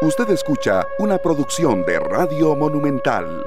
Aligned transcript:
Usted 0.00 0.30
escucha 0.30 0.86
una 1.00 1.18
producción 1.18 1.84
de 1.84 1.98
Radio 1.98 2.54
Monumental. 2.54 3.44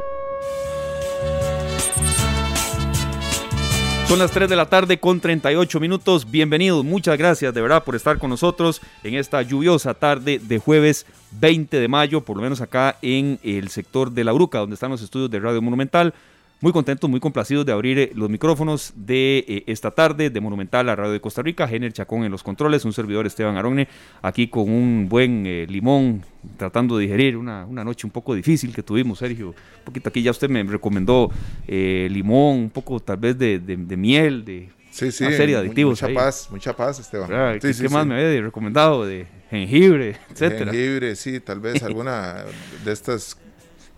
Son 4.05 4.20
las 4.20 4.31
3 4.31 4.50
de 4.50 4.58
la 4.58 4.66
tarde 4.66 5.00
con 5.00 5.22
38 5.22 5.79
minutos. 5.79 6.29
Bienvenidos, 6.29 6.84
muchas 6.84 7.18
gracias 7.18 7.54
de 7.54 7.62
verdad 7.62 7.86
por 7.86 7.96
estar 7.96 8.18
con 8.18 8.32
nosotros 8.32 8.82
en 9.02 9.16
esta 9.16 9.42
lluviosa 9.44 9.93
tarde 9.93 10.41
de 10.43 10.59
jueves 10.59 11.05
20 11.39 11.79
de 11.79 11.88
mayo, 11.88 12.20
por 12.20 12.36
lo 12.36 12.43
menos 12.43 12.59
acá 12.59 12.97
en 13.02 13.39
el 13.43 13.70
sector 13.70 14.11
de 14.11 14.25
La 14.25 14.33
Bruca, 14.33 14.59
donde 14.59 14.73
están 14.73 14.91
los 14.91 15.02
estudios 15.02 15.31
de 15.31 15.39
Radio 15.39 15.61
Monumental. 15.61 16.13
Muy 16.62 16.71
contentos, 16.73 17.09
muy 17.09 17.20
complacidos 17.20 17.66
de 17.66 17.71
abrir 17.71 17.98
eh, 17.98 18.12
los 18.14 18.30
micrófonos 18.30 18.93
de 18.96 19.43
eh, 19.48 19.64
esta 19.66 19.89
tarde 19.89 20.30
de 20.30 20.41
Monumental 20.41 20.88
a 20.89 20.96
Radio 20.96 21.14
de 21.14 21.20
Costa 21.20 21.41
Rica. 21.41 21.68
Gener 21.68 21.91
Chacón 21.91 22.23
en 22.23 22.32
los 22.32 22.43
controles, 22.43 22.86
un 22.86 22.93
servidor 22.93 23.25
Esteban 23.25 23.57
Aronne, 23.57 23.88
aquí 24.21 24.48
con 24.48 24.70
un 24.70 25.10
buen 25.10 25.43
eh, 25.47 25.65
limón, 25.68 26.24
tratando 26.57 26.97
de 26.97 27.06
digerir 27.06 27.36
una, 27.36 27.65
una, 27.65 27.84
noche 27.84 28.06
un 28.06 28.11
poco 28.11 28.36
difícil 28.36 28.75
que 28.75 28.84
tuvimos, 28.84 29.18
Sergio. 29.18 29.47
Un 29.47 29.86
poquito 29.86 30.10
aquí 30.10 30.21
ya 30.21 30.29
usted 30.29 30.50
me 30.51 30.61
recomendó 30.61 31.32
limón, 31.68 32.58
un 32.59 32.70
poco 32.70 33.00
tal 33.00 33.17
vez 33.17 33.39
de, 33.39 33.58
de, 33.58 33.98
miel, 33.98 34.45
de 34.45 34.70
sí, 34.92 35.12
sí, 35.12 35.23
una 35.23 35.36
serie 35.36 35.56
de 35.56 35.62
aditivos. 35.62 36.00
Mucha 36.00 36.14
paz, 36.14 36.48
mucha 36.52 36.75
paz, 36.75 37.00
Esteban. 37.00 37.59
¿Qué, 37.59 37.73
sí, 37.73 37.88
más 37.88 38.06
me 38.06 38.23
había 38.23 38.39
recomendado? 38.39 39.03
De 39.03 39.25
jengibre, 39.50 40.17
etcétera. 40.30 40.72
Jengibre, 40.72 41.16
sí, 41.16 41.39
tal 41.39 41.59
vez 41.59 41.81
alguna 41.84 42.45
de 42.86 42.92
estas 42.92 43.36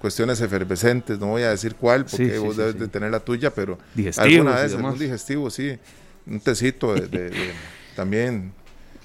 cuestiones 0.03 0.41
efervescentes, 0.41 1.17
no 1.17 1.27
voy 1.27 1.43
a 1.43 1.51
decir 1.51 1.75
cuál, 1.75 2.03
porque 2.03 2.37
vos 2.37 2.57
debes 2.57 2.77
de 2.77 2.89
tener 2.89 3.09
la 3.09 3.21
tuya, 3.21 3.51
pero 3.53 3.77
alguna 4.17 4.55
vez, 4.55 4.73
algún 4.73 4.99
digestivo, 4.99 5.49
sí, 5.49 5.77
un 6.27 6.41
tecito 6.41 6.93
de, 6.93 7.31
también, 7.95 8.51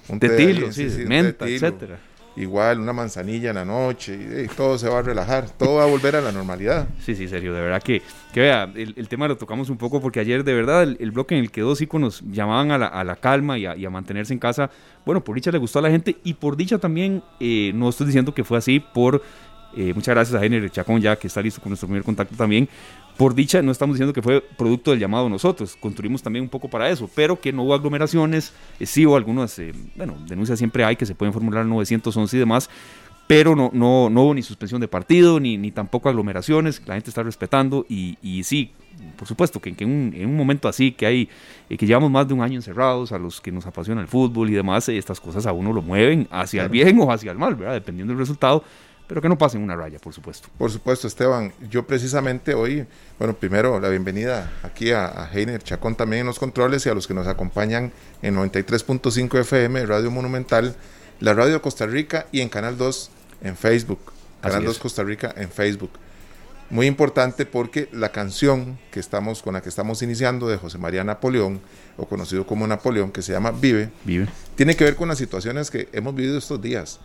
un 0.08 0.18
tetilo, 0.18 0.72
sí, 0.72 0.88
menta, 1.06 1.46
etcétera. 1.46 2.00
Igual, 2.34 2.80
una 2.80 2.92
manzanilla 2.92 3.50
en 3.50 3.56
la 3.56 3.64
noche, 3.64 4.44
y, 4.44 4.48
todo 4.48 4.76
se 4.76 4.88
va 4.88 4.98
a 4.98 5.02
relajar, 5.02 5.48
todo 5.50 5.76
va 5.76 5.84
a 5.84 5.86
volver 5.86 6.16
a 6.16 6.20
la 6.20 6.32
normalidad. 6.32 6.88
Sí, 7.00 7.14
sí, 7.14 7.28
serio, 7.28 7.54
de 7.54 7.60
verdad 7.60 7.80
que, 7.80 8.02
que 8.32 8.40
vea, 8.40 8.68
el, 8.74 9.08
tema 9.08 9.28
lo 9.28 9.36
tocamos 9.36 9.70
un 9.70 9.76
poco 9.76 10.00
porque 10.00 10.18
ayer 10.18 10.42
de 10.42 10.54
verdad 10.54 10.82
el, 10.82 11.10
bloque 11.12 11.36
en 11.36 11.42
el 11.42 11.52
que 11.52 11.60
dos 11.60 11.80
íconos 11.80 12.24
llamaban 12.28 12.72
a 12.72 12.78
la, 12.78 12.86
a 12.86 13.04
la 13.04 13.14
calma 13.14 13.56
y 13.56 13.66
a, 13.66 13.76
y 13.76 13.86
a, 13.86 13.90
mantenerse 13.90 14.32
en 14.32 14.40
casa, 14.40 14.68
bueno, 15.06 15.22
por 15.22 15.36
dicha 15.36 15.52
le 15.52 15.58
gustó 15.58 15.78
a 15.78 15.82
la 15.82 15.90
gente 15.90 16.16
y 16.24 16.34
por 16.34 16.56
dicha 16.56 16.78
también, 16.78 17.22
eh, 17.38 17.70
no 17.72 17.88
estoy 17.88 18.06
diciendo 18.06 18.34
que 18.34 18.42
fue 18.42 18.58
así 18.58 18.80
por 18.80 19.22
eh, 19.76 19.92
muchas 19.94 20.14
gracias 20.14 20.34
a 20.36 20.40
Jenner 20.40 20.70
Chacón 20.70 21.00
ya 21.00 21.16
que 21.16 21.26
está 21.26 21.42
listo 21.42 21.60
con 21.60 21.70
nuestro 21.70 21.86
primer 21.88 22.02
contacto 22.02 22.34
también. 22.36 22.68
Por 23.16 23.34
dicha, 23.34 23.60
no 23.62 23.72
estamos 23.72 23.96
diciendo 23.96 24.12
que 24.12 24.22
fue 24.22 24.40
producto 24.40 24.92
del 24.92 25.00
llamado 25.00 25.28
nosotros, 25.28 25.76
construimos 25.76 26.22
también 26.22 26.44
un 26.44 26.48
poco 26.48 26.68
para 26.68 26.88
eso, 26.88 27.10
pero 27.14 27.40
que 27.40 27.52
no 27.52 27.64
hubo 27.64 27.74
aglomeraciones, 27.74 28.52
eh, 28.78 28.86
sí 28.86 29.06
hubo 29.06 29.16
algunas, 29.16 29.58
eh, 29.58 29.72
bueno, 29.96 30.16
denuncias 30.26 30.58
siempre 30.58 30.84
hay 30.84 30.94
que 30.94 31.04
se 31.04 31.16
pueden 31.16 31.32
formular 31.32 31.66
911 31.66 32.36
y 32.36 32.38
demás, 32.38 32.70
pero 33.26 33.56
no, 33.56 33.70
no, 33.74 34.08
no 34.08 34.22
hubo 34.22 34.34
ni 34.34 34.42
suspensión 34.42 34.80
de 34.80 34.86
partido, 34.86 35.40
ni, 35.40 35.58
ni 35.58 35.72
tampoco 35.72 36.08
aglomeraciones, 36.08 36.80
la 36.86 36.94
gente 36.94 37.10
está 37.10 37.24
respetando 37.24 37.84
y, 37.88 38.16
y 38.22 38.44
sí, 38.44 38.72
por 39.16 39.26
supuesto 39.26 39.60
que, 39.60 39.74
en, 39.76 39.90
un, 39.90 40.14
en, 40.14 40.28
un, 40.28 40.36
momento 40.36 40.68
así 40.68 40.92
que 40.92 41.06
hay, 41.06 41.28
que 41.68 41.86
llevamos 41.86 42.10
más 42.10 42.26
de 42.26 42.34
un 42.34 42.42
año 42.42 42.54
encerrados, 42.54 43.12
a 43.12 43.18
los 43.18 43.40
que 43.40 43.52
nos 43.52 43.66
apasiona 43.66 44.00
el 44.00 44.08
fútbol 44.08 44.48
y 44.48 44.54
demás, 44.54 44.88
estas 44.88 45.20
cosas 45.20 45.46
a 45.46 45.52
uno 45.52 45.72
lo 45.72 45.82
mueven 45.82 46.28
hacia 46.30 46.62
el 46.62 46.68
bien 46.68 46.98
o 47.00 47.10
hacia 47.10 47.32
el 47.32 47.38
mal, 47.38 47.54
¿verdad? 47.56 47.74
Dependiendo 47.74 48.12
del 48.12 48.20
resultado 48.20 48.64
pero 49.08 49.22
que 49.22 49.28
no 49.28 49.38
pasen 49.38 49.62
una 49.62 49.74
raya, 49.74 49.98
por 49.98 50.12
supuesto. 50.12 50.48
Por 50.58 50.70
supuesto, 50.70 51.08
Esteban. 51.08 51.52
Yo 51.70 51.86
precisamente 51.86 52.52
hoy, 52.52 52.86
bueno, 53.18 53.34
primero 53.34 53.80
la 53.80 53.88
bienvenida 53.88 54.52
aquí 54.62 54.92
a, 54.92 55.30
Heiner 55.32 55.62
Chacón 55.62 55.96
también 55.96 56.20
en 56.20 56.26
los 56.26 56.38
controles 56.38 56.84
y 56.84 56.90
a 56.90 56.94
los 56.94 57.08
que 57.08 57.14
nos 57.14 57.26
acompañan 57.26 57.90
en 58.20 58.36
93.5 58.36 59.40
FM, 59.40 59.86
Radio 59.86 60.10
Monumental, 60.10 60.76
la 61.20 61.32
Radio 61.32 61.54
de 61.54 61.60
Costa 61.60 61.86
Rica 61.86 62.26
y 62.32 62.42
en 62.42 62.50
Canal 62.50 62.76
2 62.76 63.10
en 63.44 63.56
Facebook. 63.56 64.12
Canal 64.42 64.64
2 64.64 64.78
Costa 64.78 65.02
Rica 65.02 65.34
en 65.36 65.48
Facebook. 65.48 65.90
Muy 66.68 66.86
importante 66.86 67.46
porque 67.46 67.88
la 67.92 68.12
canción 68.12 68.78
que 68.90 69.00
estamos, 69.00 69.40
con 69.40 69.54
la 69.54 69.62
que 69.62 69.70
estamos 69.70 70.02
iniciando 70.02 70.48
de 70.48 70.58
José 70.58 70.76
María 70.76 71.02
Napoleón, 71.02 71.62
o 71.96 72.06
conocido 72.06 72.46
como 72.46 72.66
Napoleón, 72.66 73.10
que 73.10 73.22
se 73.22 73.32
llama 73.32 73.52
Vive, 73.52 73.90
Vive. 74.04 74.28
tiene 74.54 74.76
que 74.76 74.84
ver 74.84 74.96
con 74.96 75.08
las 75.08 75.16
situaciones 75.16 75.70
que 75.70 75.88
hemos 75.92 76.14
vivido 76.14 76.36
estos 76.36 76.60
días 76.60 77.00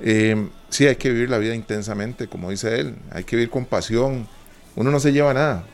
eh, 0.00 0.48
sí, 0.68 0.86
hay 0.86 0.96
que 0.96 1.10
vivir 1.10 1.30
la 1.30 1.38
vida 1.38 1.54
intensamente, 1.54 2.28
como 2.28 2.50
dice 2.50 2.78
él, 2.78 2.94
hay 3.10 3.24
que 3.24 3.36
vivir 3.36 3.50
con 3.50 3.64
pasión. 3.64 4.28
Uno 4.76 4.90
no 4.90 5.00
se 5.00 5.12
lleva 5.12 5.34
nada. 5.34 5.64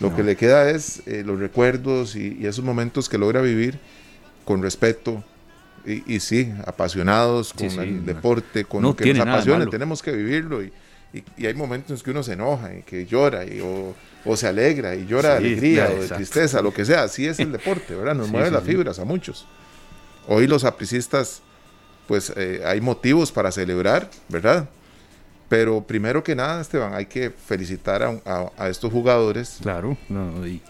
Lo 0.00 0.14
que 0.14 0.22
le 0.22 0.36
queda 0.36 0.68
es 0.70 1.02
eh, 1.06 1.22
los 1.24 1.38
recuerdos 1.38 2.16
y, 2.16 2.44
esos 2.46 2.64
momentos 2.64 3.08
que 3.08 3.18
logra 3.18 3.40
vivir 3.40 3.78
con 4.44 4.62
respeto 4.62 5.22
y, 5.84 6.20
sí, 6.20 6.52
apasionados 6.64 7.52
con 7.52 7.70
el 7.80 8.04
deporte, 8.04 8.64
con 8.64 8.82
lo 8.82 8.96
que 8.96 9.14
nos 9.14 9.26
apasiona. 9.26 9.66
Tenemos 9.66 10.02
que 10.02 10.12
vivirlo 10.12 10.62
y, 10.62 10.72
hay 11.44 11.54
momentos 11.54 12.00
en 12.00 12.04
que 12.04 12.10
uno 12.10 12.22
se 12.22 12.32
enoja 12.32 12.74
y 12.74 12.82
que 12.82 13.04
llora 13.04 13.44
y, 13.44 13.60
o, 13.60 14.36
se 14.36 14.48
alegra 14.48 14.94
y 14.96 15.06
llora 15.06 15.30
de 15.30 15.36
alegría 15.36 15.90
o 15.90 16.00
de 16.02 16.08
tristeza, 16.08 16.62
lo 16.62 16.72
que 16.72 16.84
sea. 16.84 17.04
Así 17.04 17.26
es 17.26 17.38
el 17.38 17.52
deporte, 17.52 17.94
¿verdad? 17.94 18.14
Nos 18.14 18.28
mueve 18.32 18.50
las 18.50 18.64
fibras 18.64 18.98
a 18.98 19.04
muchos. 19.04 19.46
Hoy 20.26 20.46
los 20.46 20.64
apricistas 20.64 21.42
pues 22.06 22.32
eh, 22.36 22.62
hay 22.64 22.80
motivos 22.80 23.32
para 23.32 23.52
celebrar, 23.52 24.10
¿verdad? 24.28 24.68
Pero 25.48 25.82
primero 25.82 26.24
que 26.24 26.34
nada, 26.34 26.60
Esteban, 26.60 26.94
hay 26.94 27.06
que 27.06 27.30
felicitar 27.30 28.02
a, 28.24 28.68
estos 28.68 28.90
jugadores. 28.90 29.58
Claro, 29.60 29.98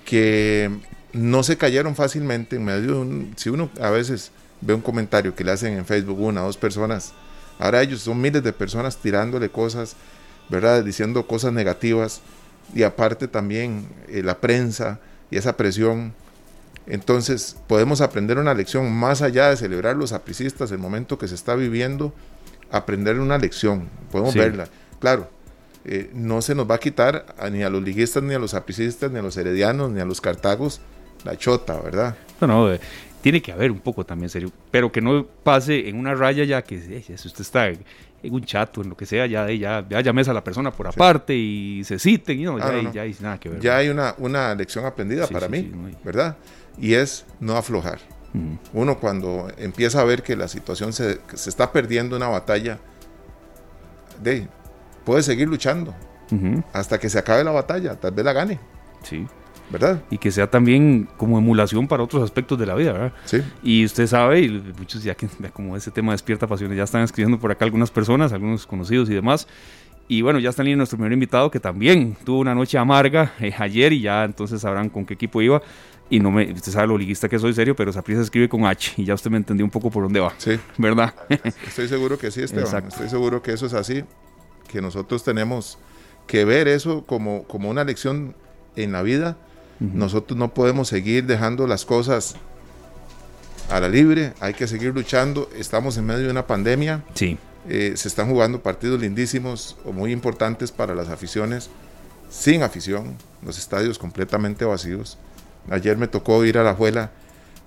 que 0.05 0.71
no 1.13 1.43
se 1.43 1.57
cayeron 1.57 1.95
fácilmente 1.95 2.57
en 2.57 2.65
medio 2.65 2.95
de 2.95 2.99
un. 2.99 3.33
Si 3.37 3.49
uno 3.49 3.71
a 3.81 3.91
veces 3.91 4.33
ve 4.61 4.75
un 4.75 4.81
comentario 4.81 5.35
que 5.37 5.45
le 5.45 5.53
hacen 5.53 5.75
en 5.75 5.87
Facebook 5.87 6.19
una 6.21 6.43
o 6.43 6.47
dos 6.47 6.57
personas, 6.57 7.13
ahora 7.59 7.81
ellos 7.83 8.01
son 8.01 8.21
miles 8.21 8.43
de 8.43 8.53
personas 8.53 8.97
tirándole 8.97 9.51
cosas, 9.51 9.95
¿verdad? 10.49 10.83
Diciendo 10.83 11.29
cosas 11.29 11.53
negativas. 11.53 12.21
Y 12.75 12.83
aparte 12.83 13.29
también 13.29 13.87
eh, 14.09 14.23
la 14.25 14.39
prensa 14.39 14.99
y 15.31 15.37
esa 15.37 15.57
presión 15.57 16.13
entonces 16.87 17.57
podemos 17.67 18.01
aprender 18.01 18.39
una 18.39 18.55
lección 18.55 18.93
más 18.93 19.23
allá 19.23 19.51
de 19.51 19.57
celebrar 19.57 19.97
los 19.97 20.13
apricistas, 20.13 20.73
el 20.73 20.79
momento 20.79 21.19
que 21.19 21.29
se 21.29 21.35
está 21.35 21.55
viviendo, 21.55 22.13
aprender 22.71 23.19
una 23.19 23.39
lección, 23.39 23.89
podemos 24.11 24.35
verla. 24.35 24.69
Claro, 24.99 25.29
eh, 25.85 26.11
no 26.15 26.43
se 26.43 26.55
nos 26.55 26.71
va 26.71 26.77
a 26.77 26.81
quitar 26.81 27.27
ni 27.51 27.63
a 27.63 27.71
los 27.71 27.83
liguistas, 27.83 28.23
ni 28.23 28.35
a 28.35 28.39
los 28.39 28.55
apricistas, 28.55 29.11
ni 29.11 29.19
a 29.19 29.23
los 29.23 29.37
heredianos, 29.37 29.91
ni 29.91 30.01
a 30.01 30.05
los 30.05 30.21
cartagos 30.21 30.81
la 31.25 31.37
chota, 31.37 31.81
¿verdad? 31.81 32.17
No, 32.41 32.47
no, 32.47 32.73
eh, 32.73 32.81
tiene 33.21 33.41
que 33.41 33.53
haber 33.53 33.71
un 33.71 33.79
poco 33.79 34.05
también 34.05 34.29
serio, 34.29 34.51
pero 34.71 34.91
que 34.91 35.01
no 35.01 35.25
pase 35.25 35.89
en 35.89 35.97
una 35.97 36.15
raya 36.15 36.45
ya 36.45 36.63
que 36.63 36.77
eh, 36.77 37.17
si 37.17 37.29
usted 37.29 37.43
está 37.43 37.73
en 38.23 38.35
un 38.35 38.45
chat 38.45 38.77
o 38.79 38.83
en 38.83 38.89
lo 38.91 38.97
que 38.97 39.07
sea, 39.07 39.27
ya, 39.27 39.51
ya, 39.51 39.85
ya 39.89 40.01
llames 40.01 40.29
a 40.29 40.33
la 40.33 40.45
persona 40.45 40.71
por 40.71 40.87
aparte 40.87 41.35
y 41.35 41.83
se 41.85 41.99
citen, 41.99 42.41
y 42.41 42.45
no, 42.45 42.59
ya, 42.59 42.93
ya, 42.93 43.03
hay 43.03 43.17
nada 43.21 43.39
que 43.39 43.49
ver. 43.49 43.61
Ya 43.61 43.77
hay 43.77 43.89
una, 43.89 44.15
una 44.19 44.55
lección 44.55 44.85
aprendida 44.85 45.27
para 45.27 45.49
mí, 45.49 45.71
¿verdad? 46.05 46.37
y 46.79 46.95
es 46.95 47.25
no 47.41 47.57
aflojar. 47.57 47.99
Uno 48.73 48.99
cuando 48.99 49.49
empieza 49.59 50.01
a 50.01 50.05
ver 50.05 50.23
que 50.23 50.37
la 50.37 50.49
situación 50.49 50.95
se, 50.95 51.21
se 51.35 51.51
está 51.51 51.71
perdiendo 51.71 52.17
una 52.17 52.29
batalla, 52.29 52.79
de, 54.23 54.49
puede 55.05 55.23
seguir 55.23 55.49
luchando 55.49 55.95
hasta 56.73 56.99
que 56.99 57.11
se 57.11 57.19
acabe 57.19 57.45
la 57.45 57.51
batalla, 57.51 57.95
tal 57.97 58.13
vez 58.13 58.25
la 58.25 58.33
gane. 58.33 58.59
Sí. 59.03 59.27
¿Verdad? 59.73 60.03
Y 60.11 60.19
que 60.19 60.31
sea 60.31 60.49
también 60.49 61.09
como 61.17 61.39
emulación 61.39 61.89
para 61.89 62.03
otros 62.03 62.23
aspectos 62.23 62.59
de 62.59 62.67
la 62.67 62.75
vida, 62.75 62.93
¿verdad? 62.93 63.13
Sí. 63.25 63.43
Y 63.63 63.85
usted 63.85 64.07
sabe, 64.07 64.41
y 64.41 64.49
muchos 64.79 65.03
ya 65.03 65.15
que 65.15 65.27
como 65.53 65.77
ese 65.77 65.91
tema 65.91 66.13
despierta 66.13 66.47
pasiones, 66.47 66.77
ya 66.77 66.85
están 66.85 67.03
escribiendo 67.03 67.39
por 67.39 67.51
acá 67.51 67.65
algunas 67.65 67.91
personas, 67.91 68.33
algunos 68.33 68.67
conocidos 68.67 69.09
y 69.11 69.15
demás. 69.15 69.49
Y 70.09 70.21
bueno, 70.21 70.39
ya 70.39 70.51
está 70.51 70.63
en 70.63 70.77
nuestro 70.77 70.99
primer 70.99 71.13
invitado 71.13 71.51
que 71.51 71.59
también 71.59 72.17
tuvo 72.25 72.41
una 72.41 72.55
noche 72.55 72.77
amarga 72.77 73.33
eh, 73.41 73.55
ayer 73.57 73.93
y 73.93 74.03
ya 74.03 74.25
entonces 74.25 74.61
sabrán 74.61 74.91
con 74.91 75.07
qué 75.07 75.15
equipo 75.15 75.41
iba 75.41 75.63
y 76.13 76.21
no 76.21 76.31
me, 76.31 76.53
usted 76.53 76.73
sabe 76.73 76.89
lo 76.89 76.99
liguista 76.99 77.27
que 77.27 77.39
soy 77.39 77.55
serio, 77.55 77.75
pero 77.75 77.91
se 77.91 77.99
escribe 78.21 78.47
con 78.47 78.67
H 78.67 78.93
y 78.99 79.05
ya 79.05 79.15
usted 79.15 79.31
me 79.31 79.39
entendió 79.39 79.65
un 79.65 79.71
poco 79.71 79.91
por 79.91 80.03
dónde 80.03 80.21
va. 80.21 80.35
Sí. 80.37 80.61
¿Verdad? 80.77 81.15
Estoy 81.67 81.89
seguro 81.89 82.19
que 82.19 82.31
sí, 82.31 82.43
Esteban. 82.43 82.89
Estoy 82.89 83.09
seguro 83.09 83.43
que 83.43 83.53
eso 83.53 83.65
es 83.65 83.73
así, 83.73 84.05
que 84.69 84.83
nosotros 84.83 85.25
tenemos 85.25 85.79
que 86.27 86.45
ver 86.45 86.69
eso 86.69 87.07
como, 87.07 87.45
como 87.45 87.71
una 87.71 87.83
lección 87.85 88.35
en 88.77 88.93
la 88.93 89.01
vida. 89.01 89.39
Nosotros 89.95 90.39
no 90.39 90.55
podemos 90.55 90.89
seguir 90.89 91.27
dejando 91.27 91.67
las 91.67 91.85
cosas 91.85 92.37
a 93.69 93.81
la 93.81 93.89
libre, 93.89 94.33
hay 94.39 94.55
que 94.55 94.69
seguir 94.69 94.95
luchando. 94.95 95.49
Estamos 95.57 95.97
en 95.97 96.07
medio 96.07 96.27
de 96.27 96.31
una 96.31 96.47
pandemia. 96.47 97.03
Sí. 97.15 97.39
Eh, 97.69 97.95
se 97.97 98.09
están 98.09 98.29
jugando 98.29 98.63
partidos 98.63 99.01
lindísimos 99.01 99.77
o 99.85 99.93
muy 99.93 100.13
importantes 100.13 100.73
para 100.73 100.95
las 100.95 101.09
aficiones, 101.09 101.71
sin 102.29 102.63
afición, 102.63 103.17
los 103.45 103.59
estadios 103.59 103.99
completamente 103.99 104.65
vacíos. 104.65 105.19
Ayer 105.71 105.97
me 105.97 106.09
tocó 106.09 106.45
ir 106.45 106.59
a 106.59 106.65
la 106.65 106.75
Juela 106.75 107.11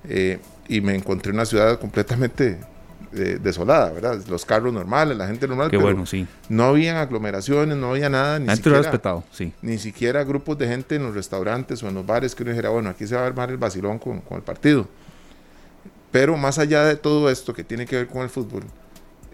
eh, 0.07 0.39
y 0.67 0.81
me 0.81 0.95
encontré 0.95 1.31
una 1.31 1.45
ciudad 1.45 1.79
completamente 1.79 2.59
eh, 3.15 3.39
desolada, 3.41 3.91
¿verdad? 3.91 4.19
Los 4.27 4.45
carros 4.45 4.73
normales, 4.73 5.17
la 5.17 5.27
gente 5.27 5.47
normal. 5.47 5.69
Qué 5.69 5.77
bueno, 5.77 6.05
sí. 6.05 6.27
No 6.49 6.65
había 6.65 7.01
aglomeraciones, 7.01 7.77
no 7.77 7.91
había 7.91 8.09
nada. 8.09 8.39
Ni 8.39 8.55
siquiera, 8.55 8.77
respetado, 8.79 9.23
sí. 9.31 9.53
Ni 9.61 9.77
siquiera 9.77 10.23
grupos 10.23 10.57
de 10.57 10.67
gente 10.67 10.95
en 10.95 11.03
los 11.03 11.15
restaurantes 11.15 11.81
o 11.83 11.87
en 11.87 11.95
los 11.95 12.05
bares 12.05 12.35
que 12.35 12.43
uno 12.43 12.51
dijera, 12.51 12.69
bueno, 12.69 12.89
aquí 12.89 13.07
se 13.07 13.15
va 13.15 13.21
a 13.21 13.27
armar 13.27 13.49
el 13.49 13.57
vacilón 13.57 13.99
con, 13.99 14.21
con 14.21 14.37
el 14.37 14.43
partido. 14.43 14.87
Pero 16.11 16.37
más 16.37 16.59
allá 16.59 16.85
de 16.85 16.95
todo 16.95 17.29
esto 17.29 17.53
que 17.53 17.63
tiene 17.63 17.85
que 17.85 17.97
ver 17.97 18.07
con 18.07 18.21
el 18.21 18.29
fútbol, 18.29 18.63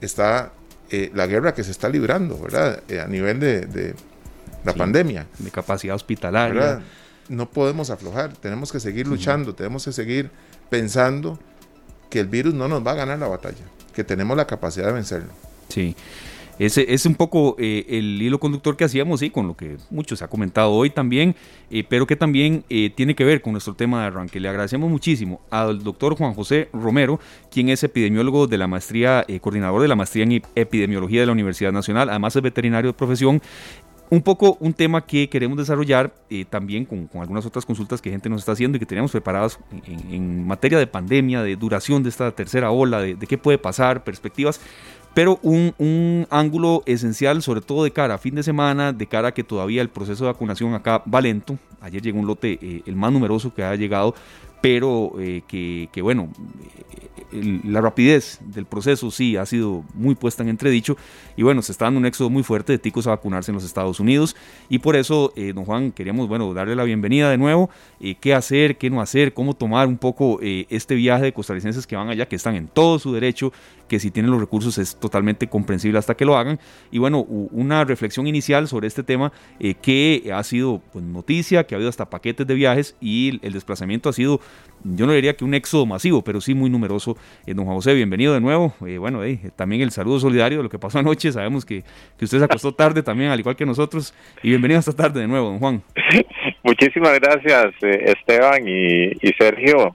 está 0.01 0.51
eh, 0.89 1.09
la 1.13 1.25
guerra 1.25 1.53
que 1.53 1.63
se 1.63 1.71
está 1.71 1.87
librando, 1.87 2.37
¿verdad? 2.37 2.83
Eh, 2.89 2.99
a 2.99 3.07
nivel 3.07 3.39
de, 3.39 3.95
la 4.65 4.73
pandemia. 4.73 5.25
De 5.39 5.49
capacidad 5.49 5.95
hospitalaria. 5.95 6.81
No 7.29 7.49
podemos 7.49 7.89
aflojar, 7.89 8.33
tenemos 8.33 8.73
que 8.73 8.79
seguir 8.81 9.07
luchando, 9.07 9.55
tenemos 9.55 9.85
que 9.85 9.93
seguir 9.93 10.29
pensando 10.69 11.39
que 12.09 12.19
el 12.19 12.27
virus 12.27 12.53
no 12.53 12.67
nos 12.67 12.85
va 12.85 12.91
a 12.91 12.95
ganar 12.95 13.19
la 13.19 13.27
batalla, 13.27 13.63
que 13.93 14.03
tenemos 14.03 14.35
la 14.37 14.45
capacidad 14.45 14.87
de 14.87 14.93
vencerlo. 14.93 15.31
Sí. 15.69 15.95
Ese 16.59 16.93
es 16.93 17.07
un 17.07 17.15
poco 17.15 17.55
eh, 17.57 17.85
el 17.89 18.21
hilo 18.21 18.39
conductor 18.39 18.77
que 18.77 18.83
hacíamos, 18.83 19.23
y 19.23 19.31
con 19.31 19.47
lo 19.47 19.57
que 19.57 19.77
mucho 19.89 20.15
se 20.15 20.23
ha 20.23 20.27
comentado 20.27 20.71
hoy 20.71 20.91
también, 20.91 21.35
eh, 21.71 21.83
pero 21.87 22.05
que 22.05 22.15
también 22.15 22.63
eh, 22.69 22.91
tiene 22.93 23.15
que 23.15 23.23
ver 23.23 23.41
con 23.41 23.53
nuestro 23.53 23.73
tema 23.73 24.01
de 24.01 24.07
arranque. 24.07 24.39
Le 24.39 24.47
agradecemos 24.47 24.87
muchísimo 24.87 25.41
al 25.49 25.83
doctor 25.83 26.15
Juan 26.15 26.35
José 26.35 26.69
Romero, 26.71 27.19
quien 27.49 27.69
es 27.69 27.83
epidemiólogo 27.83 28.45
de 28.45 28.59
la 28.59 28.67
maestría, 28.67 29.25
coordinador 29.41 29.81
de 29.81 29.87
la 29.87 29.95
maestría 29.95 30.23
en 30.23 30.43
epidemiología 30.53 31.21
de 31.21 31.25
la 31.25 31.31
Universidad 31.31 31.71
Nacional, 31.71 32.09
además 32.09 32.35
es 32.35 32.43
veterinario 32.43 32.91
de 32.91 32.97
profesión 32.97 33.41
un 34.11 34.21
poco 34.21 34.57
un 34.59 34.73
tema 34.73 35.03
que 35.05 35.27
queremos 35.27 35.57
desarrollar 35.57 36.13
también 36.49 36.85
con, 36.85 37.09
algunas 37.19 37.45
otras 37.45 37.65
consultas 37.65 38.01
que 38.01 38.11
gente 38.11 38.29
nos 38.29 38.41
está 38.41 38.51
haciendo 38.51 38.75
y 38.75 38.79
que 38.79 38.85
teníamos 38.85 39.11
preparadas 39.11 39.57
en, 39.87 40.45
materia 40.45 40.77
de 40.77 40.85
pandemia, 40.85 41.41
de 41.41 41.55
duración 41.55 42.03
de 42.03 42.09
esta 42.09 42.29
tercera 42.31 42.71
ola, 42.71 43.01
de, 43.01 43.15
de, 43.15 43.25
qué 43.25 43.37
puede 43.37 43.57
pasar, 43.57 44.03
perspectivas 44.03 44.59
pero 45.13 45.39
un, 45.43 46.27
ángulo 46.29 46.83
esencial, 46.85 47.41
sobre 47.41 47.61
todo 47.61 47.83
de 47.83 47.91
cara 47.91 48.15
a 48.15 48.17
fin 48.17 48.35
de 48.35 48.43
semana, 48.43 48.93
de 48.93 49.07
cara 49.07 49.29
a 49.29 49.33
que 49.33 49.43
todavía 49.43 49.81
el 49.81 49.89
proceso 49.89 50.23
de 50.23 50.31
vacunación 50.31 50.73
acá 50.73 51.03
va 51.13 51.21
lento. 51.21 51.57
Ayer 51.81 52.01
llegó 52.01 52.19
un 52.19 52.27
lote, 52.27 52.57
eh, 52.61 52.83
el 52.85 52.95
más 52.95 53.11
numeroso 53.11 53.53
que 53.53 53.63
ha 53.63 53.75
llegado, 53.75 54.15
pero 54.61 55.13
eh, 55.19 55.41
que, 55.47 56.01
bueno, 56.01 56.29
la 57.31 57.81
rapidez 57.81 58.39
del 58.41 58.65
proceso 58.65 59.09
sí 59.11 59.37
ha 59.37 59.45
sido 59.45 59.83
muy 59.93 60.15
puesta 60.15 60.43
en 60.43 60.49
entredicho 60.49 60.97
y 61.37 61.43
bueno, 61.43 61.61
se 61.61 61.71
está 61.71 61.85
dando 61.85 61.99
un 61.99 62.05
éxodo 62.05 62.29
muy 62.29 62.43
fuerte 62.43 62.73
de 62.73 62.79
ticos 62.79 63.07
a 63.07 63.11
vacunarse 63.11 63.51
en 63.51 63.55
los 63.55 63.63
Estados 63.63 63.99
Unidos 63.99 64.35
y 64.69 64.79
por 64.79 64.95
eso, 64.95 65.33
eh, 65.35 65.53
don 65.53 65.65
Juan, 65.65 65.91
queríamos, 65.91 66.27
bueno, 66.27 66.53
darle 66.53 66.75
la 66.75 66.83
bienvenida 66.83 67.29
de 67.29 67.37
nuevo, 67.37 67.69
eh, 67.99 68.15
qué 68.19 68.33
hacer, 68.33 68.77
qué 68.77 68.89
no 68.89 69.01
hacer, 69.01 69.33
cómo 69.33 69.53
tomar 69.53 69.87
un 69.87 69.97
poco 69.97 70.39
eh, 70.41 70.65
este 70.69 70.95
viaje 70.95 71.25
de 71.25 71.33
costarricenses 71.33 71.87
que 71.87 71.95
van 71.95 72.09
allá, 72.09 72.27
que 72.27 72.35
están 72.35 72.55
en 72.55 72.67
todo 72.67 72.99
su 72.99 73.13
derecho, 73.13 73.53
que 73.91 73.99
si 73.99 74.09
tienen 74.09 74.31
los 74.31 74.39
recursos 74.39 74.77
es 74.77 74.95
totalmente 74.95 75.47
comprensible 75.47 75.99
hasta 75.99 76.15
que 76.15 76.23
lo 76.23 76.37
hagan 76.37 76.61
y 76.91 76.99
bueno, 76.99 77.19
una 77.19 77.83
reflexión 77.83 78.25
inicial 78.25 78.69
sobre 78.69 78.87
este 78.87 79.03
tema 79.03 79.33
que 79.81 80.31
ha 80.33 80.41
sido 80.43 80.81
pues, 80.93 81.03
noticia, 81.03 81.65
que 81.65 81.75
ha 81.75 81.77
habido 81.77 81.89
hasta 81.89 82.09
paquetes 82.09 82.47
de 82.47 82.53
viajes 82.53 82.95
y 83.01 83.45
el 83.45 83.51
desplazamiento 83.51 84.07
ha 84.07 84.13
sido 84.13 84.39
yo 84.83 85.05
no 85.05 85.13
diría 85.13 85.35
que 85.35 85.45
un 85.45 85.53
éxodo 85.53 85.85
masivo, 85.85 86.23
pero 86.23 86.41
sí 86.41 86.53
muy 86.53 86.69
numeroso. 86.69 87.17
Eh, 87.45 87.53
don 87.53 87.65
Juan 87.65 87.77
José, 87.77 87.93
bienvenido 87.93 88.33
de 88.33 88.41
nuevo. 88.41 88.73
Eh, 88.85 88.97
bueno, 88.97 89.23
eh, 89.23 89.39
también 89.55 89.81
el 89.81 89.91
saludo 89.91 90.19
solidario 90.19 90.59
de 90.59 90.63
lo 90.63 90.69
que 90.69 90.79
pasó 90.79 90.99
anoche. 90.99 91.31
Sabemos 91.31 91.65
que, 91.65 91.83
que, 92.17 92.25
usted 92.25 92.39
se 92.39 92.45
acostó 92.45 92.73
tarde 92.75 93.03
también, 93.03 93.31
al 93.31 93.39
igual 93.39 93.55
que 93.55 93.65
nosotros. 93.65 94.13
Y 94.43 94.49
bienvenido 94.49 94.79
esta 94.79 94.93
tarde 94.93 95.21
de 95.21 95.27
nuevo, 95.27 95.49
don 95.49 95.59
Juan. 95.59 95.83
Muchísimas 96.63 97.19
gracias, 97.19 97.73
Esteban 97.81 98.67
y, 98.67 99.11
Sergio. 99.37 99.93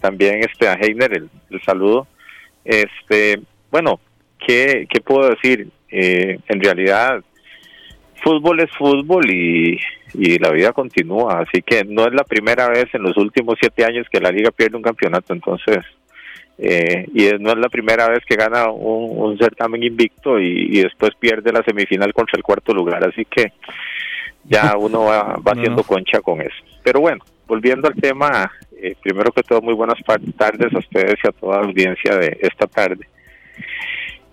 también 0.00 0.40
este, 0.40 0.68
a 0.68 0.74
Heiner 0.74 1.12
el, 1.12 1.30
saludo. 1.64 2.06
Este, 2.68 3.40
bueno, 3.70 3.98
¿qué, 4.46 4.86
qué 4.90 5.00
puedo 5.00 5.30
decir? 5.30 5.68
en 5.90 6.60
realidad, 6.60 7.24
fútbol 8.22 8.60
es 8.60 8.70
fútbol 8.76 9.24
y, 9.30 9.80
y 10.12 10.38
la 10.38 10.50
vida 10.50 10.72
continúa, 10.74 11.40
así 11.40 11.62
que 11.62 11.82
no 11.84 12.06
es 12.06 12.12
la 12.12 12.24
primera 12.24 12.68
vez 12.68 12.86
en 12.92 13.04
los 13.04 13.16
últimos 13.16 13.56
siete 13.58 13.86
años 13.86 14.06
que 14.12 14.20
la 14.20 14.30
liga 14.30 14.50
pierde 14.50 14.76
un 14.76 14.82
campeonato, 14.82 15.32
entonces, 15.32 15.78
eh, 16.58 17.06
y 17.14 17.30
no 17.40 17.52
es 17.52 17.58
la 17.58 17.70
primera 17.70 18.06
vez 18.08 18.20
que 18.28 18.36
gana 18.36 18.70
un, 18.70 19.38
certamen 19.38 19.82
invicto 19.82 20.38
y, 20.38 20.82
después 20.82 21.12
pierde 21.18 21.52
la 21.52 21.62
semifinal 21.62 22.12
contra 22.12 22.36
el 22.36 22.42
cuarto 22.42 22.74
lugar, 22.74 23.02
así 23.02 23.24
que 23.24 23.52
ya 24.44 24.76
uno 24.76 25.04
va, 25.04 25.38
haciendo 25.46 25.82
concha 25.84 26.20
con 26.20 26.42
eso. 26.42 26.64
Pero 26.82 27.00
bueno, 27.00 27.24
volviendo 27.48 27.88
al 27.88 27.94
tema, 27.94 28.52
eh, 28.80 28.94
primero 29.02 29.32
que 29.32 29.42
todo, 29.42 29.60
muy 29.60 29.74
buenas 29.74 29.98
tardes 30.36 30.72
a 30.72 30.78
ustedes 30.78 31.16
y 31.24 31.26
a 31.26 31.32
toda 31.32 31.60
la 31.60 31.66
audiencia 31.66 32.14
de 32.16 32.38
esta 32.40 32.66
tarde. 32.68 33.08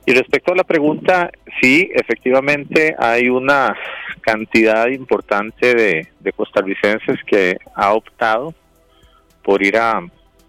Y 0.06 0.14
respecto 0.14 0.54
a 0.54 0.56
la 0.56 0.64
pregunta, 0.64 1.32
sí, 1.60 1.90
efectivamente 1.96 2.96
hay 3.00 3.28
una 3.30 3.76
cantidad 4.22 4.88
importante 4.88 5.74
de, 5.74 6.34
costarricenses 6.34 7.24
que 7.26 7.58
ha 7.74 7.94
optado 7.94 8.54
por 9.42 9.64
ir 9.64 9.78
a, 9.78 10.02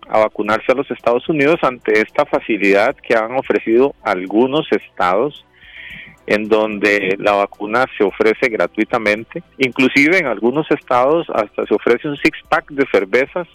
vacunarse 0.08 0.72
a 0.72 0.74
los 0.74 0.90
Estados 0.90 1.28
Unidos 1.28 1.58
ante 1.62 2.00
esta 2.00 2.26
facilidad 2.26 2.96
que 2.96 3.14
han 3.14 3.32
ofrecido 3.36 3.94
algunos 4.02 4.66
estados 4.72 5.44
en 6.26 6.48
donde 6.48 7.16
la 7.18 7.32
vacuna 7.32 7.86
se 7.96 8.04
ofrece 8.04 8.48
gratuitamente. 8.48 9.42
Inclusive 9.58 10.18
en 10.18 10.26
algunos 10.26 10.70
estados 10.70 11.26
hasta 11.32 11.64
se 11.66 11.74
ofrece 11.74 12.08
un 12.08 12.16
six-pack 12.16 12.70
de 12.70 12.86
cervezas 12.90 13.46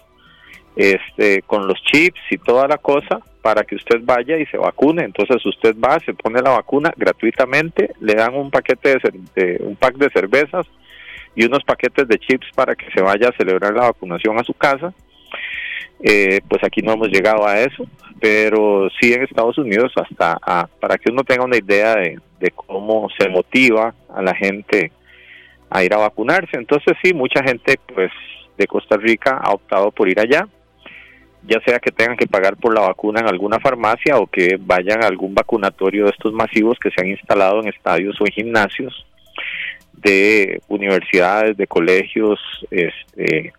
este, 0.75 1.41
con 1.41 1.67
los 1.67 1.81
chips 1.83 2.19
y 2.29 2.37
toda 2.37 2.67
la 2.67 2.77
cosa 2.77 3.19
para 3.41 3.63
que 3.63 3.75
usted 3.75 3.99
vaya 4.03 4.37
y 4.37 4.45
se 4.45 4.57
vacune. 4.57 5.03
Entonces 5.03 5.45
usted 5.45 5.75
va, 5.77 5.99
se 5.99 6.13
pone 6.13 6.41
la 6.41 6.51
vacuna 6.51 6.93
gratuitamente, 6.95 7.91
le 7.99 8.15
dan 8.15 8.35
un 8.35 8.51
paquete 8.51 8.97
de, 9.35 9.57
un 9.61 9.75
pack 9.75 9.97
de 9.97 10.09
cervezas 10.09 10.65
y 11.35 11.45
unos 11.45 11.63
paquetes 11.63 12.07
de 12.07 12.19
chips 12.19 12.47
para 12.55 12.75
que 12.75 12.89
se 12.91 13.01
vaya 13.01 13.29
a 13.29 13.37
celebrar 13.37 13.73
la 13.73 13.83
vacunación 13.83 14.39
a 14.39 14.43
su 14.43 14.53
casa. 14.53 14.93
Eh, 16.03 16.41
pues 16.47 16.63
aquí 16.63 16.81
no 16.81 16.93
hemos 16.93 17.09
llegado 17.09 17.47
a 17.47 17.59
eso, 17.59 17.85
pero 18.19 18.89
sí 18.99 19.13
en 19.13 19.23
Estados 19.23 19.57
Unidos 19.57 19.91
hasta 19.95 20.37
para 20.79 20.97
que 20.97 21.11
uno 21.11 21.23
tenga 21.23 21.45
una 21.45 21.57
idea 21.57 21.95
de, 21.95 22.19
de 22.39 22.51
cómo 22.51 23.07
se 23.19 23.29
motiva 23.29 23.93
a 24.13 24.21
la 24.21 24.33
gente 24.35 24.91
a 25.69 25.83
ir 25.83 25.93
a 25.93 25.97
vacunarse. 25.97 26.57
Entonces 26.57 26.97
sí, 27.03 27.13
mucha 27.13 27.43
gente 27.43 27.79
pues 27.93 28.11
de 28.57 28.67
Costa 28.67 28.97
Rica 28.97 29.39
ha 29.41 29.51
optado 29.51 29.91
por 29.91 30.09
ir 30.09 30.19
allá 30.19 30.47
ya 31.43 31.59
sea 31.65 31.79
que 31.79 31.91
tengan 31.91 32.17
que 32.17 32.27
pagar 32.27 32.55
por 32.57 32.73
la 32.73 32.81
vacuna 32.81 33.21
en 33.21 33.27
alguna 33.27 33.59
farmacia 33.59 34.17
o 34.17 34.27
que 34.27 34.57
vayan 34.59 35.03
a 35.03 35.07
algún 35.07 35.33
vacunatorio 35.33 36.05
de 36.05 36.11
estos 36.11 36.33
masivos 36.33 36.77
que 36.79 36.91
se 36.91 37.01
han 37.01 37.09
instalado 37.09 37.61
en 37.61 37.69
estadios 37.69 38.19
o 38.21 38.25
en 38.25 38.31
gimnasios 38.31 39.05
de 39.93 40.61
universidades, 40.67 41.57
de 41.57 41.67
colegios, 41.67 42.39
este, 42.69 43.53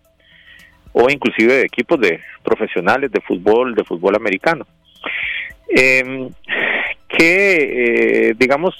o 0.93 1.09
inclusive 1.09 1.53
de 1.53 1.65
equipos 1.65 1.99
de 1.99 2.21
profesionales 2.43 3.11
de 3.11 3.21
fútbol, 3.21 3.75
de 3.75 3.83
fútbol 3.83 4.15
americano. 4.15 4.65
Eh, 5.75 6.29
que, 7.09 8.33
digamos, 8.37 8.73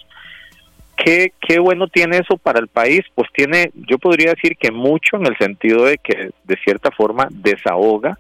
¿qué, 0.96 1.34
¿qué 1.40 1.60
bueno 1.60 1.88
tiene 1.88 2.18
eso 2.18 2.38
para 2.38 2.60
el 2.60 2.68
país? 2.68 3.02
Pues 3.14 3.30
tiene, 3.34 3.72
yo 3.74 3.98
podría 3.98 4.32
decir 4.34 4.56
que 4.58 4.72
mucho 4.72 5.18
en 5.18 5.28
el 5.28 5.38
sentido 5.38 5.86
de 5.86 5.98
que 5.98 6.30
de 6.44 6.58
cierta 6.64 6.92
forma 6.92 7.28
desahoga 7.30 8.18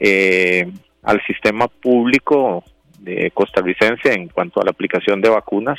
eh, 0.00 0.70
al 1.02 1.24
sistema 1.26 1.68
público 1.68 2.64
de 2.98 3.30
costarricense 3.32 4.12
en 4.12 4.28
cuanto 4.28 4.60
a 4.60 4.64
la 4.64 4.70
aplicación 4.70 5.20
de 5.20 5.28
vacunas. 5.28 5.78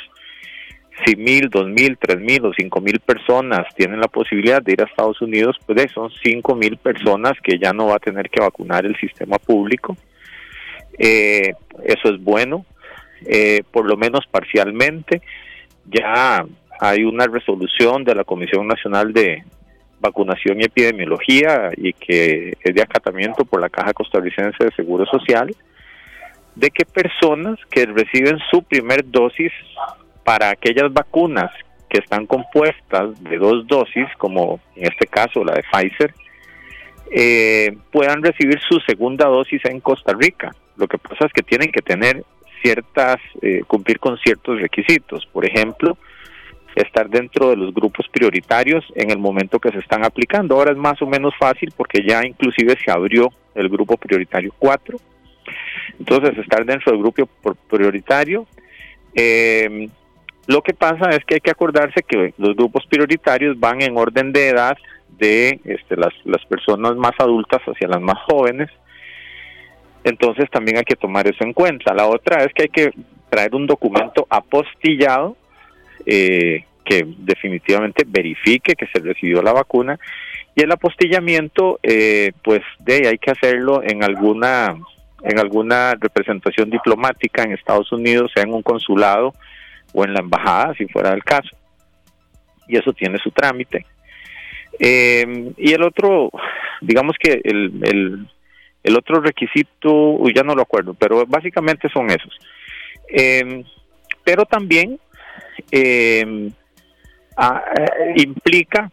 Si 1.04 1.16
mil, 1.16 1.48
dos 1.48 1.66
mil, 1.66 1.98
tres 1.98 2.20
mil 2.20 2.44
o 2.46 2.52
cinco 2.56 2.80
mil 2.80 3.00
personas 3.00 3.66
tienen 3.74 4.00
la 4.00 4.08
posibilidad 4.08 4.62
de 4.62 4.72
ir 4.72 4.80
a 4.80 4.84
Estados 4.84 5.20
Unidos, 5.20 5.56
pues 5.66 5.90
son 5.92 6.10
cinco 6.22 6.54
mil 6.54 6.76
personas 6.76 7.32
que 7.42 7.58
ya 7.58 7.72
no 7.72 7.86
va 7.86 7.96
a 7.96 7.98
tener 7.98 8.30
que 8.30 8.40
vacunar 8.40 8.86
el 8.86 8.96
sistema 8.96 9.38
público. 9.38 9.96
Eh, 10.98 11.54
eso 11.84 12.08
es 12.08 12.22
bueno, 12.22 12.64
eh, 13.26 13.62
por 13.72 13.86
lo 13.86 13.96
menos 13.96 14.26
parcialmente. 14.30 15.20
Ya 15.86 16.46
hay 16.80 17.02
una 17.02 17.26
resolución 17.26 18.04
de 18.04 18.14
la 18.14 18.24
Comisión 18.24 18.68
Nacional 18.68 19.12
de, 19.12 19.42
vacunación 20.04 20.60
y 20.60 20.64
epidemiología 20.64 21.70
y 21.76 21.94
que 21.94 22.58
es 22.60 22.74
de 22.74 22.82
acatamiento 22.82 23.44
por 23.46 23.60
la 23.60 23.70
Caja 23.70 23.94
Costarricense 23.94 24.62
de 24.62 24.70
Seguro 24.72 25.06
Social, 25.06 25.54
de 26.54 26.70
que 26.70 26.84
personas 26.84 27.58
que 27.70 27.86
reciben 27.86 28.38
su 28.50 28.62
primer 28.62 29.10
dosis 29.10 29.50
para 30.24 30.50
aquellas 30.50 30.92
vacunas 30.92 31.50
que 31.88 31.98
están 31.98 32.26
compuestas 32.26 33.22
de 33.22 33.38
dos 33.38 33.66
dosis, 33.66 34.08
como 34.18 34.58
en 34.74 34.90
este 34.90 35.06
caso 35.06 35.44
la 35.44 35.54
de 35.54 35.62
Pfizer, 35.62 36.14
eh, 37.10 37.76
puedan 37.92 38.22
recibir 38.22 38.58
su 38.68 38.80
segunda 38.80 39.26
dosis 39.26 39.64
en 39.66 39.80
Costa 39.80 40.12
Rica. 40.18 40.50
Lo 40.76 40.88
que 40.88 40.98
pasa 40.98 41.26
es 41.26 41.32
que 41.32 41.42
tienen 41.42 41.70
que 41.70 41.82
tener 41.82 42.24
ciertas, 42.62 43.18
eh, 43.42 43.62
cumplir 43.66 44.00
con 44.00 44.18
ciertos 44.18 44.60
requisitos. 44.60 45.26
Por 45.26 45.46
ejemplo, 45.46 45.96
estar 46.74 47.08
dentro 47.08 47.50
de 47.50 47.56
los 47.56 47.72
grupos 47.72 48.08
prioritarios 48.08 48.84
en 48.96 49.10
el 49.10 49.18
momento 49.18 49.60
que 49.60 49.70
se 49.70 49.78
están 49.78 50.04
aplicando. 50.04 50.56
Ahora 50.56 50.72
es 50.72 50.78
más 50.78 51.00
o 51.02 51.06
menos 51.06 51.34
fácil 51.38 51.72
porque 51.76 52.02
ya 52.04 52.26
inclusive 52.26 52.76
se 52.82 52.90
abrió 52.90 53.28
el 53.54 53.68
grupo 53.68 53.96
prioritario 53.96 54.52
4. 54.58 54.98
Entonces, 56.00 56.38
estar 56.38 56.64
dentro 56.64 56.90
del 56.90 57.00
grupo 57.02 57.28
prioritario. 57.68 58.46
Eh, 59.14 59.88
lo 60.46 60.62
que 60.62 60.74
pasa 60.74 61.10
es 61.10 61.24
que 61.24 61.34
hay 61.34 61.40
que 61.40 61.50
acordarse 61.50 62.02
que 62.02 62.34
los 62.36 62.54
grupos 62.54 62.84
prioritarios 62.86 63.58
van 63.58 63.82
en 63.82 63.96
orden 63.96 64.32
de 64.32 64.48
edad 64.48 64.76
de 65.18 65.60
este, 65.64 65.96
las, 65.96 66.44
personas 66.46 66.96
más 66.96 67.12
adultas 67.18 67.62
hacia 67.62 67.88
las 67.88 68.00
más 68.00 68.18
jóvenes. 68.26 68.68
Entonces 70.02 70.50
también 70.50 70.76
hay 70.76 70.84
que 70.84 70.96
tomar 70.96 71.26
eso 71.26 71.44
en 71.44 71.54
cuenta. 71.54 71.94
La 71.94 72.06
otra 72.06 72.44
es 72.44 72.52
que 72.52 72.64
hay 72.64 72.68
que 72.68 72.92
traer 73.30 73.54
un 73.54 73.66
documento 73.66 74.26
apostillado 74.28 75.36
eh, 76.04 76.64
que 76.84 77.06
definitivamente 77.18 78.04
verifique 78.06 78.74
que 78.74 78.86
se 78.88 79.00
recibió 79.00 79.40
la 79.40 79.52
vacuna 79.52 79.98
y 80.54 80.62
el 80.62 80.70
apostillamiento 80.70 81.80
eh, 81.82 82.32
pues 82.42 82.60
de 82.80 83.08
hay 83.08 83.18
que 83.18 83.30
hacerlo 83.30 83.82
en 83.82 84.04
alguna 84.04 84.76
en 85.22 85.38
alguna 85.38 85.94
representación 85.98 86.68
diplomática 86.68 87.42
en 87.42 87.52
Estados 87.52 87.90
Unidos 87.90 88.30
sea 88.34 88.44
en 88.44 88.52
un 88.52 88.62
consulado 88.62 89.32
o 89.94 90.04
en 90.04 90.12
la 90.12 90.20
embajada 90.20 90.74
si 90.74 90.86
fuera 90.86 91.12
el 91.12 91.24
caso. 91.24 91.56
Y 92.68 92.76
eso 92.76 92.92
tiene 92.92 93.18
su 93.18 93.30
trámite. 93.30 93.86
Eh, 94.78 95.52
y 95.56 95.72
el 95.72 95.82
otro 95.82 96.30
digamos 96.80 97.14
que 97.18 97.40
el, 97.44 98.26
el, 98.82 98.96
otro 98.96 99.20
requisito 99.20 100.18
ya 100.34 100.42
no 100.42 100.56
lo 100.56 100.62
acuerdo 100.62 100.94
pero 100.94 101.24
básicamente 101.26 101.88
son 101.88 102.10
esos. 102.10 102.36
Pero 104.24 104.44
también 104.46 104.98
eh, 105.70 106.50
implica, 108.16 108.90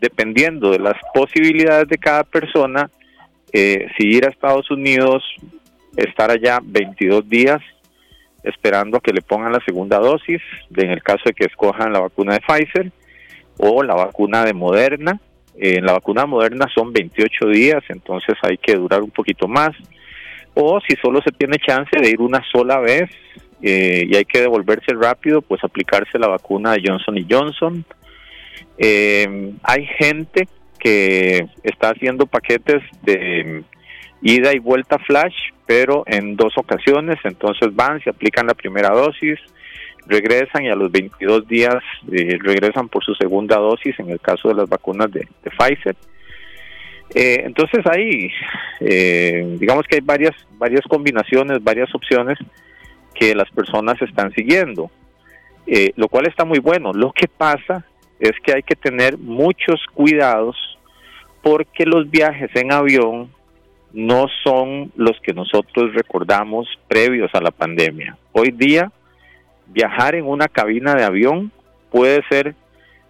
dependiendo 0.00 0.70
de 0.70 0.78
las 0.78 0.96
posibilidades 1.14 1.88
de 1.88 1.98
cada 1.98 2.24
persona, 2.24 2.90
eh, 3.52 3.86
si 3.96 4.06
ir 4.06 4.24
a 4.24 4.30
Estados 4.30 4.70
Unidos, 4.70 5.22
estar 5.96 6.30
allá 6.30 6.60
22 6.62 7.28
días 7.28 7.60
esperando 8.42 8.98
a 8.98 9.00
que 9.00 9.12
le 9.12 9.22
pongan 9.22 9.52
la 9.52 9.62
segunda 9.64 9.98
dosis, 9.98 10.40
en 10.76 10.90
el 10.90 11.02
caso 11.02 11.22
de 11.26 11.32
que 11.32 11.46
escojan 11.46 11.92
la 11.92 12.00
vacuna 12.00 12.34
de 12.34 12.40
Pfizer 12.40 12.92
o 13.58 13.82
la 13.82 13.94
vacuna 13.94 14.44
de 14.44 14.54
Moderna. 14.54 15.20
En 15.56 15.84
la 15.84 15.92
vacuna 15.92 16.24
moderna 16.24 16.66
son 16.74 16.92
28 16.92 17.48
días, 17.48 17.82
entonces 17.88 18.36
hay 18.42 18.56
que 18.56 18.76
durar 18.76 19.02
un 19.02 19.10
poquito 19.10 19.46
más. 19.46 19.70
O 20.54 20.80
si 20.80 20.96
solo 21.02 21.20
se 21.22 21.32
tiene 21.32 21.58
chance 21.58 21.90
de 22.00 22.08
ir 22.08 22.20
una 22.20 22.42
sola 22.50 22.78
vez, 22.78 23.10
eh, 23.62 24.06
y 24.08 24.16
hay 24.16 24.24
que 24.24 24.40
devolverse 24.40 24.94
rápido, 24.94 25.42
pues 25.42 25.62
aplicarse 25.62 26.18
la 26.18 26.28
vacuna 26.28 26.72
de 26.72 26.82
Johnson 26.86 27.18
y 27.18 27.26
Johnson. 27.28 27.84
Eh, 28.78 29.52
hay 29.62 29.86
gente 29.98 30.48
que 30.78 31.46
está 31.62 31.90
haciendo 31.90 32.26
paquetes 32.26 32.82
de 33.02 33.62
ida 34.22 34.54
y 34.54 34.58
vuelta 34.58 34.98
flash, 34.98 35.34
pero 35.70 36.02
en 36.08 36.34
dos 36.34 36.52
ocasiones, 36.56 37.18
entonces 37.22 37.72
van, 37.72 38.02
se 38.02 38.10
aplican 38.10 38.48
la 38.48 38.54
primera 38.54 38.88
dosis, 38.88 39.38
regresan 40.04 40.64
y 40.64 40.68
a 40.68 40.74
los 40.74 40.90
22 40.90 41.46
días 41.46 41.76
eh, 42.10 42.38
regresan 42.40 42.88
por 42.88 43.04
su 43.04 43.14
segunda 43.14 43.56
dosis 43.56 43.96
en 44.00 44.10
el 44.10 44.18
caso 44.18 44.48
de 44.48 44.56
las 44.56 44.68
vacunas 44.68 45.12
de, 45.12 45.28
Pfizer. 45.44 45.94
entonces 47.14 47.86
hay, 47.86 48.32
digamos 49.60 49.86
que 49.86 49.94
hay 49.94 50.00
varias, 50.00 50.34
varias 50.58 50.82
combinaciones, 50.88 51.62
varias 51.62 51.94
opciones 51.94 52.36
que 53.14 53.32
las 53.36 53.48
personas 53.52 54.02
están 54.02 54.32
siguiendo, 54.32 54.90
eh, 55.68 55.92
lo 55.94 56.08
cual 56.08 56.26
está 56.26 56.44
muy 56.44 56.58
bueno. 56.58 56.92
Lo 56.92 57.12
que 57.12 57.28
pasa 57.28 57.86
es 58.18 58.32
que 58.42 58.54
hay 58.54 58.64
que 58.64 58.74
tener 58.74 59.18
muchos 59.18 59.86
cuidados 59.94 60.56
porque 61.42 61.86
los 61.86 62.10
viajes 62.10 62.50
en 62.56 62.72
avión 62.72 63.30
no 63.92 64.26
son 64.44 64.92
los 64.96 65.18
que 65.20 65.32
nosotros 65.32 65.94
recordamos 65.94 66.68
previos 66.88 67.30
a 67.34 67.40
la 67.40 67.50
pandemia. 67.50 68.16
Hoy 68.32 68.50
día, 68.50 68.90
viajar 69.66 70.14
en 70.14 70.26
una 70.26 70.48
cabina 70.48 70.94
de 70.94 71.04
avión 71.04 71.50
puede 71.90 72.22
ser 72.28 72.54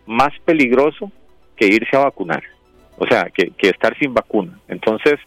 más 0.06 0.30
peligroso 0.44 1.12
que 1.56 1.66
irse 1.66 1.96
a 1.96 2.04
vacunar, 2.04 2.42
o 2.96 3.06
sea, 3.06 3.30
que, 3.32 3.52
estar 3.60 3.96
sin 3.99 4.14
vacuna. 4.14 4.58
Entonces, 4.68 5.18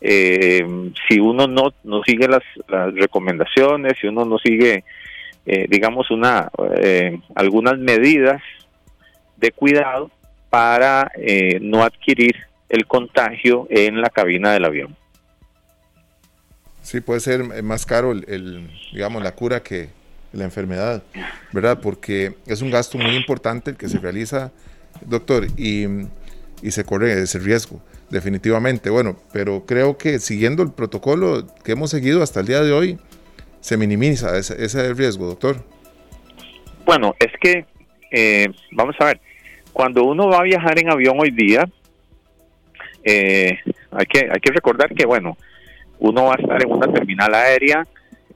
eh, 0.00 0.64
si 1.08 1.18
uno 1.18 1.46
no, 1.46 1.72
no 1.84 2.02
sigue 2.04 2.28
las, 2.28 2.42
recomendaciones, 2.94 3.94
si 4.00 4.06
uno 4.06 4.24
no 4.24 4.38
sigue, 4.38 4.84
eh, 5.46 5.66
digamos, 5.68 6.10
una, 6.10 6.48
eh, 6.76 7.18
algunas 7.34 7.78
medidas 7.78 8.40
de 9.36 9.50
cuidado 9.50 10.10
para 10.48 11.10
eh, 11.16 11.58
no 11.60 11.82
adquirir 11.82 12.36
el 12.72 12.86
contagio 12.86 13.68
en 13.70 14.00
la 14.00 14.10
cabina 14.10 14.52
del 14.52 14.64
avión. 14.64 14.96
Sí, 16.82 17.00
puede 17.00 17.20
ser 17.20 17.62
más 17.62 17.86
caro, 17.86 18.10
el, 18.10 18.68
digamos, 18.92 19.22
la 19.22 19.32
cura 19.32 19.62
que 19.62 19.90
la 20.32 20.44
enfermedad, 20.44 21.02
¿verdad? 21.52 21.78
Porque 21.80 22.34
es 22.46 22.62
un 22.62 22.70
gasto 22.70 22.98
muy 22.98 23.14
importante 23.14 23.70
el 23.70 23.76
que 23.76 23.88
se 23.88 23.98
realiza, 23.98 24.50
doctor, 25.02 25.46
y, 25.56 25.86
y 26.62 26.70
se 26.70 26.82
corre 26.82 27.22
ese 27.22 27.38
riesgo 27.38 27.80
definitivamente. 28.08 28.90
Bueno, 28.90 29.16
pero 29.32 29.64
creo 29.66 29.98
que 29.98 30.18
siguiendo 30.18 30.62
el 30.62 30.72
protocolo 30.72 31.46
que 31.64 31.72
hemos 31.72 31.90
seguido 31.90 32.22
hasta 32.22 32.40
el 32.40 32.46
día 32.46 32.62
de 32.62 32.72
hoy, 32.72 32.98
se 33.60 33.76
minimiza 33.76 34.36
ese, 34.38 34.64
ese 34.64 34.92
riesgo, 34.94 35.26
doctor. 35.26 35.56
Bueno, 36.84 37.14
es 37.18 37.32
que, 37.40 37.64
eh, 38.10 38.48
vamos 38.72 38.96
a 38.98 39.04
ver, 39.04 39.20
cuando 39.72 40.04
uno 40.04 40.28
va 40.28 40.38
a 40.38 40.42
viajar 40.42 40.78
en 40.78 40.90
avión 40.90 41.16
hoy 41.18 41.30
día, 41.30 41.68
eh, 43.04 43.58
hay, 43.90 44.06
que, 44.06 44.20
hay 44.20 44.40
que 44.40 44.52
recordar 44.52 44.94
que, 44.94 45.06
bueno, 45.06 45.36
uno 45.98 46.24
va 46.24 46.34
a 46.34 46.40
estar 46.40 46.62
en 46.62 46.72
una 46.72 46.92
terminal 46.92 47.34
aérea, 47.34 47.86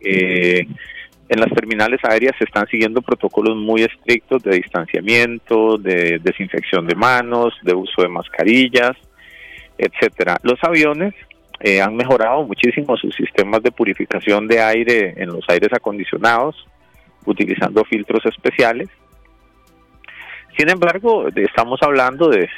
eh, 0.01 0.67
en 1.29 1.41
las 1.41 1.53
terminales 1.53 2.01
aéreas 2.05 2.35
se 2.39 2.45
están 2.45 2.67
siguiendo 2.69 3.03
protocolos 3.03 3.57
muy 3.57 3.83
estrictos 3.83 4.43
de 4.45 4.57
distanciamiento, 4.57 5.77
de 5.77 6.21
desinfección 6.23 6.87
de 6.87 6.95
manos, 6.95 7.53
de 7.63 7.75
uso 7.75 8.03
de 8.03 8.09
mascarillas, 8.09 8.93
etcétera. 9.77 10.39
Los 10.43 10.63
aviones 10.63 11.15
eh, 11.61 11.81
han 11.81 11.97
mejorado 11.97 12.45
muchísimo 12.45 12.97
sus 12.97 13.15
sistemas 13.15 13.63
de 13.63 13.73
purificación 13.73 14.47
de 14.47 14.61
aire 14.61 15.15
en 15.17 15.29
los 15.29 15.45
aires 15.49 15.73
acondicionados, 15.73 16.55
utilizando 17.25 17.85
filtros 17.85 18.25
especiales. 18.27 18.89
Sin 20.57 20.71
embargo, 20.71 21.29
estamos 21.35 21.81
hablando 21.83 22.29
de, 22.29 22.49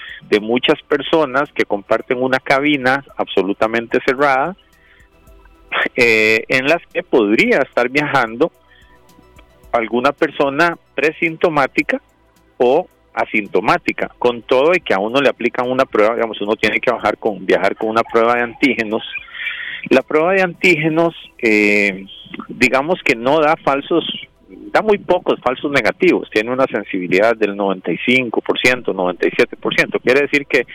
muchas 0.40 0.80
personas 0.82 1.50
que 1.52 1.64
comparten 1.64 2.22
una 2.22 2.38
cabina 2.38 3.04
absolutamente 3.16 3.98
cerrada, 4.06 4.56
eh, 5.96 6.44
en 6.48 6.66
las 6.66 6.80
que 6.92 7.02
podría 7.02 7.58
estar 7.58 7.88
viajando 7.88 8.52
alguna 9.72 10.12
persona 10.12 10.78
presintomática 10.94 12.00
o 12.56 12.86
asintomática, 13.14 14.12
con 14.18 14.42
todo 14.42 14.74
y 14.74 14.80
que 14.80 14.94
a 14.94 15.00
uno 15.00 15.20
le 15.20 15.28
aplican 15.28 15.68
una 15.68 15.84
prueba, 15.84 16.14
digamos, 16.14 16.40
uno 16.40 16.54
tiene 16.54 16.80
que 16.80 16.92
bajar 16.92 17.18
con, 17.18 17.44
viajar 17.44 17.74
con 17.76 17.88
una 17.88 18.04
prueba 18.04 18.36
de 18.36 18.42
antígenos. 18.42 19.02
La 19.90 20.02
prueba 20.02 20.34
de 20.34 20.42
antígenos, 20.42 21.14
eh, 21.38 22.06
digamos 22.48 23.00
que 23.04 23.16
no 23.16 23.40
da 23.40 23.56
falsos, 23.56 24.04
da 24.48 24.82
muy 24.82 24.98
pocos 24.98 25.38
falsos 25.40 25.70
negativos, 25.70 26.28
tiene 26.30 26.50
una 26.50 26.66
sensibilidad 26.66 27.36
del 27.36 27.54
95%, 27.54 28.30
97%, 28.32 30.00
quiere 30.02 30.22
decir 30.22 30.46
que 30.46 30.66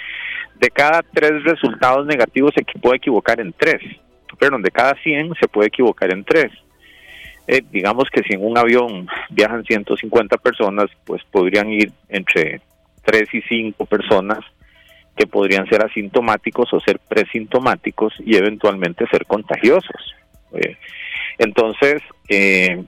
de 0.60 0.70
cada 0.70 1.02
tres 1.02 1.44
resultados 1.44 2.06
negativos 2.06 2.54
se 2.56 2.64
puede 2.80 2.98
equivocar 2.98 3.40
en 3.40 3.54
tres, 3.54 3.82
perdón, 4.38 4.62
de 4.62 4.72
cada 4.72 4.96
100 5.02 5.34
se 5.40 5.48
puede 5.48 5.68
equivocar 5.68 6.12
en 6.12 6.24
tres. 6.24 6.52
Eh, 7.48 7.62
digamos 7.72 8.06
que 8.10 8.22
si 8.24 8.34
en 8.34 8.46
un 8.46 8.58
avión 8.58 9.08
viajan 9.30 9.66
150 9.66 10.38
personas, 10.38 10.88
pues 11.06 11.22
podrían 11.30 11.70
ir 11.70 11.92
entre 12.08 12.62
3 13.04 13.24
y 13.34 13.42
5 13.42 13.86
personas 13.86 14.40
que 15.16 15.28
podrían 15.28 15.68
ser 15.68 15.84
asintomáticos 15.86 16.74
o 16.74 16.80
ser 16.80 17.00
presintomáticos 17.00 18.14
y 18.20 18.36
eventualmente 18.36 19.06
ser 19.08 19.26
contagiosos. 19.26 20.16
Eh, 20.54 20.78
entonces, 21.38 22.02
eh, 22.30 22.84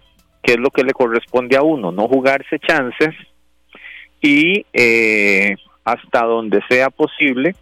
¿qué 0.46 0.54
es 0.54 0.60
lo 0.60 0.70
que 0.70 0.84
le 0.84 0.94
corresponde 0.94 1.58
a 1.58 1.64
uno? 1.64 1.92
No 1.92 2.08
jugarse 2.08 2.60
chances 2.60 3.16
y 4.22 4.66
hasta 5.84 6.26
donde 6.26 6.62
sea 6.70 6.90
posible 6.90 7.56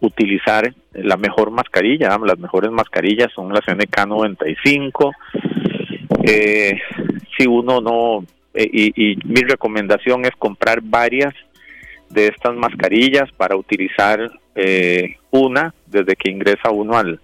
utilizar 0.00 0.72
la 0.92 1.16
mejor 1.16 1.50
mascarilla. 1.50 2.16
Las 2.18 2.38
mejores 2.38 2.70
mascarillas 2.70 3.32
son 3.34 3.52
las 3.52 3.62
NK95, 3.62 5.12
eh, 6.26 6.78
si 7.36 7.46
uno 7.46 7.80
no, 7.80 8.24
eh, 8.54 8.68
y, 8.72 9.16
mi 9.24 9.42
recomendación 9.42 10.24
es 10.24 10.32
comprar 10.38 10.80
varias 10.82 11.34
de 12.10 12.28
estas 12.28 12.54
mascarillas 12.54 13.30
para 13.36 13.56
utilizar 13.56 14.30
eh, 14.54 15.16
una 15.30 15.74
desde 15.86 16.14
que 16.16 16.30
ingresa 16.30 16.70
uno 16.70 16.96
al, 16.96 17.20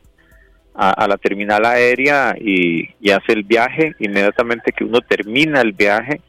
a, 0.74 1.06
la 1.08 1.16
terminal 1.16 1.64
aérea 1.64 2.34
y, 2.38 2.88
hace 3.10 3.32
el 3.32 3.44
viaje. 3.44 3.92
Inmediatamente 3.98 4.72
que 4.72 4.84
uno 4.84 5.00
termina 5.00 5.60
el 5.60 5.72
viaje, 5.72 6.20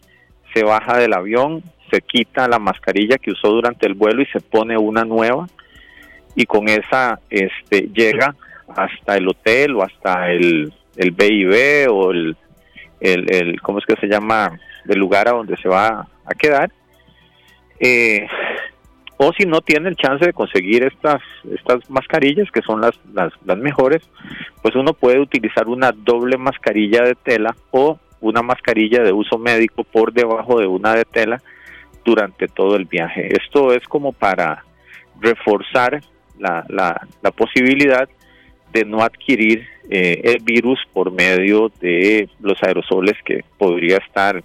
se 0.53 0.63
baja 0.63 0.97
del 0.97 1.13
avión, 1.13 1.63
se 1.91 2.01
quita 2.01 2.47
la 2.47 2.59
mascarilla 2.59 3.17
que 3.17 3.31
usó 3.31 3.49
durante 3.49 3.87
el 3.87 3.93
vuelo 3.93 4.21
y 4.21 4.25
se 4.27 4.39
pone 4.39 4.77
una 4.77 5.03
nueva 5.03 5.47
y 6.35 6.45
con 6.45 6.69
esa 6.69 7.19
este, 7.29 7.89
llega 7.93 8.35
hasta 8.75 9.17
el 9.17 9.27
hotel 9.27 9.75
o 9.75 9.83
hasta 9.83 10.31
el, 10.31 10.73
el 10.95 11.11
BIB 11.11 11.91
o 11.91 12.11
el 12.11 12.37
el, 13.01 13.31
el 13.33 13.61
¿cómo 13.61 13.79
es 13.79 13.85
que 13.85 13.95
se 13.99 14.07
llama? 14.07 14.57
El 14.87 14.99
lugar 14.99 15.27
a 15.27 15.31
donde 15.31 15.57
se 15.57 15.67
va 15.67 16.07
a 16.25 16.33
quedar. 16.35 16.71
Eh, 17.79 18.27
o 19.23 19.31
si 19.33 19.45
no 19.45 19.61
tiene 19.61 19.87
el 19.87 19.95
chance 19.95 20.25
de 20.25 20.33
conseguir 20.33 20.83
estas, 20.83 21.21
estas 21.53 21.87
mascarillas, 21.91 22.49
que 22.49 22.63
son 22.63 22.81
las, 22.81 22.99
las, 23.13 23.57
mejores, 23.59 24.01
pues 24.63 24.75
uno 24.75 24.93
puede 24.93 25.19
utilizar 25.19 25.67
una 25.67 25.91
doble 25.91 26.37
mascarilla 26.37 27.03
de 27.03 27.13
tela 27.13 27.55
o 27.69 27.99
una 28.19 28.41
mascarilla 28.41 29.03
de 29.03 29.13
uso 29.13 29.37
médico 29.37 29.83
por 29.83 30.11
debajo 30.11 30.59
de 30.59 30.65
una 30.65 30.95
de 30.95 31.05
tela 31.05 31.39
durante 32.03 32.47
todo 32.47 32.75
el 32.75 32.85
viaje. 32.85 33.29
Esto 33.39 33.73
es 33.73 33.87
como 33.87 34.11
para 34.11 34.65
reforzar 35.19 36.01
la, 36.39 36.65
la, 36.67 37.07
la 37.21 37.29
posibilidad 37.29 38.09
de 38.73 38.85
no 38.85 39.03
adquirir 39.03 39.67
eh, 39.91 40.19
el 40.23 40.43
virus 40.43 40.79
por 40.93 41.11
medio 41.11 41.71
de 41.79 42.27
los 42.39 42.57
aerosoles 42.63 43.17
que 43.23 43.43
podría 43.59 43.97
estar 43.97 44.43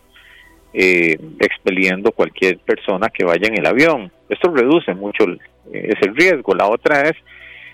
eh, 0.78 1.18
expeliendo 1.40 2.12
cualquier 2.12 2.58
persona 2.58 3.08
que 3.08 3.24
vaya 3.24 3.48
en 3.48 3.58
el 3.58 3.64
avión. 3.64 4.12
Esto 4.28 4.50
reduce 4.54 4.92
mucho 4.92 5.24
el, 5.24 5.40
eh, 5.72 5.94
riesgo. 6.12 6.54
La 6.54 6.68
otra 6.68 7.00
es 7.08 7.16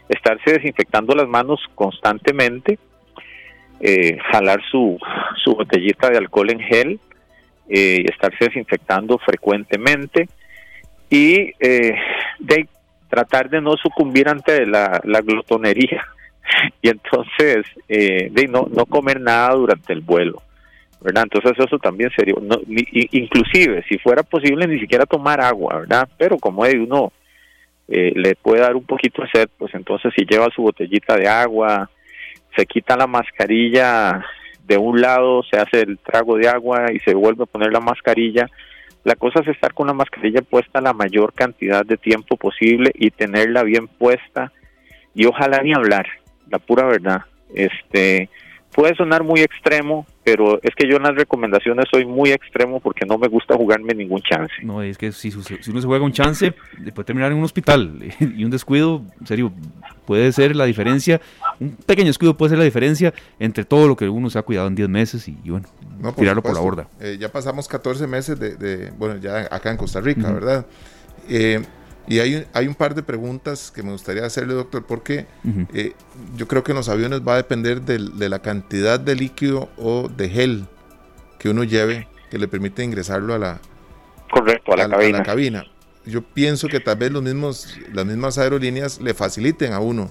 estarse 0.09 0.53
desinfectando 0.53 1.13
las 1.17 1.27
manos 1.27 1.59
constantemente, 1.75 2.79
eh, 3.81 4.19
jalar 4.31 4.63
su, 4.71 5.01
su 5.43 5.57
botellita 5.57 6.11
de 6.11 6.19
alcohol 6.19 6.53
en 6.53 6.61
gel, 6.61 7.01
eh, 7.69 8.05
estarse 8.09 8.45
desinfectando 8.45 9.19
frecuentemente 9.19 10.29
y 11.11 11.53
de 11.59 12.69
tratar 13.11 13.51
de 13.51 13.61
no 13.61 13.77
sucumbir 13.77 14.29
ante 14.29 14.65
la, 14.65 15.01
la 15.05 15.21
glotonería 15.23 16.07
y 16.83 16.89
entonces 16.89 17.67
de 17.89 18.49
no 18.49 18.87
comer 18.87 19.21
nada 19.21 19.55
durante 19.55 19.93
el 19.93 20.03
vuelo. 20.03 20.41
¿Verdad? 21.03 21.25
Entonces 21.25 21.53
eso 21.59 21.79
también 21.79 22.11
sería, 22.17 22.35
no, 22.41 22.57
inclusive 22.67 23.85
si 23.89 23.99
fuera 23.99 24.23
posible 24.23 24.67
ni 24.67 24.81
siquiera 24.81 25.07
tomar 25.07 25.41
agua, 25.41 25.81
¿verdad? 25.81 26.09
Pero 26.17 26.39
como 26.39 26.65
de 26.65 26.79
uno 26.79 27.13
eh, 27.89 28.13
le 28.15 28.35
puede 28.37 28.63
dar 28.63 28.77
un 28.77 28.85
poquito 28.85 29.23
de 29.23 29.29
sed, 29.33 29.49
pues 29.59 29.75
entonces 29.75 30.13
si 30.17 30.25
lleva 30.25 30.49
su 30.55 30.63
botellita 30.63 31.17
de 31.17 31.29
agua, 31.29 31.91
se 32.57 32.67
quita 32.67 32.97
la 32.97 33.07
mascarilla 33.07 34.25
de 34.65 34.79
un 34.79 35.01
lado, 35.01 35.43
se 35.43 35.59
hace 35.59 35.81
el 35.81 35.99
trago 35.99 36.37
de 36.37 36.49
agua 36.49 36.87
y 36.93 37.01
se 37.01 37.15
vuelve 37.15 37.45
a 37.45 37.47
poner 37.47 37.73
la 37.73 37.81
mascarilla. 37.81 38.49
La 39.05 39.17
cosa 39.17 39.41
es 39.41 39.49
estar 39.49 39.75
con 39.75 39.89
la 39.89 39.93
mascarilla 39.93 40.43
puesta 40.43 40.81
la 40.81 40.93
mayor 40.93 41.33
cantidad 41.33 41.85
de 41.85 41.97
tiempo 41.97 42.37
posible 42.37 42.93
y 42.95 43.11
tenerla 43.11 43.65
bien 43.65 43.89
puesta 43.89 44.53
y 45.15 45.27
ojalá 45.27 45.61
ni 45.63 45.73
hablar, 45.73 46.07
la 46.49 46.59
pura 46.59 46.87
verdad. 46.87 47.23
Este 47.55 48.31
puede 48.73 48.95
sonar 48.95 49.25
muy 49.25 49.41
extremo, 49.41 50.07
pero 50.25 50.61
es 50.63 50.75
que 50.77 50.89
yo 50.89 50.97
en 50.97 51.03
las 51.03 51.15
recomendaciones 51.17 51.87
soy 51.91 52.05
muy 52.07 52.31
extremo 52.31 52.81
porque 52.81 53.05
no 53.07 53.19
me 53.19 53.29
gusta 53.29 53.57
jugarme 53.57 53.95
ningún 53.95 54.21
chance. 54.23 54.53
No, 54.63 54.83
es 54.83 54.97
que 54.99 55.11
si, 55.13 55.31
si 55.31 55.71
uno 55.71 55.81
se 55.81 55.87
juega 55.87 56.05
un 56.05 56.13
chance, 56.13 56.53
puede 56.95 57.05
terminar 57.05 57.33
en 57.33 57.39
un 57.39 57.45
hospital 57.45 57.99
y 58.21 58.45
un 58.45 58.51
descuido, 58.51 59.03
en 59.21 59.27
serio, 59.27 59.53
puede 60.07 60.31
ser 60.33 60.55
la 60.57 60.65
diferencia, 60.65 61.21
un 61.61 61.77
pequeño 61.77 62.09
descuido 62.09 62.37
puede 62.37 62.51
ser 62.51 62.59
la 62.59 62.65
diferencia 62.65 63.13
entre 63.39 63.65
todo 63.65 63.89
lo 63.89 63.97
que 63.97 64.09
uno 64.09 64.31
se 64.31 64.39
ha 64.39 64.43
cuidado 64.43 64.69
en 64.69 64.75
10 64.75 64.89
meses 64.89 65.27
y, 65.29 65.39
y 65.45 65.51
bueno, 65.51 65.67
No, 65.99 66.11
por 66.13 66.17
tirarlo 66.17 66.43
por 66.43 66.55
la 66.55 66.61
borda. 66.61 66.89
Eh, 67.01 67.17
ya 67.21 67.31
pasamos 67.31 67.67
14 67.69 68.07
meses 68.07 68.39
de, 68.39 68.57
de- 68.57 68.91
bueno, 68.93 69.17
ya 69.17 69.49
acá 69.51 69.71
en 69.71 69.77
Costa 69.77 70.01
Rica, 70.01 70.31
¿verdad? 70.33 70.67
Eh, 71.29 71.63
y 72.07 72.19
hay, 72.19 72.35
un- 72.37 72.47
hay 72.53 72.67
un 72.67 72.75
par 72.75 72.95
de 72.95 73.03
preguntas 73.03 73.71
que 73.71 73.83
me 73.83 73.93
gustaría 73.93 74.25
hacerle, 74.27 74.55
doctor, 74.55 74.85
porque 74.85 75.27
Ujú. 75.45 75.67
eh, 75.73 75.93
yo 76.37 76.49
creo 76.49 76.65
que 76.65 76.73
en 76.73 76.77
los 76.79 76.89
aviones 76.89 77.21
va 77.27 77.35
a 77.35 77.37
depender 77.37 77.83
del- 77.83 78.19
de 78.19 78.29
la 78.29 78.41
cantidad 78.41 78.99
de 78.99 79.15
líquido 79.15 79.69
o 79.77 80.09
de 80.09 80.29
gel 80.29 80.67
que 81.39 81.49
uno 81.49 81.65
lleve 81.65 82.09
que 82.31 82.39
le 82.39 82.49
permite 82.49 82.83
ingresarlo 82.83 83.35
a 83.35 83.39
la, 83.39 83.61
Correcto, 84.31 84.73
a 84.73 84.77
la 84.77 84.85
a 84.85 84.89
cabina. 84.89 85.23
cabina. 85.23 85.65
Yo 86.05 86.23
pienso 86.23 86.69
que 86.69 86.81
tal 86.81 86.97
vez 86.97 87.13
los 87.13 87.23
mismos, 87.23 87.79
las 87.93 88.05
mismas 88.07 88.37
aerolíneas 88.39 89.01
le 89.01 89.15
faciliten 89.15 89.73
a 89.73 89.79
uno 89.81 90.11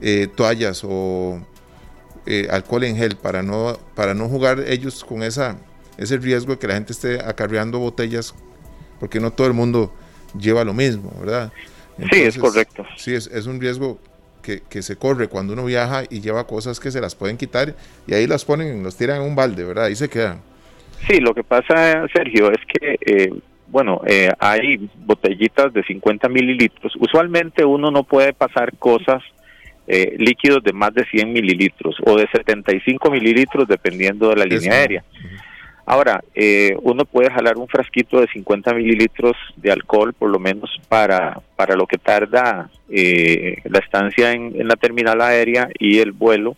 eh, 0.00 0.26
toallas 0.34 0.82
o 0.84 1.40
eh, 2.26 2.48
alcohol 2.50 2.82
en 2.84 2.96
gel 2.96 3.16
para 3.16 3.42
no, 3.42 3.78
para 3.94 4.14
no 4.14 4.28
jugar 4.28 4.60
ellos 4.66 5.04
con 5.04 5.22
esa, 5.22 5.58
ese 5.98 6.16
riesgo 6.16 6.52
de 6.54 6.58
que 6.58 6.66
la 6.66 6.74
gente 6.74 6.92
esté 6.92 7.20
acarreando 7.20 7.78
botellas, 7.78 8.34
porque 8.98 9.20
no 9.20 9.30
todo 9.32 9.46
el 9.46 9.52
mundo 9.52 9.92
lleva 10.38 10.64
lo 10.64 10.74
mismo, 10.74 11.12
¿verdad? 11.20 11.52
Sí, 12.10 12.22
es 12.22 12.38
correcto. 12.38 12.84
Sí, 12.96 13.14
es, 13.14 13.26
es 13.26 13.46
un 13.46 13.60
riesgo 13.60 13.98
que, 14.42 14.62
que 14.68 14.82
se 14.82 14.96
corre 14.96 15.28
cuando 15.28 15.52
uno 15.52 15.64
viaja 15.64 16.02
y 16.08 16.20
lleva 16.20 16.46
cosas 16.46 16.80
que 16.80 16.90
se 16.90 17.00
las 17.00 17.14
pueden 17.14 17.36
quitar 17.36 17.74
y 18.06 18.14
ahí 18.14 18.26
las 18.26 18.44
ponen, 18.44 18.82
los 18.82 18.96
tiran 18.96 19.22
en 19.22 19.28
un 19.28 19.36
balde, 19.36 19.64
¿verdad? 19.64 19.84
Ahí 19.84 19.96
se 19.96 20.08
quedan. 20.08 20.40
Sí, 21.08 21.18
lo 21.18 21.34
que 21.34 21.42
pasa, 21.42 22.06
Sergio, 22.12 22.50
es 22.50 22.60
que, 22.66 22.98
eh, 23.00 23.32
bueno, 23.68 24.02
eh, 24.06 24.30
hay 24.38 24.88
botellitas 25.04 25.72
de 25.72 25.82
50 25.82 26.28
mililitros. 26.28 26.94
Usualmente 26.98 27.64
uno 27.64 27.90
no 27.90 28.04
puede 28.04 28.32
pasar 28.32 28.76
cosas, 28.76 29.22
eh, 29.88 30.14
líquidos 30.18 30.62
de 30.62 30.72
más 30.72 30.94
de 30.94 31.04
100 31.04 31.32
mililitros 31.32 31.96
o 32.04 32.16
de 32.16 32.28
75 32.28 33.10
mililitros, 33.10 33.66
dependiendo 33.66 34.28
de 34.28 34.36
la 34.36 34.44
línea 34.44 34.74
aérea. 34.74 35.04
Ahora, 35.92 36.24
eh, 36.34 36.74
uno 36.82 37.04
puede 37.04 37.30
jalar 37.30 37.56
un 37.58 37.68
frasquito 37.68 38.20
de 38.20 38.26
50 38.28 38.72
mililitros 38.74 39.36
de 39.56 39.70
alcohol, 39.72 40.12
por 40.14 40.30
lo 40.30 40.38
menos 40.38 40.70
para, 40.88 41.40
para 41.56 41.74
lo 41.76 41.86
que 41.86 41.98
tarda 41.98 42.70
eh, 42.88 43.56
la 43.64 43.78
estancia 43.78 44.32
en, 44.32 44.58
en 44.60 44.68
la 44.68 44.76
terminal 44.76 45.20
aérea 45.20 45.68
y 45.78 45.98
el 45.98 46.12
vuelo 46.12 46.56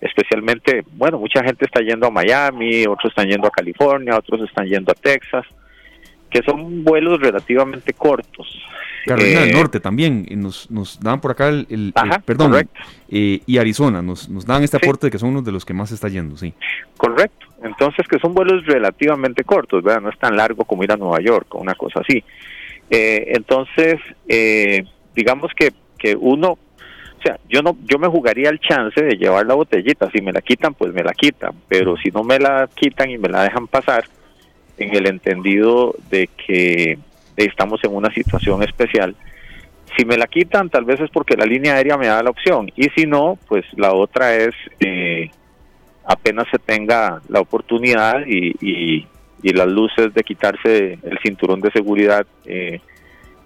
especialmente, 0.00 0.84
bueno, 0.96 1.18
mucha 1.18 1.44
gente 1.44 1.64
está 1.64 1.80
yendo 1.80 2.06
a 2.08 2.10
Miami, 2.10 2.84
otros 2.86 3.10
están 3.12 3.28
yendo 3.28 3.46
a 3.46 3.50
California, 3.50 4.16
otros 4.16 4.40
están 4.48 4.66
yendo 4.66 4.90
a 4.90 4.94
Texas, 4.96 5.44
que 6.28 6.42
son 6.42 6.82
vuelos 6.82 7.20
relativamente 7.20 7.92
cortos. 7.92 8.48
Carolina 9.06 9.40
del 9.40 9.50
Eh, 9.50 9.52
Norte 9.52 9.78
también, 9.80 10.26
y 10.28 10.34
nos, 10.36 10.68
nos 10.72 10.98
dan 10.98 11.20
por 11.20 11.30
acá 11.32 11.48
el, 11.48 11.66
el- 11.70 11.92
Ajá, 11.94 12.16
el- 12.16 12.22
perdón, 12.22 12.50
correcto. 12.50 12.80
eh, 13.10 13.40
y 13.46 13.58
Arizona, 13.58 14.02
nos, 14.02 14.28
nos 14.28 14.44
dan 14.44 14.62
este 14.64 14.78
Sí. 14.78 14.84
aporte 14.86 15.06
de 15.06 15.10
que 15.12 15.18
son 15.18 15.30
uno 15.30 15.42
de 15.42 15.52
los 15.52 15.64
que 15.64 15.72
más 15.74 15.92
está 15.92 16.08
yendo, 16.08 16.36
sí. 16.36 16.52
Correcto. 16.96 17.46
Entonces, 17.62 18.06
que 18.08 18.18
son 18.18 18.34
vuelos 18.34 18.66
relativamente 18.66 19.44
cortos, 19.44 19.82
¿verdad? 19.82 20.02
No 20.02 20.10
es 20.10 20.18
tan 20.18 20.36
largo 20.36 20.64
como 20.64 20.84
ir 20.84 20.92
a 20.92 20.96
Nueva 20.96 21.20
York 21.20 21.54
o 21.54 21.58
una 21.58 21.74
cosa 21.74 22.00
así. 22.00 22.22
Eh, 22.90 23.32
entonces, 23.34 24.00
eh, 24.28 24.84
digamos 25.14 25.52
que, 25.54 25.72
que 25.98 26.16
uno, 26.16 26.52
o 26.52 27.22
sea, 27.22 27.38
yo 27.48 27.62
no, 27.62 27.76
yo 27.84 27.98
me 27.98 28.08
jugaría 28.08 28.50
el 28.50 28.60
chance 28.60 29.00
de 29.00 29.16
llevar 29.16 29.46
la 29.46 29.54
botellita. 29.54 30.10
Si 30.10 30.20
me 30.20 30.32
la 30.32 30.42
quitan, 30.42 30.74
pues 30.74 30.92
me 30.92 31.04
la 31.04 31.12
quitan. 31.12 31.52
Pero 31.68 31.96
si 31.96 32.10
no 32.10 32.24
me 32.24 32.38
la 32.38 32.68
quitan 32.74 33.10
y 33.10 33.18
me 33.18 33.28
la 33.28 33.44
dejan 33.44 33.68
pasar, 33.68 34.04
en 34.78 34.94
el 34.94 35.06
entendido 35.06 35.94
de 36.10 36.28
que 36.28 36.98
estamos 37.36 37.82
en 37.84 37.94
una 37.94 38.12
situación 38.12 38.62
especial, 38.62 39.14
si 39.96 40.04
me 40.04 40.16
la 40.16 40.26
quitan, 40.26 40.70
tal 40.70 40.84
vez 40.84 41.00
es 41.00 41.10
porque 41.10 41.36
la 41.36 41.44
línea 41.44 41.74
aérea 41.74 41.98
me 41.98 42.06
da 42.06 42.22
la 42.22 42.30
opción. 42.30 42.70
Y 42.76 42.88
si 42.90 43.06
no, 43.06 43.38
pues 43.48 43.64
la 43.76 43.92
otra 43.92 44.34
es 44.34 44.54
eh, 44.80 45.30
apenas 46.04 46.46
se 46.50 46.58
tenga 46.58 47.20
la 47.28 47.40
oportunidad 47.40 48.26
y, 48.26 49.06
las 49.42 49.66
luces 49.66 50.14
de 50.14 50.22
quitarse 50.22 50.98
el 51.02 51.18
cinturón 51.20 51.60
de 51.60 51.72
seguridad 51.72 52.24
eh, 52.44 52.80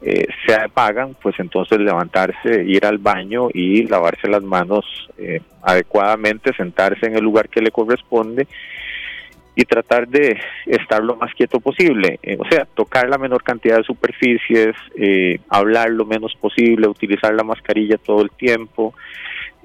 eh, 0.03 0.27
se 0.47 0.55
apagan, 0.55 1.17
pues 1.23 1.35
entonces 1.39 1.81
levantarse, 1.81 2.65
ir 2.65 2.85
al 2.85 2.99
baño 2.99 3.49
y 3.53 3.85
lavarse 3.85 4.29
las 4.29 4.43
manos 4.43 4.85
eh, 5.17 5.41
adecuadamente, 5.63 6.53
sentarse 6.55 7.07
en 7.07 7.17
el 7.17 7.25
lugar 7.25 7.49
que 7.49 7.63
le 7.63 7.71
corresponde 7.71 8.47
y 9.59 9.65
tratar 9.65 10.07
de 10.07 10.39
estar 10.67 11.03
lo 11.03 11.17
más 11.17 11.33
quieto 11.35 11.61
posible, 11.61 12.21
eh, 12.23 12.37
o 12.39 12.47
sea, 12.47 12.67
tocar 12.67 13.09
la 13.09 13.17
menor 13.17 13.43
cantidad 13.43 13.79
de 13.79 13.85
superficies, 13.85 14.77
eh, 14.95 15.41
hablar 15.49 15.91
lo 15.91 16.05
menos 16.05 16.35
posible, 16.35 16.87
utilizar 16.87 17.35
la 17.35 17.43
mascarilla 17.43 17.97
todo 17.97 18.21
el 18.21 18.31
tiempo, 18.31 18.93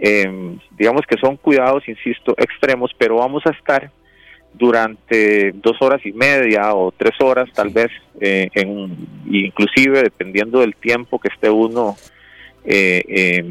eh, 0.02 0.58
digamos 0.78 1.04
que 1.08 1.18
son 1.18 1.38
cuidados, 1.38 1.88
insisto, 1.88 2.34
extremos, 2.38 2.92
pero 2.98 3.18
vamos 3.18 3.44
a 3.46 3.52
estar 3.52 3.92
durante 4.54 5.52
dos 5.54 5.78
horas 5.82 6.06
y 6.06 6.12
media 6.12 6.74
o 6.74 6.92
tres 6.92 7.14
horas 7.22 7.50
tal 7.54 7.70
vez, 7.70 7.90
eh, 8.20 8.50
en, 8.54 9.08
inclusive 9.28 10.02
dependiendo 10.04 10.60
del 10.60 10.76
tiempo 10.76 11.20
que 11.20 11.30
esté 11.30 11.50
uno, 11.50 11.96
eh, 12.66 13.04
eh, 13.08 13.46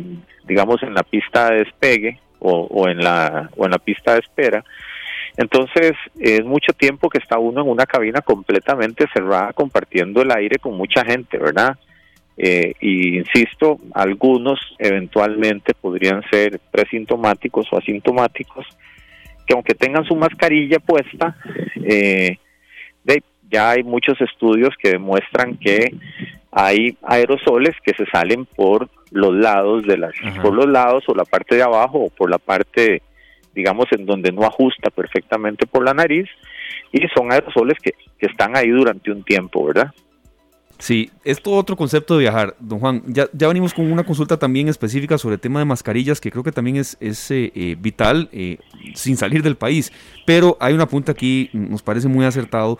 digamos, 0.46 0.82
en 0.82 0.94
la 0.94 1.02
pista 1.02 1.50
de 1.50 1.58
despegue 1.60 2.18
o, 2.40 2.66
o, 2.70 2.88
en 2.88 2.98
la, 2.98 3.48
o 3.56 3.64
en 3.64 3.70
la 3.70 3.78
pista 3.78 4.14
de 4.14 4.20
espera. 4.20 4.64
Entonces 5.36 5.92
es 6.18 6.44
mucho 6.44 6.72
tiempo 6.72 7.08
que 7.08 7.18
está 7.18 7.38
uno 7.38 7.62
en 7.62 7.68
una 7.68 7.86
cabina 7.86 8.20
completamente 8.20 9.06
cerrada 9.14 9.52
compartiendo 9.52 10.20
el 10.22 10.32
aire 10.32 10.58
con 10.58 10.76
mucha 10.76 11.04
gente, 11.04 11.38
¿verdad? 11.38 11.78
Eh, 12.36 12.72
y 12.80 13.18
insisto, 13.18 13.78
algunos 13.92 14.58
eventualmente 14.78 15.74
podrían 15.74 16.22
ser 16.30 16.58
presintomáticos 16.70 17.66
o 17.70 17.76
asintomáticos, 17.76 18.66
que 19.46 19.54
aunque 19.54 19.74
tengan 19.74 20.04
su 20.04 20.16
mascarilla 20.16 20.78
puesta, 20.78 21.36
eh, 21.84 22.38
de, 23.04 23.22
ya 23.50 23.70
hay 23.70 23.82
muchos 23.82 24.20
estudios 24.20 24.70
que 24.82 24.90
demuestran 24.90 25.56
que 25.58 25.94
hay 26.52 26.96
aerosoles 27.02 27.76
que 27.84 27.92
se 27.94 28.06
salen 28.06 28.46
por 28.46 28.88
los 29.10 29.34
lados 29.34 29.84
de 29.84 29.98
las, 29.98 30.12
Ajá. 30.22 30.42
por 30.42 30.54
los 30.54 30.66
lados 30.66 31.04
o 31.08 31.14
la 31.14 31.24
parte 31.24 31.56
de 31.56 31.62
abajo 31.62 31.98
o 31.98 32.10
por 32.10 32.30
la 32.30 32.38
parte, 32.38 33.02
digamos, 33.54 33.86
en 33.92 34.06
donde 34.06 34.32
no 34.32 34.42
ajusta 34.42 34.90
perfectamente 34.90 35.66
por 35.66 35.84
la 35.84 35.94
nariz 35.94 36.28
y 36.92 37.00
son 37.14 37.32
aerosoles 37.32 37.76
que, 37.82 37.92
que 38.18 38.26
están 38.26 38.56
ahí 38.56 38.68
durante 38.68 39.10
un 39.10 39.22
tiempo, 39.24 39.66
¿verdad? 39.66 39.92
Sí, 40.80 41.10
esto 41.24 41.52
otro 41.52 41.76
concepto 41.76 42.14
de 42.14 42.20
viajar, 42.20 42.56
don 42.58 42.80
Juan. 42.80 43.02
Ya, 43.06 43.28
ya 43.34 43.48
venimos 43.48 43.74
con 43.74 43.92
una 43.92 44.02
consulta 44.02 44.38
también 44.38 44.66
específica 44.68 45.18
sobre 45.18 45.34
el 45.34 45.40
tema 45.40 45.58
de 45.58 45.66
mascarillas, 45.66 46.22
que 46.22 46.30
creo 46.30 46.42
que 46.42 46.52
también 46.52 46.76
es, 46.76 46.96
es 47.00 47.30
eh, 47.30 47.52
eh, 47.54 47.76
vital 47.78 48.30
eh, 48.32 48.56
sin 48.94 49.18
salir 49.18 49.42
del 49.42 49.56
país. 49.56 49.92
Pero 50.24 50.56
hay 50.58 50.72
una 50.72 50.86
punta 50.86 51.12
aquí, 51.12 51.50
nos 51.52 51.82
parece 51.82 52.08
muy 52.08 52.24
acertado. 52.24 52.78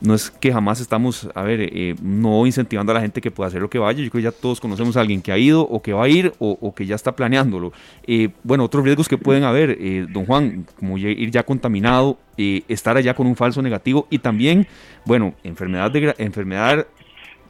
No 0.00 0.14
es 0.14 0.30
que 0.30 0.50
jamás 0.50 0.80
estamos, 0.80 1.28
a 1.32 1.42
ver, 1.42 1.70
no 2.02 2.44
incentivando 2.44 2.90
a 2.90 2.96
la 2.96 3.00
gente 3.02 3.20
que 3.20 3.30
pueda 3.30 3.46
hacer 3.46 3.60
lo 3.60 3.70
que 3.70 3.78
vaya. 3.78 4.02
Yo 4.02 4.10
creo 4.10 4.20
que 4.20 4.24
ya 4.24 4.32
todos 4.32 4.58
conocemos 4.58 4.96
a 4.96 5.00
alguien 5.00 5.22
que 5.22 5.30
ha 5.30 5.38
ido 5.38 5.60
o 5.60 5.80
que 5.80 5.92
va 5.92 6.04
a 6.04 6.08
ir 6.08 6.32
o, 6.40 6.74
que 6.74 6.86
ya 6.86 6.96
está 6.96 7.14
planeándolo. 7.14 7.72
bueno, 8.42 8.64
otros 8.64 8.82
riesgos 8.82 9.08
que 9.08 9.16
pueden 9.16 9.44
haber, 9.44 9.78
don 10.10 10.26
Juan, 10.26 10.66
como 10.76 10.98
ir 10.98 11.30
ya 11.30 11.44
contaminado, 11.44 12.18
estar 12.36 12.96
allá 12.96 13.14
con 13.14 13.28
un 13.28 13.36
falso 13.36 13.62
negativo 13.62 14.08
y 14.10 14.18
también, 14.18 14.66
bueno, 15.04 15.34
enfermedad, 15.44 15.92
de, 15.92 16.16
enfermedad 16.18 16.84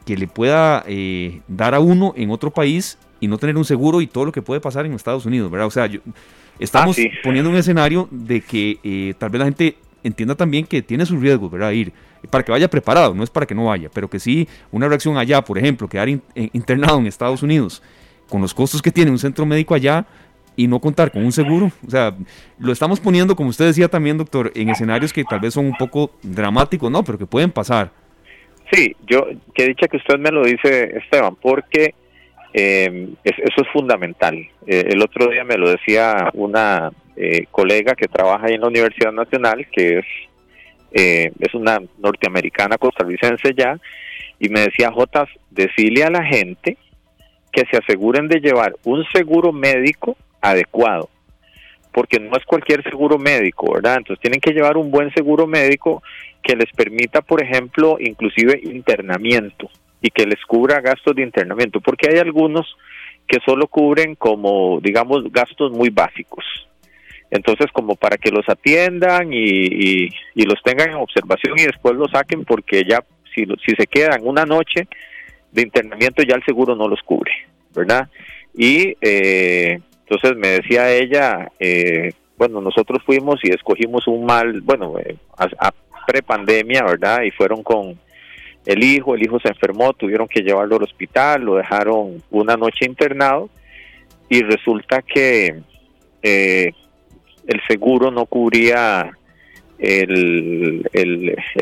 que 0.05 0.17
le 0.17 0.27
pueda 0.27 0.85
eh, 0.87 1.41
dar 1.49 1.75
a 1.75 1.81
uno 1.81 2.13
en 2.17 2.31
otro 2.31 2.51
país 2.51 2.99
y 3.21 3.29
no 3.29 3.39
tener 3.39 3.57
un 3.57 3.65
seguro 3.65 4.01
y 4.01 4.07
todo 4.07 4.25
lo 4.25 4.33
que 4.33 4.43
puede 4.43 4.61
pasar 4.61 4.87
en 4.87 4.93
Estados 4.93 5.27
Unidos, 5.27 5.51
¿verdad? 5.51 5.67
O 5.67 5.71
sea, 5.71 5.89
estamos 6.59 6.99
ah, 6.99 7.03
poniendo 7.23 7.51
un 7.51 7.57
escenario 7.57 8.09
de 8.11 8.41
que 8.41 8.79
eh, 8.83 9.15
tal 9.19 9.31
vez 9.31 9.39
la 9.39 9.45
gente 9.47 9.77
entienda 10.03 10.35
también 10.35 10.67
que 10.67 10.83
tiene 10.83 11.07
sus 11.07 11.21
riesgos, 11.21 11.51
¿verdad? 11.51 11.71
Ir 11.71 11.93
para 12.31 12.45
que 12.45 12.53
vaya 12.53 12.69
preparado, 12.69 13.15
no 13.15 13.23
es 13.23 13.31
para 13.31 13.47
que 13.47 13.55
no 13.55 13.67
vaya, 13.67 13.89
pero 13.93 14.09
que 14.09 14.19
sí 14.19 14.49
una 14.71 14.89
reacción 14.89 15.17
allá, 15.17 15.43
por 15.43 15.59
ejemplo, 15.59 15.89
quedar 15.89 16.09
internado 16.09 16.99
en 16.99 17.07
Estados 17.07 17.43
Unidos 17.43 17.83
con 18.29 18.41
los 18.41 18.55
costos 18.55 18.81
que 18.81 18.91
tiene 18.91 19.11
un 19.11 19.19
centro 19.19 19.45
médico 19.45 19.75
allá 19.75 20.07
y 20.57 20.67
no 20.67 20.81
contar 20.81 21.11
con 21.11 21.25
un 21.25 21.33
seguro, 21.33 21.73
o 21.87 21.91
sea, 21.91 22.15
lo 22.59 22.73
estamos 22.73 23.01
poniendo, 23.01 23.35
como 23.35 23.51
usted 23.51 23.67
decía 23.67 23.89
también, 23.89 24.19
doctor, 24.19 24.53
en 24.55 24.69
escenarios 24.69 25.13
que 25.13 25.25
tal 25.25 25.41
vez 25.41 25.55
son 25.55 25.67
un 25.67 25.77
poco 25.77 26.11
dramáticos, 26.23 26.91
¿no? 26.91 27.03
Pero 27.03 27.19
que 27.19 27.27
pueden 27.27 27.51
pasar. 27.51 27.93
Sí, 28.73 28.97
yo, 29.07 29.27
que 29.55 29.67
dicha 29.67 29.87
que 29.87 29.99
usted 29.99 30.19
me 30.19 30.31
lo 30.31 30.45
dice, 30.45 30.97
Esteban, 30.97 31.37
porque 31.37 31.95
eh, 32.55 33.09
eso 33.23 33.63
es 33.63 33.69
fundamental. 33.71 34.35
Eh, 34.67 34.85
el 34.89 35.03
otro 35.03 35.29
día 35.29 35.45
me 35.45 35.59
lo 35.59 35.69
decía 35.69 36.31
una 36.33 36.91
eh, 37.15 37.45
colega 37.51 37.95
que 37.95 38.09
trabaja 38.09 38.47
ahí 38.47 38.55
en 38.55 38.63
la 38.63 38.69
Universidad 38.69 39.13
Nacional, 39.13 39.67
que 39.71 39.99
es, 39.99 40.07
es 40.95 41.55
una 41.55 41.81
norteamericana 41.99 42.79
costarricense 42.79 43.53
ya, 43.55 43.79
y 44.39 44.49
me 44.49 44.61
decía, 44.61 44.91
Jotas, 44.91 45.29
decirle 45.51 46.05
a 46.05 46.11
la 46.11 46.25
gente 46.25 46.79
que 47.53 47.65
se 47.71 47.77
aseguren 47.77 48.29
de 48.29 48.41
llevar 48.41 48.75
un 48.85 49.05
seguro 49.13 49.53
médico 49.53 50.17
adecuado, 50.41 51.11
porque 51.93 52.19
no 52.19 52.37
es 52.39 52.45
cualquier 52.47 52.83
seguro 52.85 53.19
médico, 53.19 53.75
¿verdad? 53.75 53.99
Entonces 53.99 54.21
tienen 54.21 54.41
que 54.41 54.53
llevar 54.53 54.79
un 54.79 54.91
buen 54.91 55.13
seguro 55.13 55.47
médico 55.47 56.03
que 56.43 56.57
les 56.57 56.71
permita, 56.73 57.23
por 57.23 57.43
ejemplo, 57.43 57.97
inclusive 58.01 58.61
internamiento 58.63 59.71
y 60.01 60.11
que 60.11 60.27
les 60.27 60.45
cubra 60.47 60.81
gastos 60.81 61.15
de 61.15 61.23
internamiento, 61.23 61.81
porque 61.81 62.09
hay 62.11 62.19
algunos 62.19 62.77
que 63.27 63.39
solo 63.45 63.69
cubren 63.69 64.17
como, 64.17 64.81
digamos, 64.83 65.31
gastos 65.33 65.73
muy 65.73 65.91
básicos. 65.91 66.45
Entonces, 67.31 67.67
como 67.73 67.95
para 67.95 68.19
que 68.19 68.31
los 68.31 68.47
atiendan 68.49 69.33
y, 69.33 70.09
los 70.35 70.63
tengan 70.63 70.91
en 70.91 70.97
observación 70.97 71.59
y 71.59 71.63
después 71.63 71.95
los 71.95 72.11
saquen, 72.11 72.45
porque 72.45 72.85
ya 72.87 73.03
si, 73.35 73.47
si 73.65 73.75
se 73.77 73.87
quedan 73.87 74.21
una 74.23 74.45
noche 74.45 74.87
de 75.51 75.63
internamiento, 75.63 76.23
ya 76.23 76.35
el 76.35 76.45
seguro 76.45 76.75
no 76.77 76.89
los 76.89 77.01
cubre, 77.03 77.33
¿verdad? 77.75 78.09
Y 78.55 78.97
eh, 79.01 79.81
entonces 80.01 80.37
me 80.37 80.49
decía 80.49 80.93
ella, 80.93 81.51
eh, 81.59 82.13
bueno, 82.37 82.61
nosotros 82.61 83.03
fuimos 83.07 83.41
y 83.45 83.51
escogimos 83.51 84.07
un 84.09 84.27
mal, 84.27 84.61
bueno, 84.61 84.99
eh, 84.99 85.17
a, 85.39 85.73
prepandemia, 86.07 86.83
¿verdad? 86.83 87.23
Y 87.23 87.31
fueron 87.31 87.63
con 87.63 87.99
el 88.65 88.83
hijo, 88.83 89.15
el 89.15 89.23
hijo 89.23 89.41
se 89.41 89.49
enfermó, 89.49 89.93
tuvieron 89.93 90.29
que 90.29 90.43
llevarlo 90.43 90.77
al 90.77 90.85
hospital, 90.85 91.43
lo 91.43 91.57
dejaron 91.57 92.23
una 92.31 92.57
noche 92.57 92.85
internado 92.85 93.51
y 94.29 94.43
resulta 94.43 95.03
que 95.03 95.61
eh, 96.23 96.73
el 97.47 97.61
seguro 97.67 98.11
no 98.11 98.27
cubría 98.27 99.11
el, 99.79 100.87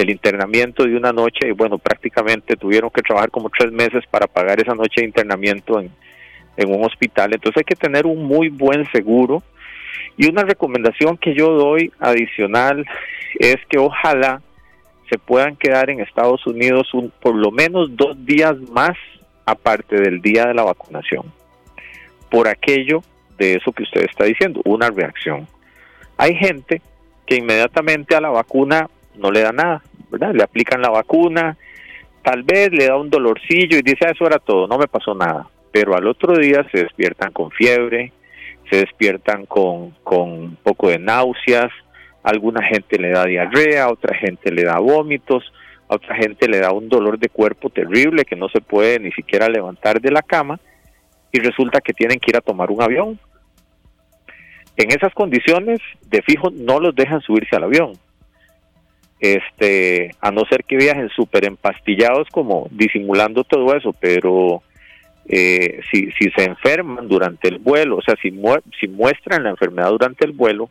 internamiento 0.08 0.84
de 0.84 0.94
una 0.94 1.12
noche 1.12 1.48
y 1.48 1.52
bueno, 1.52 1.78
prácticamente 1.78 2.56
tuvieron 2.56 2.90
que 2.90 3.00
trabajar 3.00 3.30
como 3.30 3.48
tres 3.48 3.72
meses 3.72 4.04
para 4.10 4.26
pagar 4.26 4.60
esa 4.60 4.74
noche 4.74 5.00
de 5.00 5.06
internamiento 5.06 5.80
en, 5.80 5.90
en 6.56 6.74
un 6.74 6.84
hospital. 6.84 7.32
Entonces 7.32 7.58
hay 7.58 7.64
que 7.64 7.76
tener 7.76 8.06
un 8.06 8.24
muy 8.24 8.50
buen 8.50 8.84
seguro. 8.92 9.42
Y 10.16 10.28
una 10.28 10.42
recomendación 10.42 11.16
que 11.16 11.34
yo 11.34 11.50
doy 11.52 11.92
adicional 11.98 12.84
es 13.38 13.56
que 13.68 13.78
ojalá 13.78 14.42
se 15.10 15.18
puedan 15.18 15.56
quedar 15.56 15.90
en 15.90 16.00
Estados 16.00 16.46
Unidos 16.46 16.92
un, 16.94 17.12
por 17.20 17.34
lo 17.34 17.50
menos 17.50 17.96
dos 17.96 18.16
días 18.24 18.56
más 18.70 18.96
aparte 19.44 19.96
del 20.00 20.22
día 20.22 20.46
de 20.46 20.54
la 20.54 20.62
vacunación, 20.62 21.24
por 22.30 22.46
aquello 22.46 23.02
de 23.36 23.54
eso 23.54 23.72
que 23.72 23.82
usted 23.82 24.04
está 24.04 24.24
diciendo, 24.24 24.60
una 24.64 24.90
reacción. 24.90 25.48
Hay 26.16 26.34
gente 26.36 26.80
que 27.26 27.36
inmediatamente 27.36 28.14
a 28.14 28.20
la 28.20 28.28
vacuna 28.28 28.88
no 29.16 29.30
le 29.30 29.40
da 29.40 29.52
nada, 29.52 29.82
¿verdad? 30.10 30.32
Le 30.34 30.42
aplican 30.42 30.82
la 30.82 30.90
vacuna, 30.90 31.56
tal 32.22 32.42
vez 32.42 32.70
le 32.70 32.86
da 32.86 32.96
un 32.96 33.10
dolorcillo 33.10 33.78
y 33.78 33.82
dice, 33.82 34.06
ah, 34.06 34.10
eso 34.10 34.26
era 34.26 34.38
todo, 34.38 34.68
no 34.68 34.78
me 34.78 34.86
pasó 34.86 35.14
nada, 35.14 35.48
pero 35.72 35.96
al 35.96 36.06
otro 36.06 36.36
día 36.36 36.64
se 36.70 36.84
despiertan 36.84 37.32
con 37.32 37.50
fiebre, 37.50 38.12
se 38.70 38.76
despiertan 38.76 39.46
con, 39.46 39.90
con 40.04 40.30
un 40.30 40.58
poco 40.62 40.88
de 40.88 40.98
náuseas, 40.98 41.72
alguna 42.22 42.62
gente 42.64 42.98
le 42.98 43.10
da 43.10 43.24
diarrea, 43.24 43.88
otra 43.88 44.14
gente 44.16 44.52
le 44.52 44.64
da 44.64 44.78
vómitos, 44.78 45.52
a 45.88 45.96
otra 45.96 46.14
gente 46.16 46.48
le 46.48 46.58
da 46.58 46.72
un 46.72 46.88
dolor 46.88 47.18
de 47.18 47.28
cuerpo 47.28 47.70
terrible 47.70 48.24
que 48.24 48.36
no 48.36 48.48
se 48.48 48.60
puede 48.60 48.98
ni 48.98 49.10
siquiera 49.12 49.48
levantar 49.48 50.00
de 50.00 50.10
la 50.10 50.22
cama 50.22 50.60
y 51.32 51.38
resulta 51.40 51.80
que 51.80 51.92
tienen 51.92 52.18
que 52.18 52.30
ir 52.30 52.36
a 52.36 52.40
tomar 52.40 52.70
un 52.70 52.82
avión. 52.82 53.18
En 54.76 54.90
esas 54.90 55.12
condiciones, 55.14 55.80
de 56.08 56.22
fijo, 56.22 56.50
no 56.50 56.80
los 56.80 56.94
dejan 56.94 57.20
subirse 57.20 57.56
al 57.56 57.64
avión. 57.64 57.92
Este, 59.18 60.14
a 60.20 60.30
no 60.30 60.44
ser 60.46 60.64
que 60.64 60.76
viajen 60.76 61.10
súper 61.10 61.44
empastillados 61.44 62.28
como 62.30 62.68
disimulando 62.70 63.44
todo 63.44 63.76
eso, 63.76 63.92
pero 63.92 64.62
eh, 65.26 65.80
si, 65.92 66.10
si 66.12 66.30
se 66.30 66.44
enferman 66.44 67.06
durante 67.06 67.48
el 67.48 67.58
vuelo, 67.58 67.98
o 67.98 68.02
sea, 68.02 68.16
si, 68.22 68.32
si 68.80 68.88
muestran 68.88 69.44
la 69.44 69.50
enfermedad 69.50 69.90
durante 69.90 70.24
el 70.24 70.32
vuelo, 70.32 70.70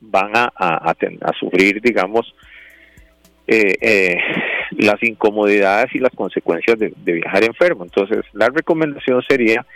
van 0.00 0.32
a, 0.34 0.94
sufrir, 1.38 1.80
digamos, 1.80 2.34
eh, 3.46 3.74
eh, 3.80 4.16
las 4.72 5.02
incomodidades 5.02 5.94
y 5.94 5.98
las 5.98 6.14
consecuencias 6.14 6.78
de, 6.78 6.92
viajar 7.04 7.44
enfermo. 7.44 7.84
Entonces, 7.84 8.24
la 8.32 8.48
recomendación 8.48 9.22
sería 9.28 9.66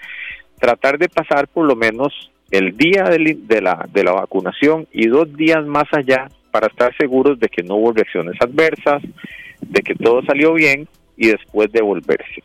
tratar 0.59 0.99
de 0.99 1.09
pasar 1.09 1.49
por 1.49 1.67
lo 1.67 1.77
menos 1.77 2.31
el 2.51 2.77
día 2.77 3.05
de, 3.05 3.61
la, 3.61 3.87
de 3.93 4.05
la 4.05 4.13
vacunación 4.13 4.87
y 4.93 5.09
dos 5.09 5.35
días 5.37 5.65
más 5.67 5.87
allá 5.93 6.29
para 6.51 6.69
estar 6.69 6.97
seguros 6.97 7.39
de 7.41 7.49
que 7.49 7.63
no 7.63 7.77
hubo 7.77 7.93
reacciones 7.93 8.37
adversas, 8.41 9.03
de 9.61 9.83
que 9.83 9.95
todo 9.95 10.23
salió 10.25 10.55
bien 10.55 10.87
y 11.17 11.29
después 11.29 11.73
devolverse. 11.73 12.43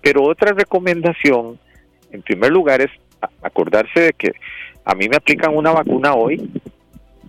Pero 0.00 0.22
otra 0.22 0.52
recomendación, 0.52 1.58
en 2.12 2.22
primer 2.22 2.52
lugar, 2.52 2.80
es 2.80 2.90
acordarse 3.42 4.00
de 4.00 4.12
que 4.12 4.32
a 4.84 4.94
mí 4.94 5.08
me 5.08 5.16
aplican 5.16 5.56
una 5.56 5.72
vacuna 5.72 6.14
hoy 6.14 6.48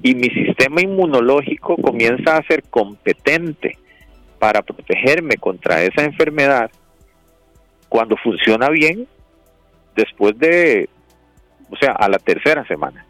y 0.07 0.15
mi 0.15 0.29
sistema 0.29 0.79
inmunológico 0.79 1.75
comienza 1.75 2.37
a 2.37 2.43
ser 2.43 2.63
competente 2.69 3.77
para 4.39 4.61
protegerme 4.61 5.35
contra 5.35 5.83
esa 5.83 6.05
enfermedad 6.05 6.71
cuando 7.89 8.15
funciona 8.15 8.69
bien 8.69 9.05
después 9.97 10.39
de, 10.39 10.87
o 11.69 11.75
sea, 11.75 11.91
a 11.91 12.07
la 12.07 12.19
tercera 12.19 12.65
semana. 12.67 13.05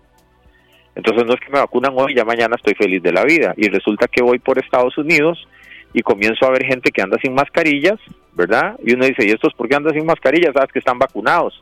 Entonces 0.96 1.28
no 1.28 1.36
es 1.36 1.40
que 1.40 1.52
me 1.52 1.60
vacunan 1.60 1.94
hoy 1.96 2.14
y 2.14 2.16
ya 2.16 2.26
mañana 2.26 2.56
estoy 2.56 2.74
feliz 2.74 3.04
de 3.04 3.12
la 3.12 3.26
vida. 3.26 3.54
Y 3.58 3.70
resulta 3.70 4.08
que 4.08 4.24
voy 4.24 4.40
por 4.40 4.58
Estados 4.58 4.98
Unidos 4.98 5.48
y 5.94 6.02
comienzo 6.02 6.48
a 6.48 6.50
ver 6.50 6.66
gente 6.66 6.90
que 6.90 7.04
anda 7.04 7.20
sin 7.22 7.36
mascarillas, 7.36 8.00
¿verdad? 8.34 8.76
Y 8.84 8.96
uno 8.96 9.06
dice, 9.06 9.24
¿y 9.24 9.30
estos 9.30 9.54
por 9.54 9.70
qué 9.70 9.76
andan 9.76 9.94
sin 9.94 10.08
mascarillas? 10.08 10.54
Sabes 10.56 10.72
que 10.72 10.80
están 10.80 10.98
vacunados. 10.98 11.62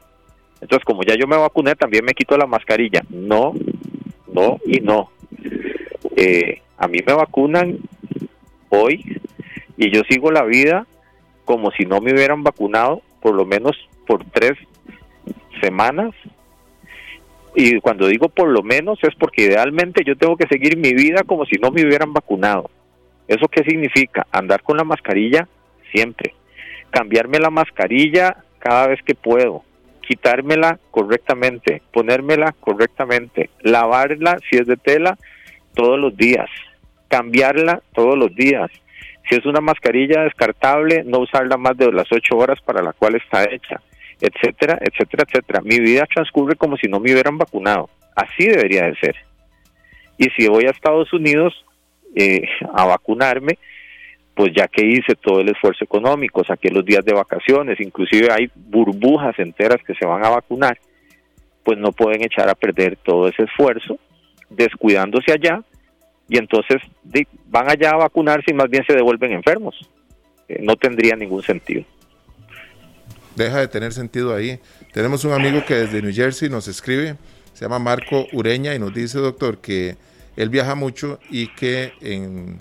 Entonces 0.61 0.85
como 0.85 1.03
ya 1.03 1.15
yo 1.19 1.27
me 1.27 1.35
vacuné, 1.35 1.75
también 1.75 2.05
me 2.05 2.13
quito 2.13 2.37
la 2.37 2.45
mascarilla. 2.45 3.03
No, 3.09 3.53
no 4.31 4.61
y 4.65 4.79
no. 4.79 5.09
Eh, 6.15 6.61
a 6.77 6.87
mí 6.87 6.99
me 7.05 7.13
vacunan 7.13 7.79
hoy 8.69 9.19
y 9.77 9.91
yo 9.91 10.01
sigo 10.09 10.31
la 10.31 10.43
vida 10.43 10.85
como 11.43 11.71
si 11.71 11.85
no 11.85 12.01
me 12.01 12.13
hubieran 12.13 12.43
vacunado 12.43 13.01
por 13.21 13.35
lo 13.35 13.45
menos 13.45 13.75
por 14.07 14.23
tres 14.31 14.53
semanas. 15.61 16.13
Y 17.55 17.79
cuando 17.79 18.07
digo 18.07 18.29
por 18.29 18.49
lo 18.49 18.63
menos 18.63 18.99
es 19.03 19.15
porque 19.15 19.43
idealmente 19.43 20.03
yo 20.05 20.17
tengo 20.17 20.35
que 20.35 20.47
seguir 20.47 20.77
mi 20.77 20.93
vida 20.93 21.23
como 21.23 21.45
si 21.45 21.55
no 21.55 21.71
me 21.71 21.85
hubieran 21.85 22.13
vacunado. 22.13 22.69
¿Eso 23.27 23.47
qué 23.47 23.63
significa? 23.63 24.27
Andar 24.31 24.61
con 24.61 24.77
la 24.77 24.83
mascarilla 24.83 25.47
siempre. 25.91 26.33
Cambiarme 26.91 27.39
la 27.39 27.49
mascarilla 27.49 28.43
cada 28.59 28.87
vez 28.87 28.99
que 29.03 29.15
puedo. 29.15 29.63
Quitármela 30.07 30.79
correctamente. 30.91 31.81
Ponérmela 31.91 32.53
correctamente. 32.59 33.49
Lavarla 33.61 34.39
si 34.49 34.57
es 34.57 34.67
de 34.67 34.77
tela 34.77 35.17
todos 35.75 35.99
los 35.99 36.15
días, 36.15 36.49
cambiarla 37.07 37.81
todos 37.93 38.17
los 38.17 38.33
días. 38.33 38.71
Si 39.29 39.35
es 39.35 39.45
una 39.45 39.61
mascarilla 39.61 40.23
descartable, 40.23 41.03
no 41.03 41.19
usarla 41.19 41.57
más 41.57 41.77
de 41.77 41.91
las 41.91 42.11
ocho 42.11 42.37
horas 42.37 42.59
para 42.61 42.81
la 42.81 42.93
cual 42.93 43.15
está 43.15 43.43
hecha, 43.43 43.81
etcétera, 44.21 44.79
etcétera, 44.81 45.23
etcétera. 45.27 45.61
Mi 45.63 45.79
vida 45.79 46.07
transcurre 46.13 46.55
como 46.55 46.77
si 46.77 46.87
no 46.87 46.99
me 46.99 47.11
hubieran 47.11 47.37
vacunado. 47.37 47.89
Así 48.15 48.45
debería 48.45 48.85
de 48.85 48.95
ser. 48.95 49.15
Y 50.17 50.29
si 50.29 50.47
voy 50.47 50.65
a 50.65 50.71
Estados 50.71 51.11
Unidos 51.11 51.65
eh, 52.15 52.43
a 52.73 52.85
vacunarme, 52.85 53.57
pues 54.35 54.51
ya 54.55 54.67
que 54.67 54.85
hice 54.85 55.15
todo 55.15 55.39
el 55.39 55.49
esfuerzo 55.49 55.85
económico, 55.85 56.43
saqué 56.43 56.69
los 56.69 56.85
días 56.85 57.05
de 57.05 57.13
vacaciones, 57.13 57.79
inclusive 57.79 58.27
hay 58.31 58.51
burbujas 58.53 59.39
enteras 59.39 59.81
que 59.87 59.95
se 59.95 60.05
van 60.05 60.23
a 60.25 60.29
vacunar, 60.29 60.77
pues 61.63 61.79
no 61.79 61.93
pueden 61.93 62.21
echar 62.21 62.49
a 62.49 62.55
perder 62.55 62.97
todo 62.97 63.29
ese 63.29 63.43
esfuerzo, 63.43 63.97
descuidándose 64.49 65.31
allá, 65.31 65.63
y 66.27 66.37
entonces 66.37 66.81
van 67.47 67.69
allá 67.69 67.91
a 67.91 67.97
vacunarse 67.97 68.51
y 68.51 68.53
más 68.53 68.69
bien 68.69 68.83
se 68.85 68.93
devuelven 68.93 69.31
enfermos. 69.31 69.75
Eh, 70.49 70.59
no 70.61 70.75
tendría 70.75 71.15
ningún 71.15 71.41
sentido. 71.41 71.85
Deja 73.35 73.59
de 73.59 73.67
tener 73.67 73.93
sentido 73.93 74.35
ahí. 74.35 74.59
Tenemos 74.93 75.23
un 75.23 75.33
amigo 75.33 75.63
que 75.65 75.75
desde 75.75 76.01
New 76.01 76.13
Jersey 76.13 76.49
nos 76.49 76.67
escribe, 76.67 77.15
se 77.53 77.65
llama 77.65 77.79
Marco 77.79 78.27
Ureña 78.33 78.75
y 78.75 78.79
nos 78.79 78.93
dice, 78.93 79.19
doctor, 79.19 79.59
que 79.59 79.95
él 80.35 80.49
viaja 80.49 80.75
mucho 80.75 81.19
y 81.29 81.47
que 81.47 81.93
en 82.01 82.59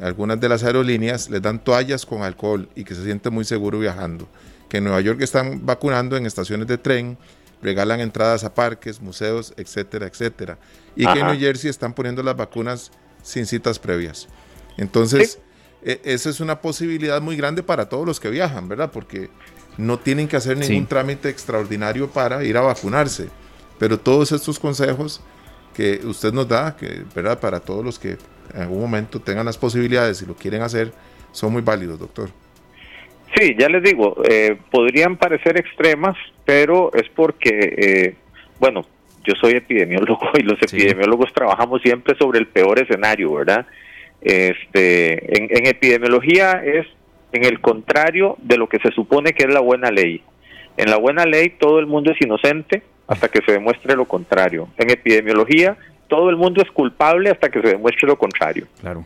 algunas 0.00 0.40
de 0.40 0.48
las 0.48 0.62
aerolíneas 0.62 1.30
les 1.30 1.40
dan 1.40 1.62
toallas 1.62 2.04
con 2.04 2.22
alcohol 2.22 2.68
y 2.74 2.84
que 2.84 2.94
se 2.94 3.04
siente 3.04 3.30
muy 3.30 3.44
seguro 3.44 3.78
viajando. 3.78 4.28
Que 4.68 4.78
en 4.78 4.84
Nueva 4.84 5.00
York 5.00 5.20
están 5.22 5.64
vacunando 5.64 6.16
en 6.16 6.26
estaciones 6.26 6.66
de 6.66 6.76
tren, 6.76 7.16
regalan 7.62 8.00
entradas 8.00 8.44
a 8.44 8.54
parques, 8.54 9.00
museos, 9.00 9.54
etcétera, 9.56 10.06
etcétera. 10.06 10.58
Y 10.94 11.06
que 11.06 11.20
en 11.20 11.26
New 11.26 11.38
Jersey 11.38 11.70
están 11.70 11.94
poniendo 11.94 12.22
las 12.22 12.36
vacunas 12.36 12.90
sin 13.22 13.46
citas 13.46 13.78
previas. 13.78 14.28
Entonces, 14.76 15.38
e, 15.82 16.00
esa 16.04 16.30
es 16.30 16.40
una 16.40 16.60
posibilidad 16.60 17.20
muy 17.22 17.36
grande 17.36 17.62
para 17.62 17.88
todos 17.88 18.06
los 18.06 18.20
que 18.20 18.28
viajan, 18.28 18.68
¿verdad? 18.68 18.90
Porque 18.92 19.30
no 19.78 19.98
tienen 19.98 20.28
que 20.28 20.36
hacer 20.36 20.56
ningún 20.56 20.86
trámite 20.86 21.28
extraordinario 21.28 22.10
para 22.10 22.44
ir 22.44 22.56
a 22.56 22.62
vacunarse. 22.62 23.28
Pero 23.78 23.98
todos 23.98 24.32
estos 24.32 24.58
consejos 24.58 25.20
que 25.74 26.00
usted 26.04 26.32
nos 26.32 26.48
da, 26.48 26.76
que, 26.76 27.04
¿verdad? 27.14 27.38
Para 27.38 27.60
todos 27.60 27.84
los 27.84 27.98
que 27.98 28.18
en 28.56 28.62
algún 28.62 28.80
momento 28.80 29.20
tengan 29.20 29.44
las 29.44 29.58
posibilidades 29.58 30.22
y 30.22 30.26
lo 30.26 30.34
quieren 30.34 30.62
hacer, 30.62 30.90
son 31.30 31.52
muy 31.52 31.62
válidos, 31.62 32.00
doctor. 32.00 32.30
Sí, 33.36 33.54
ya 33.58 33.68
les 33.68 33.82
digo, 33.82 34.16
eh, 34.28 34.56
podrían 34.70 35.16
parecer 35.16 35.58
extremas, 35.58 36.16
pero 36.46 36.90
es 36.94 37.08
porque, 37.14 37.50
eh, 37.76 38.14
bueno, 38.58 38.86
yo 39.24 39.34
soy 39.38 39.52
epidemiólogo 39.52 40.30
y 40.38 40.42
los 40.42 40.60
epidemiólogos 40.62 41.32
trabajamos 41.34 41.82
siempre 41.82 42.16
sobre 42.18 42.38
el 42.38 42.46
peor 42.46 42.80
escenario, 42.80 43.34
¿verdad? 43.34 43.66
Este, 44.22 45.38
en, 45.38 45.48
en 45.54 45.66
epidemiología 45.66 46.62
es 46.64 46.86
en 47.32 47.44
el 47.44 47.60
contrario 47.60 48.36
de 48.40 48.56
lo 48.56 48.68
que 48.68 48.78
se 48.78 48.90
supone 48.92 49.34
que 49.34 49.44
es 49.44 49.52
la 49.52 49.60
buena 49.60 49.90
ley. 49.90 50.22
En 50.78 50.88
la 50.90 50.96
buena 50.96 51.26
ley 51.26 51.50
todo 51.50 51.78
el 51.78 51.86
mundo 51.86 52.12
es 52.12 52.20
inocente 52.22 52.82
hasta 53.06 53.28
que 53.28 53.42
se 53.42 53.52
demuestre 53.52 53.94
lo 53.96 54.06
contrario. 54.06 54.68
En 54.78 54.90
epidemiología 54.90 55.76
todo 56.08 56.30
el 56.30 56.36
mundo 56.36 56.62
es 56.62 56.70
culpable 56.70 57.30
hasta 57.30 57.48
que 57.48 57.60
se 57.60 57.68
demuestre 57.68 58.08
lo 58.08 58.16
contrario. 58.16 58.66
Claro. 58.80 59.04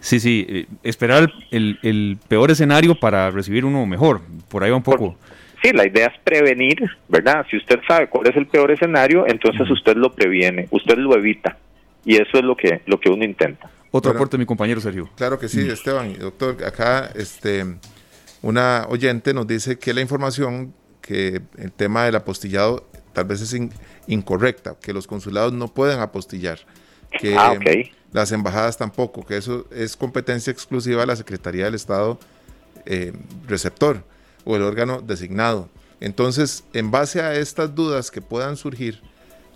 Sí, 0.00 0.20
sí, 0.20 0.46
eh, 0.48 0.66
esperar 0.82 1.32
el, 1.50 2.18
peor 2.28 2.50
escenario 2.50 2.94
para 2.94 3.30
recibir 3.30 3.64
uno 3.64 3.86
mejor, 3.86 4.20
por 4.48 4.62
ahí 4.62 4.70
va 4.70 4.76
un 4.76 4.82
poco. 4.82 5.16
Sí, 5.62 5.72
la 5.72 5.86
idea 5.86 6.06
es 6.06 6.20
prevenir, 6.22 6.78
¿verdad? 7.08 7.44
Si 7.50 7.56
usted 7.56 7.80
sabe 7.88 8.08
cuál 8.08 8.28
es 8.28 8.36
el 8.36 8.46
peor 8.46 8.70
escenario, 8.70 9.26
entonces 9.26 9.68
usted 9.70 9.96
lo 9.96 10.12
previene, 10.12 10.68
usted 10.70 10.96
lo 10.96 11.16
evita. 11.16 11.56
Y 12.04 12.16
eso 12.16 12.38
es 12.38 12.44
lo 12.44 12.56
que, 12.56 12.82
lo 12.86 13.00
que 13.00 13.08
uno 13.08 13.24
intenta. 13.24 13.68
Otro 13.90 14.12
aporte, 14.12 14.38
mi 14.38 14.46
compañero 14.46 14.80
Sergio. 14.80 15.08
Claro 15.16 15.38
que 15.38 15.48
sí, 15.48 15.60
mm. 15.64 15.70
Esteban. 15.70 16.18
Doctor, 16.18 16.62
acá 16.64 17.10
este, 17.16 17.64
una 18.42 18.86
oyente 18.88 19.34
nos 19.34 19.46
dice 19.46 19.78
que 19.78 19.92
la 19.92 20.02
información, 20.02 20.72
que 21.00 21.40
el 21.58 21.72
tema 21.72 22.04
del 22.04 22.14
apostillado 22.14 22.86
tal 23.12 23.24
vez 23.24 23.40
es 23.40 23.58
incorrecta, 24.06 24.76
que 24.80 24.92
los 24.92 25.06
consulados 25.06 25.52
no 25.52 25.68
pueden 25.68 26.00
apostillar, 26.00 26.58
que 27.18 27.36
ah, 27.36 27.54
las 28.12 28.32
embajadas 28.32 28.76
tampoco, 28.76 29.24
que 29.24 29.36
eso 29.36 29.66
es 29.70 29.96
competencia 29.96 30.50
exclusiva 30.50 31.00
de 31.00 31.06
la 31.06 31.16
Secretaría 31.16 31.64
del 31.64 31.74
Estado 31.74 32.18
eh, 32.84 33.12
receptor 33.46 34.04
o 34.44 34.56
el 34.56 34.62
órgano 34.62 35.00
designado. 35.00 35.68
Entonces, 36.00 36.64
en 36.72 36.90
base 36.90 37.20
a 37.20 37.34
estas 37.34 37.74
dudas 37.74 38.10
que 38.10 38.20
puedan 38.20 38.56
surgir 38.56 39.00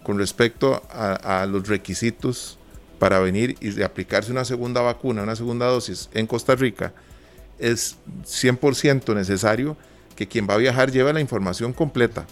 con 0.03 0.19
respecto 0.19 0.83
a, 0.91 1.47
los 1.47 1.69
requisitos 1.69 2.59
para 2.99 3.19
venir 3.21 3.57
y 3.61 3.83
aplicarse 3.83 4.33
una 4.33 4.45
segunda 4.45 4.81
vacuna, 4.81 5.23
una 5.23 5.37
segunda 5.37 5.67
dosis 5.67 6.09
en 6.15 6.27
Costa 6.27 6.55
Rica, 6.55 6.93
es 7.59 7.99
100% 8.25 9.15
necesario 9.15 9.77
que 10.17 10.27
quien 10.27 10.49
va 10.49 10.55
a 10.55 10.59
viajar 10.59 10.91
lleve 10.91 11.13
la 11.13 11.21
información 11.21 11.73
completa 11.73 12.27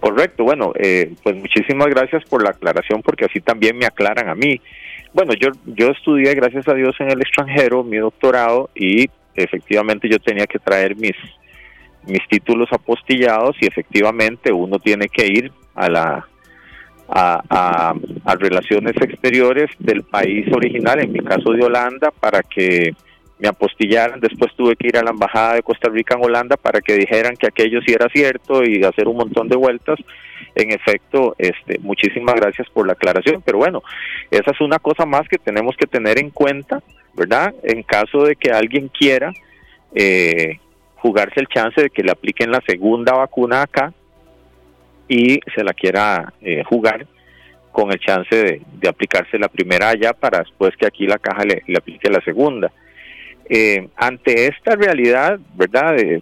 Correcto, 0.00 0.44
bueno, 0.44 0.72
eh, 0.76 1.14
pues 1.22 1.36
muchísimas 1.36 1.88
gracias 1.88 2.24
por 2.24 2.42
la 2.42 2.50
aclaración 2.50 3.02
porque 3.02 3.26
así 3.26 3.40
también 3.40 3.76
me 3.76 3.84
aclaran 3.84 4.28
a 4.28 4.34
mí. 4.34 4.60
Bueno, 5.12 5.32
yo, 5.34 5.50
yo 5.66 5.88
estudié, 5.88 6.34
gracias 6.34 6.66
a 6.68 6.74
Dios, 6.74 6.96
en 7.00 7.10
el 7.10 7.20
extranjero, 7.20 7.84
mi 7.84 7.98
doctorado 7.98 8.70
y 8.74 9.10
efectivamente 9.34 10.08
yo 10.08 10.18
tenía 10.18 10.46
que 10.46 10.58
traer 10.58 10.96
mis, 10.96 11.16
mis 12.06 12.26
títulos 12.28 12.68
apostillados 12.72 13.56
y 13.60 13.66
efectivamente 13.66 14.52
uno 14.52 14.78
tiene 14.78 15.08
que 15.08 15.26
ir 15.26 15.52
a 15.74 15.88
la 15.88 16.26
a, 17.12 17.92
a 18.24 18.34
relaciones 18.36 18.94
exteriores 18.96 19.68
del 19.80 20.04
país 20.04 20.46
original, 20.52 21.00
en 21.00 21.12
mi 21.12 21.18
caso 21.18 21.50
de 21.50 21.64
Holanda, 21.64 22.12
para 22.12 22.42
que 22.42 22.94
me 23.40 23.48
apostillaran, 23.48 24.20
después 24.20 24.54
tuve 24.54 24.76
que 24.76 24.88
ir 24.88 24.98
a 24.98 25.02
la 25.02 25.10
embajada 25.10 25.54
de 25.54 25.62
Costa 25.62 25.88
Rica 25.88 26.14
en 26.14 26.24
Holanda 26.24 26.56
para 26.56 26.82
que 26.82 26.94
dijeran 26.94 27.36
que 27.36 27.46
aquello 27.46 27.80
sí 27.80 27.92
era 27.92 28.08
cierto 28.10 28.62
y 28.62 28.84
hacer 28.84 29.08
un 29.08 29.16
montón 29.16 29.48
de 29.48 29.56
vueltas. 29.56 29.98
En 30.54 30.72
efecto, 30.72 31.34
este, 31.38 31.78
muchísimas 31.78 32.34
gracias 32.34 32.68
por 32.70 32.86
la 32.86 32.92
aclaración, 32.92 33.42
pero 33.42 33.58
bueno, 33.58 33.82
esa 34.30 34.50
es 34.50 34.60
una 34.60 34.78
cosa 34.78 35.06
más 35.06 35.26
que 35.28 35.38
tenemos 35.38 35.74
que 35.76 35.86
tener 35.86 36.18
en 36.18 36.30
cuenta, 36.30 36.82
¿verdad? 37.14 37.54
En 37.62 37.82
caso 37.82 38.24
de 38.24 38.36
que 38.36 38.50
alguien 38.50 38.88
quiera 38.88 39.32
eh, 39.94 40.58
jugarse 40.96 41.40
el 41.40 41.46
chance 41.46 41.80
de 41.80 41.90
que 41.90 42.02
le 42.02 42.10
apliquen 42.10 42.50
la 42.50 42.62
segunda 42.66 43.14
vacuna 43.14 43.62
acá 43.62 43.92
y 45.08 45.40
se 45.54 45.64
la 45.64 45.72
quiera 45.72 46.34
eh, 46.42 46.62
jugar 46.64 47.06
con 47.72 47.90
el 47.90 48.00
chance 48.00 48.34
de, 48.34 48.88
aplicarse 48.88 49.38
la 49.38 49.48
primera 49.48 49.88
allá 49.88 50.12
para 50.12 50.40
después 50.40 50.76
que 50.76 50.86
aquí 50.86 51.06
la 51.06 51.18
caja 51.18 51.44
le 51.44 51.76
aplique 51.78 52.10
la 52.10 52.20
segunda. 52.20 52.70
Eh, 53.52 53.88
ante 53.96 54.46
esta 54.46 54.76
realidad, 54.76 55.40
¿verdad? 55.56 55.96
De, 55.96 56.20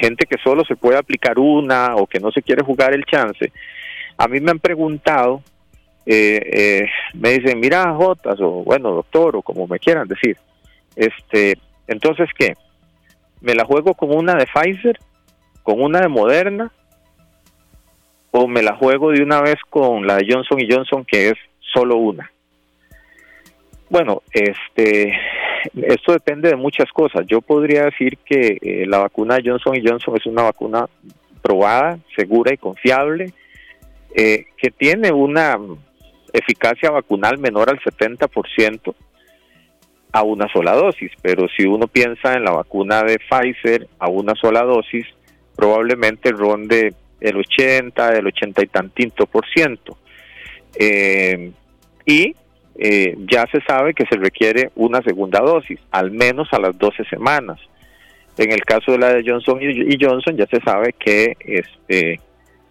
gente 0.00 0.24
que 0.24 0.38
solo 0.38 0.64
se 0.64 0.76
puede 0.76 0.96
aplicar 0.96 1.36
una 1.36 1.96
o 1.96 2.06
que 2.06 2.20
no 2.20 2.30
se 2.30 2.42
quiere 2.42 2.62
jugar 2.62 2.94
el 2.94 3.04
chance, 3.04 3.52
a 4.16 4.28
mí 4.28 4.38
me 4.38 4.52
han 4.52 4.60
preguntado, 4.60 5.42
eh, 6.06 6.40
eh, 6.52 6.86
me 7.14 7.30
dicen, 7.30 7.58
mira, 7.58 7.92
Jotas, 7.92 8.40
o 8.40 8.62
bueno, 8.62 8.92
doctor, 8.92 9.34
o 9.34 9.42
como 9.42 9.66
me 9.66 9.80
quieran 9.80 10.06
decir, 10.06 10.36
este, 10.94 11.58
entonces, 11.88 12.28
¿qué? 12.38 12.54
¿Me 13.40 13.56
la 13.56 13.64
juego 13.64 13.94
con 13.94 14.16
una 14.16 14.36
de 14.36 14.46
Pfizer, 14.46 14.96
con 15.64 15.82
una 15.82 15.98
de 15.98 16.08
Moderna, 16.08 16.70
o 18.30 18.46
me 18.46 18.62
la 18.62 18.76
juego 18.76 19.10
de 19.10 19.24
una 19.24 19.40
vez 19.40 19.56
con 19.68 20.06
la 20.06 20.18
de 20.18 20.26
Johnson 20.30 20.60
y 20.60 20.72
Johnson, 20.72 21.04
que 21.04 21.30
es 21.30 21.38
solo 21.58 21.96
una? 21.96 22.30
Bueno, 23.90 24.22
este, 24.32 25.12
esto 25.74 26.12
depende 26.12 26.48
de 26.48 26.56
muchas 26.56 26.90
cosas. 26.92 27.26
Yo 27.26 27.40
podría 27.40 27.86
decir 27.86 28.18
que 28.18 28.58
eh, 28.62 28.86
la 28.86 28.98
vacuna 28.98 29.38
Johnson 29.44 29.76
Johnson 29.84 30.16
es 30.16 30.26
una 30.26 30.44
vacuna 30.44 30.88
probada, 31.42 31.98
segura 32.14 32.54
y 32.54 32.56
confiable, 32.56 33.32
eh, 34.14 34.44
que 34.56 34.70
tiene 34.70 35.10
una 35.10 35.58
eficacia 36.32 36.90
vacunal 36.90 37.38
menor 37.38 37.68
al 37.68 37.80
70% 37.80 38.94
a 40.12 40.22
una 40.22 40.48
sola 40.52 40.74
dosis, 40.74 41.10
pero 41.20 41.48
si 41.56 41.64
uno 41.64 41.88
piensa 41.88 42.34
en 42.34 42.44
la 42.44 42.52
vacuna 42.52 43.02
de 43.02 43.18
Pfizer 43.18 43.88
a 43.98 44.08
una 44.08 44.36
sola 44.36 44.62
dosis, 44.62 45.06
probablemente 45.56 46.30
ronde 46.30 46.94
el 47.20 47.36
80, 47.36 48.18
el 48.18 48.26
80 48.28 48.62
y 48.62 48.66
tantito 48.68 49.26
por 49.26 49.48
ciento. 49.48 49.98
Eh, 50.78 51.50
y 52.06 52.34
eh, 52.76 53.16
ya 53.30 53.46
se 53.52 53.60
sabe 53.62 53.94
que 53.94 54.06
se 54.06 54.16
requiere 54.16 54.70
una 54.74 55.02
segunda 55.02 55.40
dosis, 55.40 55.78
al 55.90 56.10
menos 56.10 56.48
a 56.52 56.58
las 56.58 56.78
12 56.78 57.04
semanas. 57.04 57.58
En 58.38 58.52
el 58.52 58.62
caso 58.64 58.92
de 58.92 58.98
la 58.98 59.12
de 59.12 59.22
Johnson 59.26 59.58
y 59.60 59.96
Johnson 60.00 60.36
ya 60.36 60.46
se 60.46 60.60
sabe 60.60 60.94
que 60.94 61.36
este 61.40 62.20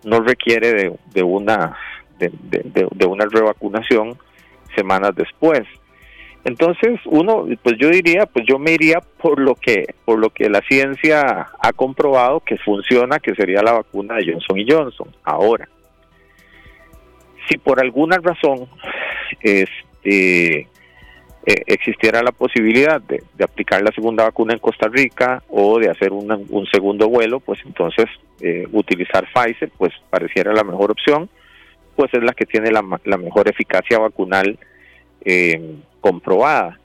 no 0.04 0.22
requiere 0.22 0.94
de, 1.14 1.24
una 1.24 1.78
de, 2.18 3.06
una 3.06 3.26
revacunación 3.26 4.18
semanas 4.76 5.16
después. 5.16 5.62
Entonces 6.46 7.00
uno, 7.06 7.46
pues 7.62 7.78
yo 7.78 7.90
diría, 7.90 8.26
pues 8.26 8.46
yo 8.48 8.58
me 8.58 8.72
iría 8.72 9.02
por 9.22 9.40
lo 9.40 9.56
que 9.56 9.94
por 10.06 10.18
lo 10.18 10.30
que 10.30 10.50
la 10.50 10.62
ciencia 10.62 11.50
ha 11.60 11.74
comprobado 11.74 12.40
que 12.40 12.58
funciona, 12.58 13.20
que 13.20 13.36
sería 13.36 13.62
la 13.62 13.74
vacuna 13.74 14.16
de 14.16 14.32
Johnson 14.32 14.58
y 14.58 14.72
Johnson. 14.72 15.10
Ahora, 15.24 15.68
si 17.48 17.58
por 17.58 17.80
alguna 17.80 18.18
razón 18.18 18.68
este, 19.42 19.89
eh, 20.04 20.68
existiera 21.68 22.22
la 22.22 22.32
posibilidad 22.32 23.02
de, 23.02 23.24
aplicar 23.44 23.82
la 23.82 23.92
segunda 23.92 24.24
vacuna 24.24 24.54
en 24.54 24.60
Costa 24.60 24.88
Rica 24.88 25.42
o 25.50 25.80
de 25.80 25.90
hacer 25.90 26.12
un 26.12 26.68
segundo 26.72 27.08
vuelo, 27.08 27.40
pues 27.40 27.60
entonces 27.66 28.06
eh, 28.42 28.68
utilizar 28.72 29.26
Pfizer 29.34 29.72
pues 29.78 29.94
pareciera 30.10 30.54
la 30.54 30.64
mejor 30.64 30.92
opción, 30.92 31.30
pues 31.96 32.14
es 32.14 32.22
la 32.24 32.34
que 32.34 32.46
tiene 32.46 32.72
la, 32.72 32.82
mejor 33.18 33.50
eficacia 33.50 33.98
vacunal 33.98 34.60
eh, 35.26 35.76
comprobada. 36.02 36.78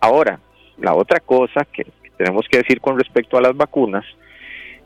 ahora, 0.00 0.38
la 0.78 0.94
otra 0.94 1.20
cosa 1.20 1.64
que 1.64 1.86
tenemos 2.16 2.46
que 2.48 2.58
decir 2.58 2.80
con 2.80 2.98
respecto 2.98 3.38
a 3.38 3.42
las 3.42 3.56
vacunas 3.56 4.04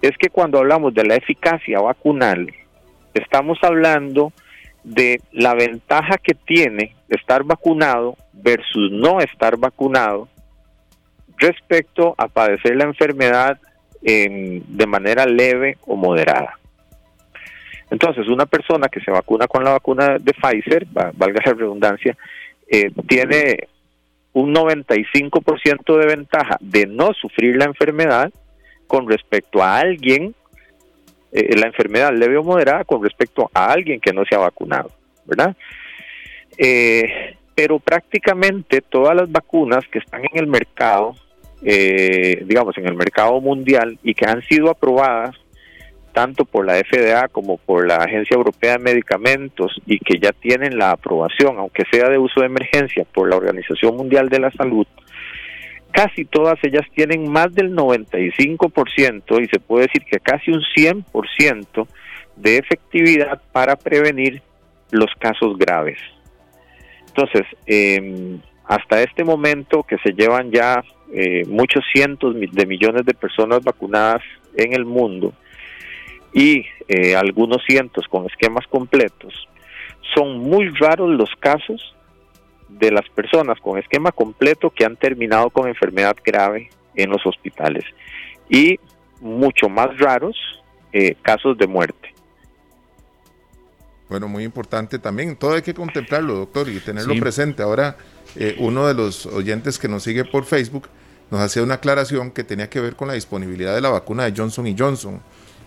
es 0.01 0.17
que 0.17 0.31
cuando 0.31 0.59
hablamos 0.59 0.95
de 0.95 1.05
la 1.05 1.17
eficacia 1.17 1.81
vacunal, 1.81 2.53
estamos 3.15 3.59
hablando 3.63 4.33
de 4.85 5.21
la 5.33 5.55
ventaja 5.55 6.19
que 6.19 6.35
tiene 6.35 6.95
estar 7.09 7.43
vacunado 7.43 8.17
versus 8.33 8.93
no 8.93 9.21
estar 9.21 9.57
vacunado 9.57 10.29
respecto 11.39 12.15
a 12.19 12.29
padecer 12.29 12.77
la 12.77 12.85
enfermedad 12.85 13.59
de 14.03 14.87
manera 14.87 15.25
leve 15.25 15.79
o 15.87 15.97
moderada. 15.97 16.59
Entonces, 17.91 18.29
una 18.29 18.45
persona 18.45 18.89
que 18.89 19.01
se 19.01 19.11
vacuna 19.11 19.47
con 19.47 19.65
la 19.65 19.73
vacuna 19.73 20.19
de 20.19 20.33
Pfizer, 20.33 20.87
valga 20.93 21.41
la 21.45 21.53
redundancia, 21.53 22.17
eh, 22.69 22.91
tiene 23.07 23.69
un 24.33 24.53
95% 24.53 25.97
de 25.97 26.07
ventaja 26.07 26.57
de 26.61 26.87
no 26.87 27.13
sufrir 27.13 27.57
la 27.57 27.67
enfermedad 27.67 28.33
con 28.87 29.09
respecto 29.09 29.63
a 29.63 29.79
alguien 29.79 30.35
eh, 31.35 31.57
la 31.59 31.67
enfermedad 31.67 32.13
leve 32.15 32.37
o 32.37 32.45
moderada 32.45 32.85
con 32.85 33.03
respecto 33.03 33.51
a 33.53 33.73
alguien 33.73 33.99
que 33.99 34.13
no 34.13 34.25
se 34.25 34.37
ha 34.37 34.39
vacunado, 34.39 34.93
¿verdad? 35.25 35.57
Eh, 36.57 37.35
pero 37.57 37.81
prácticamente 37.81 38.81
todas 38.81 39.17
las 39.17 39.31
vacunas 39.31 39.85
que 39.91 39.99
están 39.99 40.23
en 40.25 40.39
el 40.39 40.47
mercado, 40.47 41.17
eh, 41.65 42.45
digamos 42.47 42.79
en 42.79 42.87
el 42.87 42.95
mercado 42.95 43.41
mundial 43.41 43.99
y 44.05 44.15
que 44.15 44.27
han 44.27 44.43
sido 44.43 44.71
aprobadas 44.71 45.35
tanto 46.13 46.45
por 46.45 46.65
la 46.65 46.77
FDA 46.77 47.27
como 47.27 47.57
por 47.57 47.89
la 47.89 47.97
Agencia 47.97 48.37
Europea 48.37 48.75
de 48.75 48.85
Medicamentos 48.85 49.77
y 49.87 49.99
que 49.99 50.21
ya 50.21 50.31
tienen 50.31 50.79
la 50.79 50.93
aprobación, 50.93 51.59
aunque 51.59 51.83
sea 51.91 52.09
de 52.09 52.19
uso 52.19 52.43
de 52.43 52.47
emergencia, 52.47 53.05
por 53.13 53.29
la 53.29 53.37
Organización 53.37 53.97
Mundial 53.97 54.29
de 54.29 54.39
la 54.39 54.53
Salud, 54.53 54.87
casi 55.95 56.25
todas 56.25 56.59
ellas 56.65 56.85
tienen 56.93 57.31
más 57.31 57.55
del 57.55 57.75
95% 57.75 59.41
y 59.41 59.47
se 59.47 59.61
puede 59.61 59.87
decir 59.87 60.03
que 60.05 60.19
casi 60.19 60.51
un 60.51 60.61
100% 60.77 61.87
de 62.35 62.59
efectividad 62.59 63.41
para 63.53 63.77
prevenir 63.77 64.43
los 64.91 65.11
casos 65.21 65.57
graves. 65.57 65.99
Entonces, 67.07 67.47
em, 67.67 68.41
hasta 68.65 69.03
este 69.03 69.23
momento 69.23 69.85
que 69.85 69.97
se 69.99 70.13
llevan 70.13 70.51
ya 70.51 70.83
eh, 71.13 71.45
muchos 71.47 71.85
cientos 71.93 72.35
de 72.35 72.67
millones 72.67 73.07
de 73.07 73.15
personas 73.15 73.63
vacunadas 73.63 74.23
en 74.57 74.73
el 74.73 74.85
mundo 74.85 75.33
y 76.33 76.67
eh, 76.89 77.15
algunos 77.15 77.63
cientos 77.65 78.09
con 78.09 78.27
esquemas 78.27 78.67
completos, 78.67 79.49
son 80.13 80.39
muy 80.39 80.71
raros 80.71 81.11
los 81.11 81.31
casos 81.39 81.94
de 82.69 82.91
las 82.91 83.09
personas 83.11 83.61
con 83.61 83.79
esquema 83.79 84.13
completo 84.13 84.71
que 84.71 84.85
han 84.85 84.97
terminado 84.97 85.51
con 85.51 85.69
enfermedad 85.69 86.17
grave 86.25 86.71
en 86.95 87.11
los 87.11 87.25
hospitales 87.27 87.85
y 88.49 88.79
mucho 89.21 89.69
más 89.69 89.97
raros 89.99 90.37
eh, 90.93 91.17
casos 91.23 91.57
de 91.59 91.67
muerte. 91.67 92.15
Bueno, 94.09 94.29
muy 94.29 94.45
importante 94.45 94.99
también. 94.99 95.35
Todo 95.35 95.55
hay 95.55 95.63
que 95.63 95.75
contemplarlo, 95.75 96.35
doctor, 96.35 96.69
y 96.69 96.79
tenerlo 96.79 97.19
presente. 97.19 97.63
Ahora, 97.63 97.97
eh, 98.37 98.55
uno 98.59 98.87
de 98.87 98.95
los 98.95 99.27
oyentes 99.27 99.79
que 99.79 99.89
nos 99.89 100.03
sigue 100.03 100.25
por 100.25 100.45
Facebook 100.45 100.89
nos 101.31 101.41
hacía 101.41 101.63
una 101.63 101.75
aclaración 101.75 102.31
que 102.31 102.45
tenía 102.45 102.69
que 102.69 102.81
ver 102.81 102.97
con 102.97 103.09
la 103.09 103.15
disponibilidad 103.15 103.75
de 103.75 103.81
la 103.81 103.89
vacuna 103.89 104.25
de 104.25 104.35
Johnson 104.37 104.67
y 104.67 104.77
Johnson. 104.79 105.21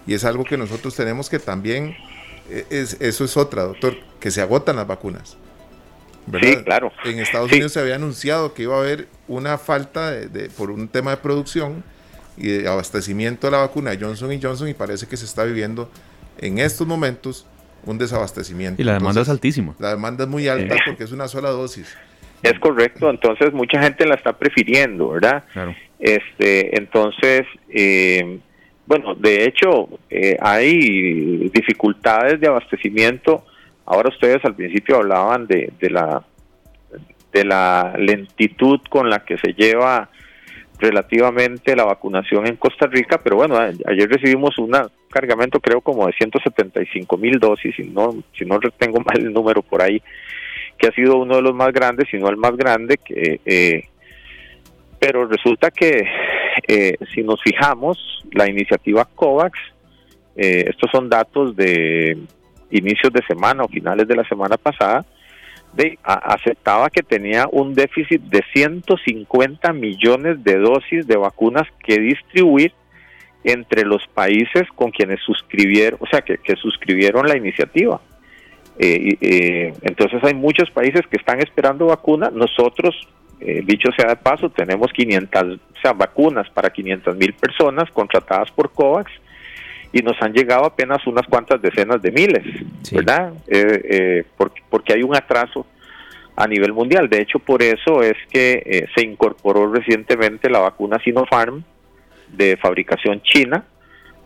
Y 0.05 0.13
es 0.13 0.23
algo 0.23 0.45
que 0.45 0.55
nosotros 0.55 0.95
tenemos 0.95 1.29
que 1.29 1.39
también, 1.39 1.97
eh, 2.49 2.65
es, 2.69 2.97
eso 3.01 3.25
es 3.25 3.35
otra, 3.35 3.63
doctor, 3.63 3.97
que 4.19 4.31
se 4.31 4.41
agotan 4.41 4.75
las 4.75 4.87
vacunas. 4.87 5.37
Sí, 6.41 6.57
claro. 6.63 6.91
En 7.05 7.19
Estados 7.19 7.51
Unidos 7.51 7.71
se 7.71 7.79
había 7.79 7.95
anunciado 7.95 8.53
que 8.53 8.63
iba 8.63 8.75
a 8.75 8.79
haber 8.79 9.07
una 9.27 9.57
falta 9.57 10.11
de, 10.11 10.49
por 10.49 10.71
un 10.71 10.87
tema 10.87 11.11
de 11.11 11.17
producción 11.17 11.83
y 12.37 12.47
de 12.49 12.67
abastecimiento 12.67 13.47
de 13.47 13.51
la 13.51 13.59
vacuna 13.59 13.91
de 13.91 14.03
Johnson 14.03 14.37
Johnson 14.41 14.67
y 14.67 14.73
parece 14.73 15.07
que 15.07 15.17
se 15.17 15.25
está 15.25 15.43
viviendo 15.43 15.89
en 16.37 16.59
estos 16.59 16.85
momentos 16.85 17.45
un 17.85 17.97
desabastecimiento. 17.97 18.81
Y 18.81 18.85
la 18.85 18.93
demanda 18.93 19.21
es 19.21 19.29
altísima. 19.29 19.75
La 19.79 19.91
demanda 19.91 20.25
es 20.25 20.29
muy 20.29 20.47
alta 20.47 20.75
porque 20.85 21.03
es 21.03 21.11
una 21.11 21.27
sola 21.27 21.49
dosis. 21.49 21.97
Es 22.43 22.59
correcto, 22.59 23.09
entonces 23.09 23.51
mucha 23.53 23.81
gente 23.81 24.05
la 24.05 24.15
está 24.15 24.33
prefiriendo, 24.33 25.09
¿verdad? 25.09 25.43
Claro. 25.53 25.75
Este, 25.99 26.77
entonces, 26.77 27.45
eh, 27.69 28.39
bueno, 28.85 29.15
de 29.15 29.45
hecho, 29.45 29.89
eh, 30.09 30.37
hay 30.39 31.49
dificultades 31.49 32.39
de 32.39 32.47
abastecimiento 32.47 33.43
Ahora 33.87 34.09
ustedes 34.09 34.43
al 34.43 34.53
principio 34.53 34.97
hablaban 34.97 35.47
de, 35.47 35.71
la 35.89 36.21
de 37.31 37.45
la 37.45 37.93
lentitud 37.97 38.81
con 38.89 39.09
la 39.09 39.23
que 39.23 39.37
se 39.37 39.53
lleva 39.53 40.09
relativamente 40.77 41.73
la 41.73 41.85
vacunación 41.85 42.47
en 42.47 42.57
Costa 42.57 42.87
Rica, 42.87 43.21
pero 43.23 43.37
bueno, 43.37 43.57
ayer 43.57 44.09
recibimos 44.09 44.57
un 44.57 44.77
cargamento 45.09 45.61
creo 45.61 45.79
como 45.79 46.05
de 46.05 46.13
175 46.13 47.17
mil 47.17 47.39
dosis, 47.39 47.75
si 47.77 47.83
no, 47.83 48.23
si 48.37 48.43
no 48.45 48.59
tengo 48.77 48.99
mal 49.05 49.19
el 49.19 49.31
número 49.31 49.61
por 49.61 49.81
ahí, 49.81 50.01
que 50.77 50.87
ha 50.87 50.91
sido 50.91 51.17
uno 51.17 51.37
de 51.37 51.41
los 51.41 51.55
más 51.55 51.71
grandes, 51.71 52.09
si 52.11 52.17
no 52.17 52.27
el 52.27 52.37
más 52.37 52.57
grande, 52.57 52.97
que, 52.97 53.39
eh, 53.45 53.85
pero 54.99 55.27
resulta 55.27 55.71
que 55.71 56.03
eh, 56.67 56.97
si 57.15 57.23
nos 57.23 57.41
fijamos, 57.41 58.25
la 58.33 58.49
iniciativa 58.49 59.05
COVAX, 59.05 59.57
eh, 60.35 60.65
estos 60.67 60.91
son 60.91 61.09
datos 61.09 61.55
de 61.55 62.17
inicios 62.71 63.11
de 63.13 63.23
semana 63.25 63.63
o 63.63 63.67
finales 63.67 64.07
de 64.07 64.15
la 64.15 64.27
semana 64.27 64.57
pasada, 64.57 65.05
de, 65.73 65.97
aceptaba 66.03 66.89
que 66.89 67.03
tenía 67.03 67.47
un 67.51 67.73
déficit 67.73 68.21
de 68.21 68.43
150 68.53 69.73
millones 69.73 70.43
de 70.43 70.57
dosis 70.57 71.05
de 71.07 71.17
vacunas 71.17 71.67
que 71.83 71.99
distribuir 71.99 72.73
entre 73.43 73.85
los 73.85 74.05
países 74.07 74.63
con 74.75 74.91
quienes 74.91 75.21
suscribieron, 75.21 75.99
o 76.01 76.07
sea, 76.07 76.21
que, 76.21 76.37
suscribieron 76.55 77.27
la 77.27 77.37
iniciativa. 77.37 78.01
Eh, 78.79 79.17
eh, 79.21 79.73
entonces 79.81 80.23
hay 80.23 80.33
muchos 80.33 80.69
países 80.71 81.01
que 81.09 81.17
están 81.17 81.39
esperando 81.39 81.87
vacunas. 81.87 82.33
Nosotros, 82.33 82.95
eh, 83.39 83.61
dicho 83.65 83.89
sea 83.97 84.09
de 84.09 84.15
paso, 84.17 84.49
tenemos 84.49 84.91
500, 84.91 85.43
o 85.43 85.81
sea, 85.81 85.93
vacunas 85.93 86.49
para 86.49 86.69
500 86.69 87.15
mil 87.15 87.33
personas 87.33 87.89
contratadas 87.91 88.51
por 88.51 88.71
COVAX 88.71 89.11
y 89.91 90.01
nos 90.01 90.21
han 90.21 90.33
llegado 90.33 90.65
apenas 90.65 91.05
unas 91.07 91.25
cuantas 91.27 91.61
decenas 91.61 92.01
de 92.01 92.11
miles, 92.11 92.43
¿verdad? 92.91 93.33
Eh, 93.47 93.81
eh, 93.89 94.23
porque, 94.37 94.61
porque 94.69 94.93
hay 94.93 95.03
un 95.03 95.15
atraso 95.15 95.65
a 96.35 96.47
nivel 96.47 96.73
mundial. 96.73 97.09
De 97.09 97.21
hecho, 97.21 97.39
por 97.39 97.63
eso 97.63 98.01
es 98.01 98.15
que 98.29 98.61
eh, 98.65 98.87
se 98.95 99.03
incorporó 99.03 99.71
recientemente 99.71 100.49
la 100.49 100.59
vacuna 100.59 100.99
Sinopharm 101.03 101.63
de 102.31 102.57
fabricación 102.57 103.21
china 103.21 103.63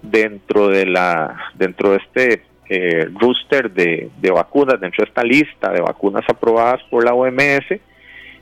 dentro 0.02 0.68
de 0.68 0.88
la 0.88 1.52
dentro 1.54 1.92
de 1.92 1.98
este 1.98 2.44
eh, 2.68 3.08
rooster 3.20 3.72
de, 3.72 4.10
de, 4.20 4.32
vacunas, 4.32 4.80
dentro 4.80 5.04
de 5.04 5.10
esta 5.10 5.24
lista 5.24 5.72
de 5.72 5.82
vacunas 5.82 6.24
aprobadas 6.28 6.82
por 6.90 7.06
la 7.06 7.14
OMS 7.14 7.80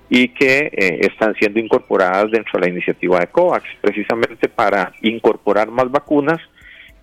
y 0.10 0.30
que 0.30 0.72
están 1.02 1.36
siendo 1.36 1.60
incorporadas 1.60 2.32
dentro 2.32 2.54
de 2.54 2.62
la 2.62 2.72
iniciativa 2.72 3.20
de 3.20 3.28
COVAX, 3.28 3.66
precisamente 3.82 4.50
para 4.50 4.94
incorporar 5.02 5.70
más 5.70 5.92
vacunas 5.92 6.40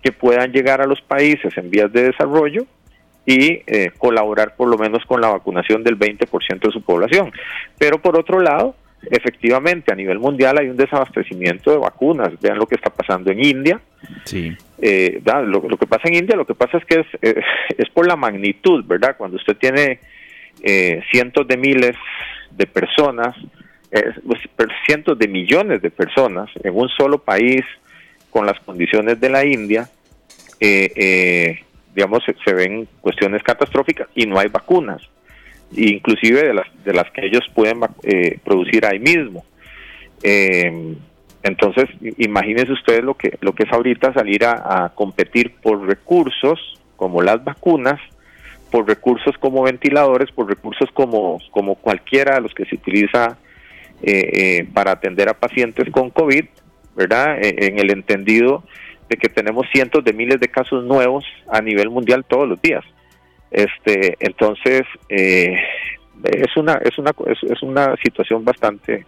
que 0.07 0.13
puedan 0.13 0.53
llegar 0.53 0.79
a 0.79 0.85
los 0.85 1.01
países 1.01 1.51
en 1.57 1.69
vías 1.69 1.91
de 1.91 2.03
desarrollo 2.03 2.65
y 3.25 3.61
eh, 3.67 3.91
colaborar 3.97 4.55
por 4.55 4.69
lo 4.69 4.77
menos 4.77 5.03
con 5.05 5.19
la 5.19 5.27
vacunación 5.27 5.83
del 5.83 5.99
20% 5.99 6.59
de 6.61 6.71
su 6.71 6.81
población. 6.81 7.33
Pero 7.77 8.01
por 8.01 8.17
otro 8.17 8.39
lado, 8.39 8.73
efectivamente 9.03 9.91
a 9.91 9.97
nivel 9.97 10.17
mundial 10.17 10.59
hay 10.59 10.69
un 10.69 10.77
desabastecimiento 10.77 11.71
de 11.71 11.77
vacunas. 11.77 12.39
Vean 12.39 12.57
lo 12.57 12.67
que 12.67 12.75
está 12.75 12.89
pasando 12.89 13.29
en 13.31 13.43
India. 13.43 13.81
Sí. 14.23 14.55
Eh, 14.81 15.21
lo, 15.45 15.61
que 15.77 15.87
pasa 15.87 16.07
en 16.07 16.15
India, 16.15 16.37
lo 16.37 16.45
que 16.45 16.55
pasa 16.55 16.77
es 16.77 16.85
que 16.85 17.01
es, 17.01 17.07
eh, 17.21 17.41
es 17.77 17.89
por 17.89 18.07
la 18.07 18.15
magnitud, 18.15 18.85
¿verdad? 18.85 19.17
Cuando 19.17 19.35
usted 19.35 19.57
tiene 19.57 19.99
cientos 21.11 21.45
de 21.49 21.57
miles 21.57 21.97
de 22.51 22.65
personas, 22.65 23.35
pues, 23.91 24.39
cientos 24.85 25.19
de 25.19 25.27
millones 25.27 25.81
de 25.81 25.91
personas 25.91 26.49
en 26.63 26.73
un 26.73 26.87
solo 26.87 27.19
país, 27.19 27.63
con 28.37 28.45
las 28.45 28.59
condiciones 28.59 29.19
de 29.19 29.29
la 29.29 29.45
India, 29.45 29.89
eh, 30.59 30.91
eh, 30.95 31.59
digamos, 31.93 32.23
se, 32.43 32.53
ven 32.53 32.87
cuestiones 33.01 33.43
catastróficas 33.43 34.07
y 34.15 34.25
no 34.25 34.39
hay 34.39 34.47
vacunas, 34.47 35.01
inclusive 35.71 36.43
de 36.43 36.53
las, 36.53 36.67
de 36.83 36.93
las 36.93 37.09
que 37.11 37.25
ellos 37.25 37.41
pueden 37.53 37.79
eh, 38.03 38.39
producir 38.43 38.85
ahí 38.85 38.99
mismo. 38.99 39.45
entonces, 41.43 41.85
imagínense 42.17 42.71
ustedes 42.71 43.03
lo 43.03 43.15
que, 43.15 43.37
lo 43.41 43.53
que 43.53 43.63
es 43.63 43.71
ahorita 43.71 44.13
salir 44.13 44.45
a, 44.45 44.91
competir 44.95 45.55
por 45.61 45.85
recursos 45.87 46.59
como 46.95 47.21
las 47.21 47.43
vacunas 47.43 47.99
por 48.71 48.85
recursos 48.85 49.37
como 49.37 49.63
ventiladores, 49.63 50.29
por 50.31 50.49
recursos 50.49 50.89
como, 50.93 51.39
como 51.51 51.75
cualquiera 51.75 52.35
de 52.35 52.41
los 52.41 52.53
que 52.53 52.65
se 52.65 52.75
utiliza 52.75 53.37
eh, 54.03 54.29
eh, 54.33 54.67
para 54.73 54.91
atender 54.91 55.29
a 55.29 55.39
pacientes 55.39 55.89
con 55.89 56.09
COVID, 56.09 56.43
¿verdad? 56.97 57.37
en 57.41 57.79
el 57.79 57.91
entendido 57.91 58.63
de 59.09 59.17
que 59.17 59.29
tenemos 59.29 59.67
cientos 59.71 60.03
de 60.03 60.13
miles 60.13 60.39
de 60.39 60.47
casos 60.47 60.83
nuevos 60.83 61.25
a 61.49 61.61
nivel 61.61 61.89
mundial 61.89 62.25
todos 62.25 62.47
los 62.47 62.61
días. 62.61 62.83
Este, 63.51 64.15
entonces, 64.19 64.81
eh, 65.09 65.57
es 66.23 66.57
una 66.57 66.73
es 66.83 66.97
una 66.97 67.11
es, 67.27 67.61
una 67.61 67.95
situación 68.03 68.43
bastante 68.43 69.05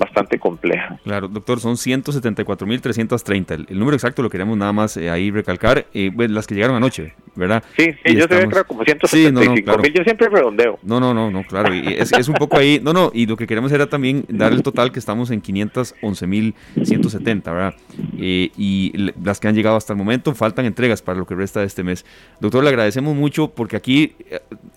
bastante 0.00 0.38
compleja. 0.38 0.98
Claro, 1.04 1.28
doctor, 1.28 1.60
son 1.60 1.76
174.330. 1.76 3.50
El, 3.52 3.66
el 3.68 3.78
número 3.78 3.94
exacto 3.94 4.22
lo 4.22 4.30
queríamos 4.30 4.56
nada 4.56 4.72
más 4.72 4.96
eh, 4.96 5.10
ahí 5.10 5.30
recalcar. 5.30 5.86
Eh, 5.92 6.10
pues, 6.14 6.30
las 6.30 6.46
que 6.46 6.54
llegaron 6.54 6.74
anoche, 6.74 7.12
¿verdad? 7.36 7.62
Sí, 7.76 7.92
sí 8.04 8.14
yo 8.14 8.24
estamos... 8.24 8.46
creo 8.46 8.66
como 8.66 8.82
175 8.82 9.82
Yo 9.94 10.02
siempre 10.02 10.28
redondeo. 10.28 10.78
No, 10.82 10.98
no, 10.98 11.12
no, 11.12 11.30
no 11.30 11.44
claro. 11.44 11.74
Y 11.74 11.86
es, 11.86 12.12
es, 12.12 12.28
un 12.28 12.34
poco 12.34 12.56
ahí. 12.56 12.80
No, 12.82 12.94
no, 12.94 13.10
y 13.14 13.26
lo 13.26 13.36
que 13.36 13.46
queremos 13.46 13.70
era 13.72 13.86
también 13.86 14.24
dar 14.28 14.52
el 14.52 14.62
total 14.62 14.90
que 14.90 14.98
estamos 14.98 15.30
en 15.30 15.42
511.170, 15.42 17.44
¿verdad? 17.44 17.74
Eh, 18.18 18.50
y 18.56 19.12
las 19.22 19.38
que 19.38 19.48
han 19.48 19.54
llegado 19.54 19.76
hasta 19.76 19.92
el 19.92 19.98
momento, 19.98 20.34
faltan 20.34 20.64
entregas 20.64 21.02
para 21.02 21.18
lo 21.18 21.26
que 21.26 21.34
resta 21.34 21.60
de 21.60 21.66
este 21.66 21.84
mes. 21.84 22.06
Doctor, 22.40 22.64
le 22.64 22.70
agradecemos 22.70 23.14
mucho 23.14 23.48
porque 23.48 23.76
aquí 23.76 24.16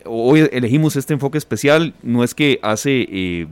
hoy 0.03 0.49
elegimos 0.51 0.97
este 0.97 1.13
enfoque 1.13 1.38
especial. 1.38 1.93
No 2.03 2.26
es 2.26 2.36
que 2.36 2.59
hace 2.61 3.47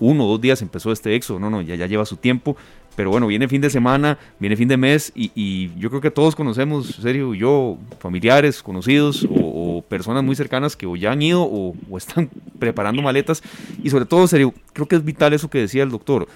uno 0.00 0.24
o 0.26 0.28
dos 0.28 0.40
días 0.40 0.62
empezó 0.62 0.90
este 0.90 1.14
éxodo, 1.14 1.38
no, 1.38 1.50
no, 1.50 1.62
ya, 1.62 1.76
ya 1.76 1.86
lleva 1.86 2.04
su 2.04 2.16
tiempo, 2.16 2.56
pero 2.96 3.10
bueno, 3.10 3.26
viene 3.26 3.48
fin 3.48 3.60
de 3.60 3.70
semana, 3.70 4.18
viene 4.38 4.56
fin 4.56 4.68
de 4.68 4.76
mes 4.76 5.12
y, 5.14 5.70
yo 5.78 5.90
creo 5.90 6.00
que 6.00 6.10
todos 6.10 6.34
conocemos, 6.34 6.86
serio, 6.86 7.34
yo, 7.34 7.78
familiares, 7.98 8.62
conocidos 8.62 9.26
o, 9.30 9.84
personas 9.88 10.22
muy 10.22 10.36
cercanas 10.36 10.76
que 10.76 10.86
o 10.86 10.96
ya 10.96 11.12
han 11.12 11.22
ido 11.22 11.42
o, 11.42 11.74
están 11.96 12.28
preparando 12.58 13.00
maletas 13.02 13.42
y 13.82 13.90
sobre 13.90 14.04
todo, 14.04 14.26
serio, 14.26 14.52
creo 14.72 14.86
que 14.86 14.96
es 14.96 15.04
vital 15.04 15.32
eso 15.32 15.48
que 15.48 15.58
decía 15.58 15.82
el 15.82 15.90
doctor, 15.90 16.28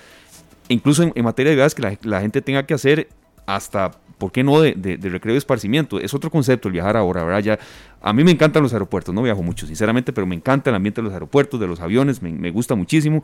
incluso 0.69 1.03
en, 1.03 1.25
materia 1.25 1.51
de 1.51 1.57
viajes 1.57 1.75
que 1.75 1.83
la, 1.83 1.99
la 2.03 2.21
gente 2.21 2.41
tenga 2.41 2.65
que 2.65 2.75
hacer 2.75 3.09
hasta 3.47 3.93
¿por 4.19 4.33
qué 4.33 4.43
no 4.43 4.61
de, 4.61 4.75
de, 4.75 5.09
recreo 5.11 5.35
y 5.35 5.39
esparcimiento? 5.39 6.01
Es 6.01 6.15
otro 6.15 6.31
concepto 6.31 6.69
el 6.69 6.73
viajar 6.73 6.97
ahora, 6.97 7.25
¿verdad? 7.25 7.41
Ya, 7.41 7.59
a 8.01 8.13
mí 8.13 8.25
me 8.25 8.31
encantan 8.31 8.63
los 8.63 8.73
aeropuertos, 8.73 9.15
no 9.15 9.23
viajo 9.23 9.43
mucho, 9.43 9.67
sinceramente, 9.67 10.13
pero 10.13 10.27
me 10.27 10.35
encanta 10.35 10.71
el 10.71 10.77
ambiente 10.77 11.01
de 11.01 11.05
los 11.05 11.13
aeropuertos, 11.13 11.61
de 11.61 11.67
los 11.67 11.81
aviones, 11.81 12.23
me, 12.23 12.31
me 12.31 12.51
gusta 12.51 12.75
muchísimo 12.75 13.23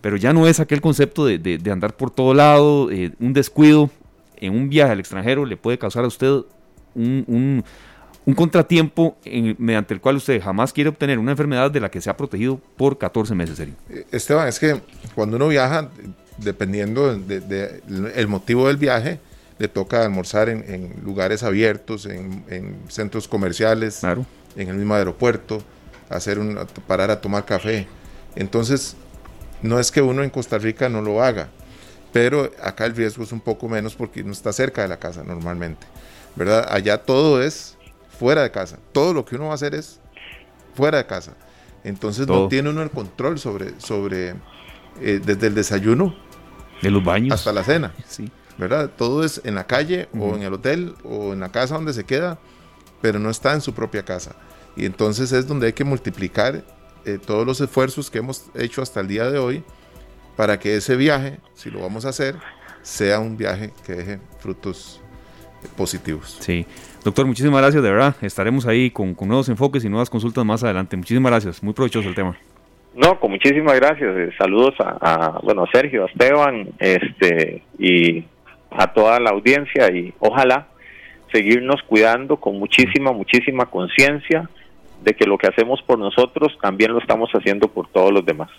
pero 0.00 0.16
ya 0.16 0.32
no 0.32 0.46
es 0.46 0.60
aquel 0.60 0.80
concepto 0.80 1.26
de, 1.26 1.38
de, 1.38 1.70
andar 1.70 1.96
por 1.96 2.10
todo 2.10 2.34
lado, 2.34 2.90
eh, 2.90 3.12
un 3.18 3.32
descuido 3.32 3.90
en 4.36 4.54
un 4.54 4.68
viaje 4.68 4.92
al 4.92 5.00
extranjero 5.00 5.44
le 5.44 5.56
puede 5.56 5.78
causar 5.78 6.04
a 6.04 6.08
usted 6.08 6.30
un, 6.94 7.24
un, 7.26 7.64
un 8.26 8.34
contratiempo 8.34 9.16
mediante 9.58 9.94
el 9.94 10.00
cual 10.00 10.16
usted 10.16 10.42
jamás 10.42 10.72
quiere 10.72 10.90
obtener 10.90 11.18
una 11.18 11.30
enfermedad 11.30 11.70
de 11.70 11.80
la 11.80 11.90
que 11.90 12.00
se 12.00 12.10
ha 12.10 12.16
protegido 12.16 12.60
por 12.76 12.98
14 12.98 13.34
meses, 13.34 13.56
serio. 13.56 13.74
Eh, 13.88 14.04
Esteban, 14.10 14.48
es 14.48 14.58
que 14.58 14.80
cuando 15.14 15.36
uno 15.36 15.48
viaja, 15.48 15.90
dependiendo 16.38 17.16
del 17.16 17.48
de, 17.48 17.82
el 18.14 18.26
motivo 18.26 18.66
del 18.66 18.76
viaje, 18.76 19.20
le 19.58 19.68
toca 19.68 20.04
almorzar 20.04 20.48
en, 20.48 20.64
en 20.68 21.04
lugares 21.04 21.42
abiertos, 21.42 22.04
en, 22.06 22.44
en, 22.48 22.76
centros 22.88 23.28
comerciales, 23.28 23.98
claro. 24.00 24.26
en 24.56 24.68
el 24.68 24.76
mismo 24.76 24.94
aeropuerto, 24.94 25.62
hacer 26.10 26.38
un, 26.38 26.58
parar 26.86 27.10
a 27.10 27.20
tomar 27.20 27.44
café. 27.44 27.86
Entonces, 28.34 28.96
no 29.62 29.78
es 29.78 29.90
que 29.90 30.02
uno 30.02 30.22
en 30.22 30.30
Costa 30.30 30.58
Rica 30.58 30.88
no 30.88 31.02
lo 31.02 31.22
haga, 31.22 31.48
pero 32.12 32.50
acá 32.62 32.86
el 32.86 32.94
riesgo 32.94 33.24
es 33.24 33.32
un 33.32 33.40
poco 33.40 33.68
menos 33.68 33.94
porque 33.94 34.22
no 34.22 34.32
está 34.32 34.52
cerca 34.52 34.82
de 34.82 34.88
la 34.88 34.98
casa 34.98 35.22
normalmente, 35.24 35.86
¿verdad? 36.34 36.66
Allá 36.70 36.98
todo 36.98 37.42
es 37.42 37.76
fuera 38.18 38.42
de 38.42 38.50
casa, 38.50 38.78
todo 38.92 39.12
lo 39.12 39.24
que 39.24 39.36
uno 39.36 39.46
va 39.46 39.52
a 39.52 39.54
hacer 39.54 39.74
es 39.74 40.00
fuera 40.74 40.98
de 40.98 41.06
casa. 41.06 41.34
Entonces 41.84 42.26
todo. 42.26 42.44
no 42.44 42.48
tiene 42.48 42.70
uno 42.70 42.82
el 42.82 42.90
control 42.90 43.38
sobre, 43.38 43.78
sobre 43.80 44.30
eh, 45.00 45.20
desde 45.24 45.46
el 45.46 45.54
desayuno 45.54 46.16
de 46.82 46.90
los 46.90 47.04
baños 47.04 47.32
hasta 47.32 47.52
la 47.52 47.62
cena, 47.62 47.94
sí. 48.08 48.30
¿verdad? 48.58 48.90
Todo 48.96 49.24
es 49.24 49.40
en 49.44 49.54
la 49.54 49.66
calle 49.66 50.08
uh 50.12 50.18
-huh. 50.18 50.32
o 50.32 50.36
en 50.36 50.42
el 50.42 50.52
hotel 50.54 50.94
o 51.04 51.32
en 51.32 51.40
la 51.40 51.50
casa 51.50 51.74
donde 51.74 51.92
se 51.92 52.04
queda, 52.04 52.38
pero 53.00 53.18
no 53.18 53.30
está 53.30 53.52
en 53.52 53.60
su 53.60 53.72
propia 53.72 54.04
casa. 54.04 54.34
Y 54.74 54.84
entonces 54.84 55.32
es 55.32 55.46
donde 55.46 55.68
hay 55.68 55.72
que 55.72 55.84
multiplicar 55.84 56.64
eh, 57.06 57.18
todos 57.24 57.46
los 57.46 57.60
esfuerzos 57.60 58.10
que 58.10 58.18
hemos 58.18 58.50
hecho 58.54 58.82
hasta 58.82 59.00
el 59.00 59.08
día 59.08 59.30
de 59.30 59.38
hoy 59.38 59.62
para 60.36 60.58
que 60.58 60.76
ese 60.76 60.96
viaje, 60.96 61.38
si 61.54 61.70
lo 61.70 61.80
vamos 61.80 62.04
a 62.04 62.10
hacer, 62.10 62.34
sea 62.82 63.20
un 63.20 63.36
viaje 63.36 63.72
que 63.86 63.92
deje 63.94 64.18
frutos 64.38 65.00
positivos. 65.76 66.36
Sí. 66.40 66.66
Doctor, 67.04 67.26
muchísimas 67.26 67.60
gracias, 67.62 67.82
de 67.82 67.90
verdad. 67.90 68.14
Estaremos 68.20 68.66
ahí 68.66 68.90
con, 68.90 69.14
con 69.14 69.28
nuevos 69.28 69.48
enfoques 69.48 69.84
y 69.84 69.88
nuevas 69.88 70.10
consultas 70.10 70.44
más 70.44 70.62
adelante. 70.62 70.96
Muchísimas 70.96 71.30
gracias, 71.30 71.62
muy 71.62 71.72
provechoso 71.72 72.08
el 72.08 72.14
tema. 72.14 72.36
No, 72.94 73.18
con 73.20 73.30
muchísimas 73.30 73.76
gracias. 73.76 74.16
Eh, 74.16 74.30
saludos 74.38 74.74
a, 74.80 74.98
a, 75.00 75.38
bueno, 75.42 75.64
a 75.64 75.70
Sergio, 75.70 76.04
a 76.04 76.06
Esteban, 76.06 76.68
este, 76.78 77.62
y 77.78 78.24
a 78.70 78.92
toda 78.92 79.20
la 79.20 79.30
audiencia 79.30 79.90
y 79.90 80.12
ojalá 80.18 80.68
seguirnos 81.32 81.82
cuidando 81.82 82.36
con 82.36 82.58
muchísima, 82.58 83.12
muchísima 83.12 83.66
conciencia 83.66 84.48
de 85.06 85.14
que 85.14 85.24
lo 85.24 85.38
que 85.38 85.46
hacemos 85.46 85.80
por 85.86 85.98
nosotros 85.98 86.58
también 86.60 86.92
lo 86.92 86.98
estamos 86.98 87.30
haciendo 87.30 87.68
por 87.68 87.88
todos 87.88 88.12
los 88.12 88.26
demás. 88.26 88.50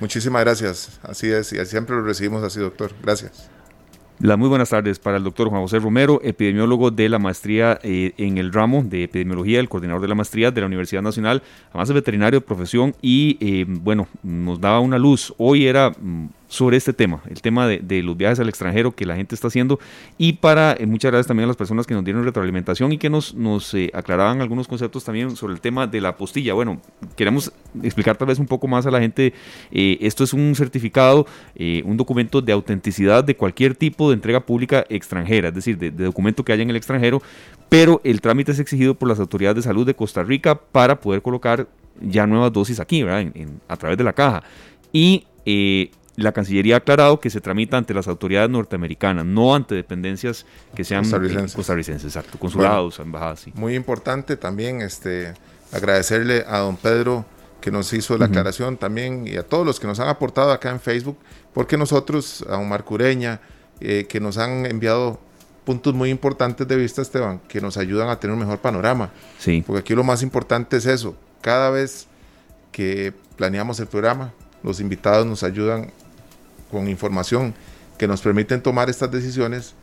Muchísimas 0.00 0.42
gracias, 0.42 0.98
así 1.02 1.30
es, 1.30 1.52
y 1.52 1.64
siempre 1.66 1.94
lo 1.94 2.02
recibimos 2.02 2.42
así, 2.42 2.60
doctor. 2.60 2.90
Gracias. 3.02 3.50
Las 4.18 4.38
muy 4.38 4.48
buenas 4.48 4.70
tardes 4.70 4.98
para 4.98 5.18
el 5.18 5.24
doctor 5.24 5.50
Juan 5.50 5.60
José 5.60 5.78
Romero, 5.78 6.20
epidemiólogo 6.24 6.90
de 6.90 7.10
la 7.10 7.18
maestría 7.18 7.78
eh, 7.82 8.14
en 8.16 8.38
el 8.38 8.50
ramo 8.50 8.82
de 8.82 9.04
epidemiología, 9.04 9.60
el 9.60 9.68
coordinador 9.68 10.00
de 10.00 10.08
la 10.08 10.14
maestría 10.14 10.50
de 10.50 10.62
la 10.62 10.66
Universidad 10.66 11.02
Nacional, 11.02 11.42
además 11.68 11.90
es 11.90 11.94
veterinario 11.94 12.40
de 12.40 12.46
profesión 12.46 12.94
y 13.02 13.36
eh, 13.40 13.66
bueno, 13.68 14.08
nos 14.22 14.58
daba 14.58 14.80
una 14.80 14.98
luz. 14.98 15.34
Hoy 15.36 15.66
era 15.66 15.90
mm, 15.90 16.28
sobre 16.48 16.76
este 16.76 16.92
tema, 16.92 17.22
el 17.28 17.42
tema 17.42 17.66
de, 17.66 17.78
de, 17.78 18.02
los 18.02 18.16
viajes 18.16 18.38
al 18.38 18.48
extranjero 18.48 18.94
que 18.94 19.04
la 19.04 19.16
gente 19.16 19.34
está 19.34 19.48
haciendo 19.48 19.80
y 20.16 20.34
para 20.34 20.74
eh, 20.74 20.86
muchas 20.86 21.10
gracias 21.10 21.26
también 21.26 21.44
a 21.44 21.48
las 21.48 21.56
personas 21.56 21.86
que 21.86 21.94
nos 21.94 22.04
dieron 22.04 22.24
retroalimentación 22.24 22.92
y 22.92 22.98
que 22.98 23.10
nos, 23.10 23.34
nos 23.34 23.74
eh, 23.74 23.90
aclaraban 23.94 24.40
algunos 24.40 24.68
conceptos 24.68 25.04
también 25.04 25.34
sobre 25.36 25.54
el 25.54 25.60
tema 25.60 25.86
de 25.86 26.00
la 26.00 26.10
apostilla. 26.10 26.54
Bueno, 26.54 26.80
queremos 27.16 27.52
explicar 27.82 28.16
tal 28.16 28.28
vez 28.28 28.38
un 28.38 28.46
poco 28.46 28.68
más 28.68 28.86
a 28.86 28.90
la 28.90 29.00
gente, 29.00 29.34
eh, 29.70 29.98
esto 30.00 30.24
es 30.24 30.32
un 30.32 30.54
certificado, 30.54 31.26
eh, 31.54 31.82
un 31.84 31.96
documento 31.96 32.40
de 32.40 32.52
autenticidad 32.52 33.24
de 33.24 33.36
cualquier 33.36 33.74
tipo 33.74 34.10
de 34.10 34.14
entrega 34.14 34.40
pública 34.40 34.84
extranjera, 34.88 35.48
es 35.48 35.54
decir, 35.54 35.78
de, 35.78 35.90
documento 35.90 36.44
que 36.44 36.52
haya 36.52 36.62
en 36.62 36.70
el 36.70 36.76
extranjero, 36.76 37.22
pero 37.68 38.00
el 38.04 38.20
trámite 38.20 38.52
es 38.52 38.58
exigido 38.58 38.94
por 38.94 39.08
las 39.08 39.18
autoridades 39.18 39.56
de 39.56 39.62
salud 39.62 39.86
de 39.86 39.94
Costa 39.94 40.22
Rica 40.22 40.54
para 40.54 41.00
poder 41.00 41.22
colocar 41.22 41.66
ya 42.00 42.26
nuevas 42.26 42.52
dosis 42.52 42.78
aquí, 42.78 43.02
a 43.02 43.76
través 43.76 43.98
de 43.98 44.04
la 44.04 44.12
caja. 44.12 44.42
Y 44.92 45.24
la 46.16 46.32
Cancillería 46.32 46.76
ha 46.76 46.78
aclarado 46.78 47.20
que 47.20 47.30
se 47.30 47.40
tramita 47.40 47.76
ante 47.76 47.94
las 47.94 48.08
autoridades 48.08 48.50
norteamericanas, 48.50 49.24
no 49.24 49.54
ante 49.54 49.74
dependencias 49.74 50.46
que 50.74 50.82
sean 50.82 51.02
costarricenses, 51.04 51.54
costarricenses 51.54 52.16
exacto, 52.16 52.38
consulados, 52.38 52.96
bueno, 52.96 53.08
embajadas. 53.08 53.40
Sí. 53.40 53.52
Muy 53.54 53.74
importante 53.74 54.36
también 54.36 54.80
este, 54.80 55.34
agradecerle 55.72 56.44
a 56.48 56.58
don 56.58 56.76
Pedro 56.76 57.26
que 57.60 57.70
nos 57.70 57.92
hizo 57.92 58.16
la 58.16 58.24
uh 58.24 58.28
-huh. 58.28 58.30
aclaración 58.30 58.76
también 58.76 59.26
y 59.26 59.36
a 59.36 59.42
todos 59.42 59.66
los 59.66 59.78
que 59.78 59.86
nos 59.86 60.00
han 60.00 60.08
aportado 60.08 60.52
acá 60.52 60.70
en 60.70 60.80
Facebook, 60.80 61.18
porque 61.52 61.76
nosotros, 61.76 62.44
a 62.48 62.52
don 62.52 62.68
Marco 62.68 62.94
Ureña, 62.94 63.40
eh, 63.80 64.06
que 64.08 64.20
nos 64.20 64.38
han 64.38 64.64
enviado 64.64 65.20
puntos 65.64 65.92
muy 65.92 66.10
importantes 66.10 66.66
de 66.66 66.76
vista, 66.76 67.02
Esteban, 67.02 67.40
que 67.48 67.60
nos 67.60 67.76
ayudan 67.76 68.08
a 68.08 68.18
tener 68.20 68.32
un 68.32 68.40
mejor 68.40 68.58
panorama. 68.58 69.10
Sí. 69.38 69.62
Porque 69.66 69.80
aquí 69.80 69.94
lo 69.94 70.04
más 70.04 70.22
importante 70.22 70.76
es 70.76 70.86
eso. 70.86 71.16
Cada 71.42 71.70
vez 71.70 72.06
que 72.72 73.12
planeamos 73.36 73.80
el 73.80 73.86
programa, 73.86 74.32
los 74.62 74.80
invitados 74.80 75.26
nos 75.26 75.42
ayudan 75.42 75.92
con 76.76 76.90
información 76.90 77.54
que 77.96 78.06
nos 78.06 78.20
permiten 78.20 78.60
tomar 78.60 78.90
estas 78.90 79.10
decisiones 79.10 79.74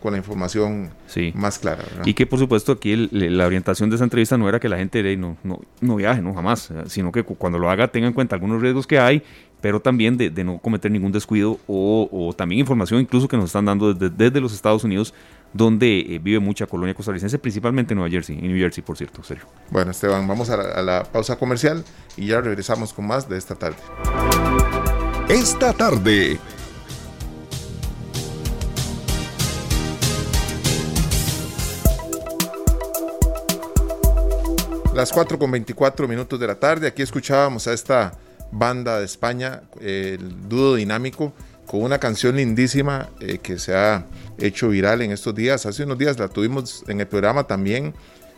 con 0.00 0.12
la 0.12 0.16
información 0.16 0.88
sí. 1.06 1.34
más 1.36 1.58
clara. 1.58 1.82
¿verdad? 1.86 2.06
Y 2.06 2.14
que 2.14 2.24
por 2.24 2.38
supuesto 2.38 2.72
aquí 2.72 2.92
el, 2.92 3.36
la 3.36 3.46
orientación 3.46 3.90
de 3.90 3.96
esa 3.96 4.04
entrevista 4.04 4.38
no 4.38 4.48
era 4.48 4.58
que 4.58 4.70
la 4.70 4.78
gente 4.78 5.14
no, 5.18 5.36
no, 5.44 5.60
no 5.82 5.96
viaje, 5.96 6.22
no 6.22 6.32
jamás, 6.32 6.72
sino 6.86 7.12
que 7.12 7.22
cuando 7.24 7.58
lo 7.58 7.68
haga 7.68 7.88
tenga 7.88 8.06
en 8.06 8.14
cuenta 8.14 8.36
algunos 8.36 8.62
riesgos 8.62 8.86
que 8.86 8.98
hay, 8.98 9.22
pero 9.60 9.80
también 9.80 10.16
de, 10.16 10.30
de 10.30 10.42
no 10.42 10.56
cometer 10.56 10.90
ningún 10.90 11.12
descuido 11.12 11.58
o, 11.66 12.08
o, 12.10 12.32
también 12.32 12.60
información 12.60 13.02
incluso 13.02 13.28
que 13.28 13.36
nos 13.36 13.46
están 13.46 13.66
dando 13.66 13.92
desde, 13.92 14.08
desde 14.08 14.40
los 14.40 14.54
Estados 14.54 14.82
Unidos, 14.82 15.12
donde 15.52 16.00
eh, 16.00 16.18
vive 16.18 16.38
mucha 16.38 16.64
colonia 16.64 16.94
costarricense, 16.94 17.38
principalmente 17.38 17.92
en 17.92 17.98
Nueva 17.98 18.10
Jersey, 18.10 18.38
en 18.38 18.46
New 18.48 18.58
Jersey, 18.58 18.82
por 18.82 18.96
cierto, 18.96 19.22
serio. 19.22 19.44
Bueno, 19.68 19.90
Esteban, 19.90 20.26
vamos 20.26 20.48
a 20.48 20.56
la, 20.56 20.62
a 20.70 20.80
la 20.80 21.02
pausa 21.04 21.36
comercial 21.36 21.84
y 22.16 22.28
ya 22.28 22.40
regresamos 22.40 22.94
con 22.94 23.06
más 23.06 23.28
de 23.28 23.36
esta 23.36 23.56
tarde. 23.56 23.76
Esta 25.30 25.72
tarde 25.72 26.40
Las 34.92 35.12
4 35.12 35.38
con 35.38 35.52
24 35.52 36.08
minutos 36.08 36.40
de 36.40 36.48
la 36.48 36.56
tarde, 36.56 36.88
aquí 36.88 37.02
escuchábamos 37.02 37.68
a 37.68 37.72
esta 37.72 38.18
banda 38.50 38.98
de 38.98 39.04
España, 39.04 39.62
el 39.80 40.48
dúo 40.48 40.74
dinámico, 40.74 41.32
con 41.64 41.84
una 41.84 41.98
canción 41.98 42.34
lindísima 42.34 43.08
eh, 43.20 43.38
que 43.38 43.60
se 43.60 43.72
ha 43.72 44.06
hecho 44.36 44.70
viral 44.70 45.00
en 45.02 45.12
estos 45.12 45.32
días. 45.36 45.64
Hace 45.64 45.84
unos 45.84 45.96
días 45.96 46.18
la 46.18 46.26
tuvimos 46.26 46.82
en 46.88 47.00
el 47.00 47.06
programa 47.06 47.44
también. 47.44 47.94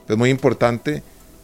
Es 0.06 0.16
muy 0.18 0.28
importante 0.28 1.02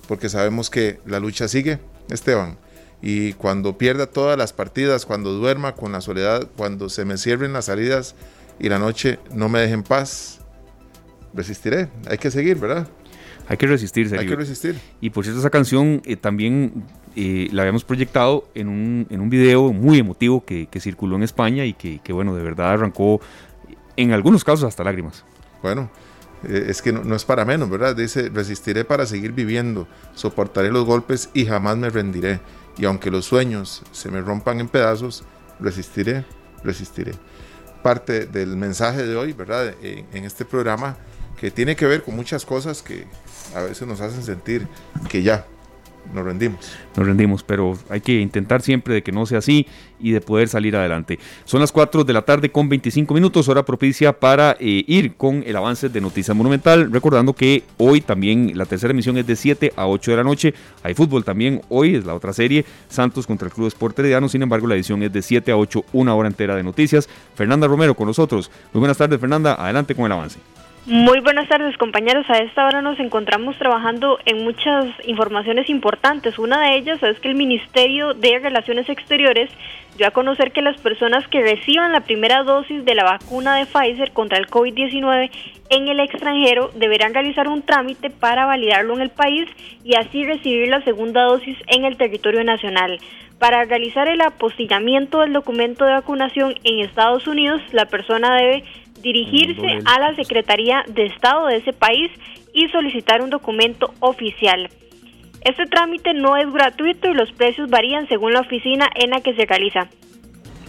porque 0.08 0.28
sabemos 0.28 0.68
que 0.68 1.00
la 1.06 1.18
lucha 1.18 1.48
sigue, 1.48 1.78
Esteban. 2.10 2.58
Y 3.00 3.34
cuando 3.34 3.78
pierda 3.78 4.06
todas 4.06 4.36
las 4.36 4.52
partidas, 4.52 5.06
cuando 5.06 5.32
duerma 5.32 5.74
con 5.74 5.92
la 5.92 6.00
soledad, 6.00 6.48
cuando 6.56 6.88
se 6.88 7.04
me 7.04 7.16
cierren 7.16 7.52
las 7.52 7.66
salidas 7.66 8.16
y 8.58 8.68
la 8.68 8.78
noche 8.78 9.18
no 9.32 9.48
me 9.48 9.60
dejen 9.60 9.82
paz, 9.82 10.40
resistiré. 11.32 11.88
Hay 12.08 12.18
que 12.18 12.30
seguir, 12.30 12.58
¿verdad? 12.58 12.88
Hay 13.48 13.56
que 13.56 13.66
resistir, 13.66 14.14
Hay 14.18 14.26
que 14.26 14.36
resistir. 14.36 14.78
Y 15.00 15.10
por 15.10 15.24
cierto, 15.24 15.40
esa 15.40 15.48
canción 15.48 16.02
eh, 16.04 16.16
también 16.16 16.84
eh, 17.16 17.48
la 17.50 17.62
habíamos 17.62 17.82
proyectado 17.82 18.46
en 18.54 18.68
un, 18.68 19.06
en 19.08 19.20
un 19.20 19.30
video 19.30 19.72
muy 19.72 19.98
emotivo 19.98 20.44
que, 20.44 20.66
que 20.66 20.80
circuló 20.80 21.16
en 21.16 21.22
España 21.22 21.64
y 21.64 21.72
que, 21.72 22.00
que, 22.00 22.12
bueno, 22.12 22.34
de 22.34 22.42
verdad 22.42 22.72
arrancó 22.72 23.20
en 23.96 24.12
algunos 24.12 24.44
casos 24.44 24.64
hasta 24.64 24.84
lágrimas. 24.84 25.24
Bueno, 25.62 25.90
eh, 26.46 26.66
es 26.68 26.82
que 26.82 26.92
no, 26.92 27.02
no, 27.04 27.16
es 27.16 27.24
para 27.24 27.46
menos, 27.46 27.70
¿verdad? 27.70 27.96
Dice, 27.96 28.28
resistiré 28.28 28.84
para 28.84 29.06
seguir 29.06 29.32
viviendo, 29.32 29.88
soportaré 30.14 30.70
los 30.70 30.84
golpes 30.84 31.30
y 31.32 31.46
jamás 31.46 31.78
me 31.78 31.88
rendiré. 31.88 32.40
Y 32.78 32.84
aunque 32.84 33.10
los 33.10 33.26
sueños 33.26 33.82
se 33.92 34.10
me 34.10 34.20
rompan 34.20 34.60
en 34.60 34.68
pedazos, 34.68 35.24
resistiré, 35.60 36.24
resistiré. 36.62 37.12
Parte 37.82 38.26
del 38.26 38.56
mensaje 38.56 39.04
de 39.04 39.16
hoy, 39.16 39.32
¿verdad? 39.32 39.74
En, 39.82 40.06
en 40.12 40.24
este 40.24 40.44
programa 40.44 40.96
que 41.38 41.50
tiene 41.50 41.76
que 41.76 41.86
ver 41.86 42.02
con 42.02 42.16
muchas 42.16 42.44
cosas 42.44 42.82
que 42.82 43.06
a 43.54 43.60
veces 43.60 43.86
nos 43.86 44.00
hacen 44.00 44.22
sentir 44.22 44.66
que 45.08 45.22
ya 45.22 45.46
nos 46.12 46.24
rendimos. 46.24 46.72
Nos 46.96 47.06
rendimos, 47.06 47.42
pero 47.42 47.76
hay 47.88 48.00
que 48.00 48.20
intentar 48.20 48.62
siempre 48.62 48.94
de 48.94 49.02
que 49.02 49.12
no 49.12 49.26
sea 49.26 49.38
así 49.38 49.66
y 50.00 50.12
de 50.12 50.20
poder 50.20 50.48
salir 50.48 50.74
adelante. 50.76 51.18
Son 51.44 51.60
las 51.60 51.72
4 51.72 52.04
de 52.04 52.12
la 52.12 52.22
tarde 52.22 52.50
con 52.50 52.68
25 52.68 53.12
minutos, 53.14 53.48
hora 53.48 53.64
propicia 53.64 54.12
para 54.12 54.56
eh, 54.58 54.84
ir 54.86 55.14
con 55.14 55.42
el 55.46 55.56
avance 55.56 55.88
de 55.88 56.00
Noticias 56.00 56.36
Monumental. 56.36 56.90
Recordando 56.92 57.32
que 57.34 57.62
hoy 57.76 58.00
también 58.00 58.52
la 58.56 58.64
tercera 58.64 58.92
emisión 58.92 59.18
es 59.18 59.26
de 59.26 59.36
7 59.36 59.72
a 59.76 59.86
8 59.86 60.10
de 60.10 60.16
la 60.16 60.24
noche. 60.24 60.54
Hay 60.82 60.94
fútbol 60.94 61.24
también, 61.24 61.60
hoy 61.68 61.96
es 61.96 62.04
la 62.04 62.14
otra 62.14 62.32
serie, 62.32 62.64
Santos 62.88 63.26
contra 63.26 63.48
el 63.48 63.54
Club 63.54 63.68
Esporte. 63.68 63.98
Sin 64.28 64.42
embargo, 64.42 64.66
la 64.66 64.74
edición 64.74 65.02
es 65.02 65.12
de 65.12 65.22
7 65.22 65.52
a 65.52 65.56
8, 65.56 65.84
una 65.92 66.14
hora 66.14 66.28
entera 66.28 66.56
de 66.56 66.62
noticias. 66.62 67.08
Fernanda 67.34 67.66
Romero 67.66 67.94
con 67.94 68.06
nosotros. 68.06 68.50
Muy 68.72 68.80
buenas 68.80 68.96
tardes, 68.96 69.20
Fernanda. 69.20 69.54
Adelante 69.54 69.94
con 69.94 70.06
el 70.06 70.12
avance. 70.12 70.38
Muy 70.90 71.20
buenas 71.20 71.46
tardes 71.50 71.76
compañeros, 71.76 72.24
a 72.30 72.38
esta 72.38 72.64
hora 72.64 72.80
nos 72.80 72.98
encontramos 72.98 73.58
trabajando 73.58 74.18
en 74.24 74.42
muchas 74.42 74.86
informaciones 75.04 75.68
importantes. 75.68 76.38
Una 76.38 76.62
de 76.62 76.76
ellas 76.78 77.02
es 77.02 77.20
que 77.20 77.28
el 77.28 77.34
Ministerio 77.34 78.14
de 78.14 78.38
Relaciones 78.38 78.88
Exteriores 78.88 79.50
dio 79.98 80.06
a 80.06 80.12
conocer 80.12 80.50
que 80.50 80.62
las 80.62 80.80
personas 80.80 81.28
que 81.28 81.42
reciban 81.42 81.92
la 81.92 82.00
primera 82.00 82.42
dosis 82.42 82.86
de 82.86 82.94
la 82.94 83.04
vacuna 83.04 83.56
de 83.56 83.66
Pfizer 83.66 84.12
contra 84.12 84.38
el 84.38 84.46
COVID-19 84.46 85.30
en 85.68 85.88
el 85.88 86.00
extranjero 86.00 86.70
deberán 86.74 87.12
realizar 87.12 87.48
un 87.48 87.60
trámite 87.60 88.08
para 88.08 88.46
validarlo 88.46 88.94
en 88.94 89.02
el 89.02 89.10
país 89.10 89.46
y 89.84 89.94
así 89.94 90.24
recibir 90.24 90.68
la 90.68 90.82
segunda 90.84 91.24
dosis 91.24 91.58
en 91.66 91.84
el 91.84 91.98
territorio 91.98 92.42
nacional. 92.44 92.98
Para 93.38 93.64
realizar 93.64 94.08
el 94.08 94.20
apostillamiento 94.20 95.20
del 95.20 95.32
documento 95.32 95.84
de 95.84 95.92
vacunación 95.92 96.54
en 96.64 96.80
Estados 96.80 97.28
Unidos, 97.28 97.60
la 97.72 97.86
persona 97.86 98.34
debe 98.34 98.64
dirigirse 99.02 99.78
a 99.84 100.00
la 100.00 100.14
Secretaría 100.16 100.84
de 100.88 101.06
Estado 101.06 101.46
de 101.46 101.56
ese 101.56 101.72
país 101.72 102.10
y 102.52 102.68
solicitar 102.68 103.22
un 103.22 103.30
documento 103.30 103.92
oficial. 104.00 104.68
Este 105.42 105.66
trámite 105.66 106.14
no 106.14 106.36
es 106.36 106.52
gratuito 106.52 107.08
y 107.08 107.14
los 107.14 107.30
precios 107.32 107.70
varían 107.70 108.08
según 108.08 108.32
la 108.32 108.40
oficina 108.40 108.88
en 108.94 109.10
la 109.10 109.20
que 109.20 109.34
se 109.34 109.46
realiza. 109.46 109.88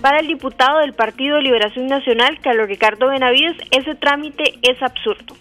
Para 0.01 0.19
el 0.19 0.27
diputado 0.27 0.79
del 0.79 0.93
Partido 0.93 1.37
de 1.37 1.43
Liberación 1.43 1.87
Nacional, 1.87 2.39
Carlos 2.41 2.67
Ricardo 2.67 3.09
Benavides, 3.09 3.57
ese 3.71 3.95
trámite 3.95 4.53
es 4.61 4.81
absurdo. 4.81 5.35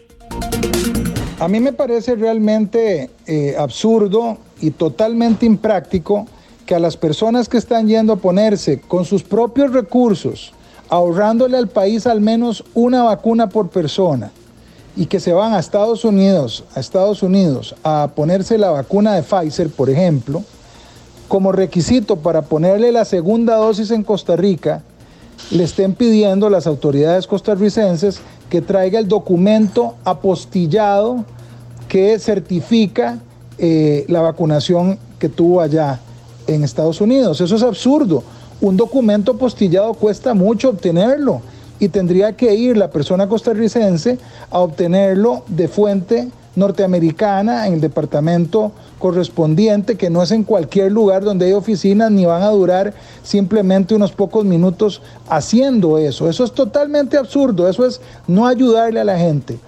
A 1.38 1.46
mí 1.46 1.60
me 1.60 1.72
parece 1.72 2.16
realmente 2.16 3.10
eh, 3.26 3.54
absurdo 3.56 4.38
y 4.60 4.72
totalmente 4.72 5.46
impráctico 5.46 6.26
que 6.66 6.74
a 6.74 6.80
las 6.80 6.96
personas 6.96 7.48
que 7.48 7.58
están 7.58 7.86
yendo 7.86 8.14
a 8.14 8.16
ponerse 8.16 8.80
con 8.80 9.04
sus 9.04 9.22
propios 9.22 9.72
recursos 9.72 10.52
ahorrándole 10.88 11.56
al 11.56 11.68
país 11.68 12.06
al 12.06 12.20
menos 12.20 12.64
una 12.74 13.02
vacuna 13.02 13.48
por 13.48 13.68
persona 13.68 14.30
y 14.96 15.06
que 15.06 15.20
se 15.20 15.32
van 15.32 15.52
a 15.52 15.58
Estados 15.58 16.04
Unidos, 16.04 16.64
a 16.74 16.80
Estados 16.80 17.22
Unidos 17.22 17.74
a 17.84 18.10
ponerse 18.14 18.58
la 18.58 18.70
vacuna 18.70 19.14
de 19.14 19.22
Pfizer, 19.22 19.70
por 19.70 19.90
ejemplo, 19.90 20.42
como 21.28 21.52
requisito 21.52 22.16
para 22.16 22.42
ponerle 22.42 22.90
la 22.90 23.04
segunda 23.04 23.56
dosis 23.56 23.90
en 23.90 24.02
Costa 24.02 24.34
Rica, 24.34 24.82
le 25.50 25.64
estén 25.64 25.94
pidiendo 25.94 26.46
a 26.46 26.50
las 26.50 26.66
autoridades 26.66 27.26
costarricenses 27.26 28.20
que 28.50 28.60
traiga 28.60 28.98
el 28.98 29.08
documento 29.08 29.94
apostillado 30.04 31.24
que 31.88 32.18
certifica 32.18 33.18
eh, 33.58 34.04
la 34.08 34.20
vacunación 34.20 34.98
que 35.18 35.28
tuvo 35.28 35.60
allá 35.60 36.00
en 36.46 36.64
Estados 36.64 37.00
Unidos. 37.00 37.40
Eso 37.40 37.56
es 37.56 37.62
absurdo. 37.62 38.22
Un 38.60 38.76
documento 38.76 39.36
postillado 39.36 39.94
cuesta 39.94 40.34
mucho 40.34 40.70
obtenerlo 40.70 41.42
y 41.78 41.88
tendría 41.88 42.36
que 42.36 42.54
ir 42.54 42.76
la 42.76 42.90
persona 42.90 43.28
costarricense 43.28 44.18
a 44.50 44.58
obtenerlo 44.58 45.44
de 45.46 45.68
fuente 45.68 46.28
norteamericana 46.56 47.68
en 47.68 47.74
el 47.74 47.80
departamento 47.80 48.72
correspondiente, 48.98 49.96
que 49.96 50.10
no 50.10 50.22
es 50.24 50.32
en 50.32 50.42
cualquier 50.42 50.90
lugar 50.90 51.22
donde 51.22 51.46
hay 51.46 51.52
oficinas, 51.52 52.10
ni 52.10 52.24
van 52.24 52.42
a 52.42 52.50
durar 52.50 52.94
simplemente 53.22 53.94
unos 53.94 54.10
pocos 54.10 54.44
minutos 54.44 55.00
haciendo 55.28 55.98
eso. 55.98 56.28
Eso 56.28 56.42
es 56.42 56.52
totalmente 56.52 57.16
absurdo, 57.16 57.68
eso 57.68 57.86
es 57.86 58.00
no 58.26 58.46
ayudarle 58.46 58.98
a 58.98 59.04
la 59.04 59.18
gente. 59.18 59.58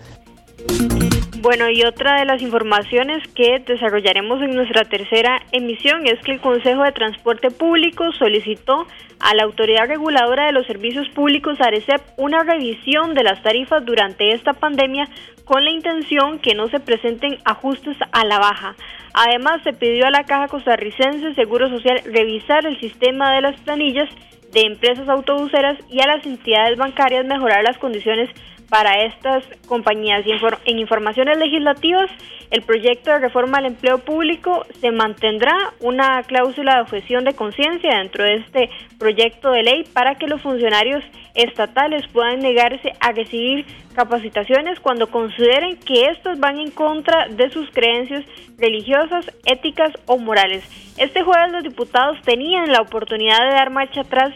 Bueno, 1.43 1.71
y 1.71 1.85
otra 1.85 2.19
de 2.19 2.27
las 2.27 2.43
informaciones 2.43 3.27
que 3.35 3.61
desarrollaremos 3.67 4.43
en 4.43 4.55
nuestra 4.55 4.85
tercera 4.85 5.41
emisión 5.53 6.07
es 6.07 6.21
que 6.23 6.33
el 6.33 6.41
Consejo 6.41 6.83
de 6.83 6.93
Transporte 6.93 7.51
Público 7.51 8.13
solicitó 8.19 8.87
a 9.21 9.35
la 9.35 9.45
Autoridad 9.45 9.89
Reguladora 9.89 10.45
de 10.45 10.53
los 10.53 10.67
Servicios 10.67 11.09
Públicos, 11.09 11.59
ARECEP, 11.59 12.03
una 12.19 12.43
revisión 12.43 13.15
de 13.15 13.23
las 13.23 13.43
tarifas 13.43 13.87
durante 13.87 14.35
esta 14.35 14.53
pandemia 14.53 15.09
con 15.47 15.65
la 15.65 15.71
intención 15.71 16.41
que 16.41 16.55
no 16.55 16.69
se 16.69 16.79
presenten 16.79 17.39
ajustes 17.47 17.97
a 18.13 18.27
la 18.27 18.39
baja. 18.39 18.75
Además, 19.15 19.63
se 19.65 19.73
pidió 19.73 20.09
a 20.09 20.11
la 20.11 20.25
Caja 20.25 20.49
Costarricense 20.49 21.35
Seguro 21.35 21.71
Social 21.71 22.03
revisar 22.05 22.67
el 22.67 22.79
sistema 22.81 23.35
de 23.35 23.41
las 23.41 23.59
planillas 23.63 24.11
de 24.53 24.61
empresas 24.61 25.09
autobuseras 25.09 25.79
y 25.89 26.03
a 26.03 26.07
las 26.07 26.27
entidades 26.27 26.77
bancarias 26.77 27.25
mejorar 27.25 27.65
las 27.65 27.79
condiciones 27.79 28.29
para 28.71 29.05
estas 29.05 29.45
compañías. 29.67 30.25
En 30.65 30.79
informaciones 30.79 31.37
legislativas, 31.37 32.11
el 32.51 32.63
proyecto 32.63 33.11
de 33.11 33.19
reforma 33.19 33.59
al 33.59 33.67
empleo 33.67 33.99
público 33.99 34.65
se 34.81 34.91
mantendrá 34.91 35.55
una 35.81 36.23
cláusula 36.23 36.77
de 36.77 36.81
objeción 36.83 37.25
de 37.25 37.35
conciencia 37.35 37.99
dentro 37.99 38.25
de 38.25 38.37
este 38.37 38.71
proyecto 38.99 39.51
de 39.51 39.63
ley 39.63 39.85
para 39.93 40.15
que 40.15 40.27
los 40.27 40.41
funcionarios 40.41 41.05
estatales 41.35 42.07
puedan 42.13 42.41
negarse 42.41 42.93
a 43.01 43.13
recibir 43.13 43.67
capacitaciones 43.95 44.81
cuando 44.81 45.09
consideren 45.09 45.77
que 45.79 46.07
estas 46.07 46.39
van 46.39 46.59
en 46.59 46.71
contra 46.71 47.29
de 47.29 47.51
sus 47.51 47.71
creencias 47.71 48.25
religiosas, 48.59 49.31
éticas 49.45 49.93
o 50.07 50.19
morales. 50.19 50.65
Este 50.97 51.23
jueves 51.23 51.53
los 51.53 51.63
diputados 51.63 52.21
tenían 52.23 52.71
la 52.71 52.83
oportunidad 52.83 53.41
de 53.41 53.55
dar 53.55 53.71
marcha 53.71 54.03
atrás 54.03 54.33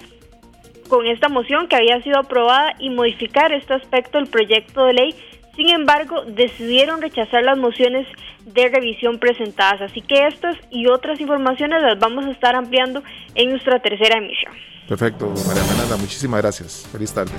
con 0.89 1.07
esta 1.07 1.29
moción 1.29 1.69
que 1.69 1.77
había 1.77 2.03
sido 2.03 2.19
aprobada 2.19 2.75
y 2.79 2.91
modificar 2.91 3.53
este 3.53 3.75
aspecto 3.75 4.19
del 4.19 4.29
proyecto 4.29 4.87
de 4.87 4.93
ley. 4.93 5.15
Sin 5.57 5.71
embargo, 5.71 6.25
decidieron 6.27 7.01
rechazar 7.01 7.45
las 7.45 7.57
mociones 7.57 8.07
de 8.45 8.69
revisión 8.69 9.19
presentadas. 9.19 9.81
Así 9.83 10.01
que 10.01 10.27
estas 10.27 10.57
y 10.71 10.87
otras 10.87 11.21
informaciones 11.21 11.81
las 11.83 11.99
vamos 11.99 12.27
a 12.27 12.31
estar 12.31 12.55
ampliando 12.55 13.03
en 13.35 13.51
nuestra 13.51 13.79
tercera 13.81 14.19
emisión. 14.19 14.53
Perfecto, 14.89 15.27
María 15.47 15.63
Fernanda, 15.63 15.97
muchísimas 15.97 16.43
gracias. 16.43 16.87
Feliz 16.93 17.13
tarde. 17.13 17.33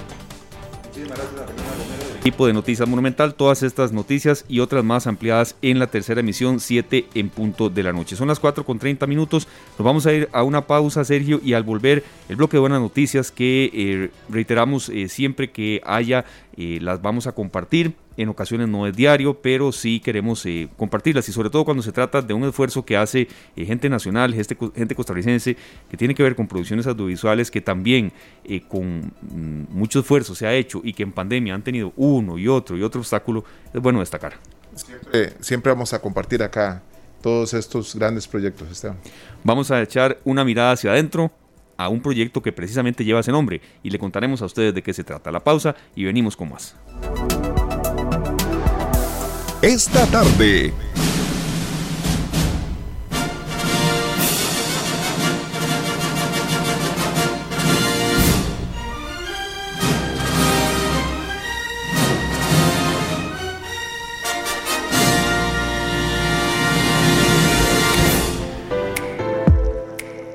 Muchísimas 0.88 1.18
gracias 1.18 1.85
Tipo 2.26 2.48
de 2.48 2.54
Noticias 2.54 2.90
Monumental, 2.90 3.36
todas 3.36 3.62
estas 3.62 3.92
noticias 3.92 4.46
y 4.48 4.60
otras 4.60 4.84
más 4.84 5.06
ampliadas 5.06 5.56
en 5.62 5.78
la 5.78 5.86
tercera 5.86 6.22
emisión, 6.22 6.60
7 6.60 7.06
en 7.14 7.30
punto 7.30 7.70
de 7.70 7.84
la 7.84 7.94
noche. 7.94 8.16
Son 8.16 8.28
las 8.28 8.40
4 8.40 8.66
con 8.66 8.80
30 8.80 9.06
minutos, 9.06 9.48
nos 9.78 9.86
vamos 9.86 10.08
a 10.08 10.14
ir 10.14 10.28
a 10.32 10.42
una 10.42 10.66
pausa, 10.66 11.06
Sergio, 11.06 11.40
y 11.44 11.54
al 11.54 11.62
volver 11.62 12.04
el 12.28 12.36
bloque 12.36 12.58
de 12.58 12.62
buenas 12.62 12.82
noticias 12.82 13.32
que 13.32 13.70
eh, 13.72 14.10
reiteramos 14.28 14.90
eh, 14.90 15.08
siempre 15.08 15.52
que 15.52 15.84
haya, 15.86 16.26
eh, 16.58 16.80
las 16.82 17.00
vamos 17.00 17.28
a 17.28 17.34
compartir 17.34 17.94
en 18.18 18.30
ocasiones 18.30 18.68
no 18.68 18.88
es 18.88 18.96
diario, 18.96 19.42
pero 19.42 19.72
sí 19.72 20.00
queremos 20.00 20.46
eh, 20.46 20.70
compartirlas 20.78 21.28
y 21.30 21.32
sobre 21.32 21.50
todo 21.50 21.66
cuando 21.66 21.84
se 21.84 21.92
trata 21.92 22.22
de 22.22 22.34
un 22.34 22.44
esfuerzo 22.44 22.86
que 22.86 22.98
hace 22.98 23.28
eh, 23.56 23.66
gente 23.66 23.90
nacional, 23.90 24.34
gente, 24.34 24.58
gente, 24.76 24.96
costarricense, 24.96 25.58
que 25.90 25.98
tiene 25.98 26.16
que 26.16 26.24
ver 26.24 26.36
con 26.36 26.48
producciones 26.48 26.88
audiovisuales 26.88 27.52
que 27.52 27.62
también 27.62 28.12
eh, 28.44 28.62
con 28.68 29.14
mm, 29.22 29.66
mucho 29.70 30.00
esfuerzo 30.00 30.36
se 30.36 30.48
ha 30.48 30.54
hecho 30.54 30.82
y 30.84 30.94
que 30.94 31.04
en 31.04 31.12
pandemia 31.12 31.54
han 31.54 31.64
tenido 31.64 31.94
uno 31.96 32.38
y 32.38 32.48
otro 32.48 32.78
y 32.78 32.84
otro 32.84 33.02
obstáculo, 33.02 33.44
es 33.74 33.82
bueno 33.82 34.00
destacar. 34.00 34.34
Siempre, 34.76 35.34
siempre 35.40 35.72
vamos 35.72 35.94
a 35.94 36.02
compartir 36.02 36.44
acá 36.44 36.84
todos 37.22 37.54
estos 37.54 37.96
grandes 37.96 38.28
proyectos, 38.28 38.70
Esteban. 38.70 38.98
Vamos 39.44 39.72
a 39.72 39.82
echar 39.82 40.20
una 40.26 40.44
mirada 40.44 40.74
hacia 40.74 40.92
adentro 40.92 41.32
a 41.78 41.90
un 41.90 42.02
proyecto 42.02 42.42
que 42.42 42.52
precisamente 42.52 43.04
lleva 43.04 43.20
ese 43.20 43.32
nombre 43.32 43.62
y 43.84 43.90
le 43.90 44.00
contaremos 44.00 44.42
a 44.42 44.46
ustedes 44.46 44.74
de 44.74 44.82
qué 44.82 44.94
se 44.94 45.04
trata. 45.04 45.32
La 45.32 45.44
pausa 45.44 45.76
y 45.96 46.04
venimos 46.04 46.36
con 46.36 46.50
más. 46.50 46.76
Esta 49.66 50.06
tarde. 50.06 50.72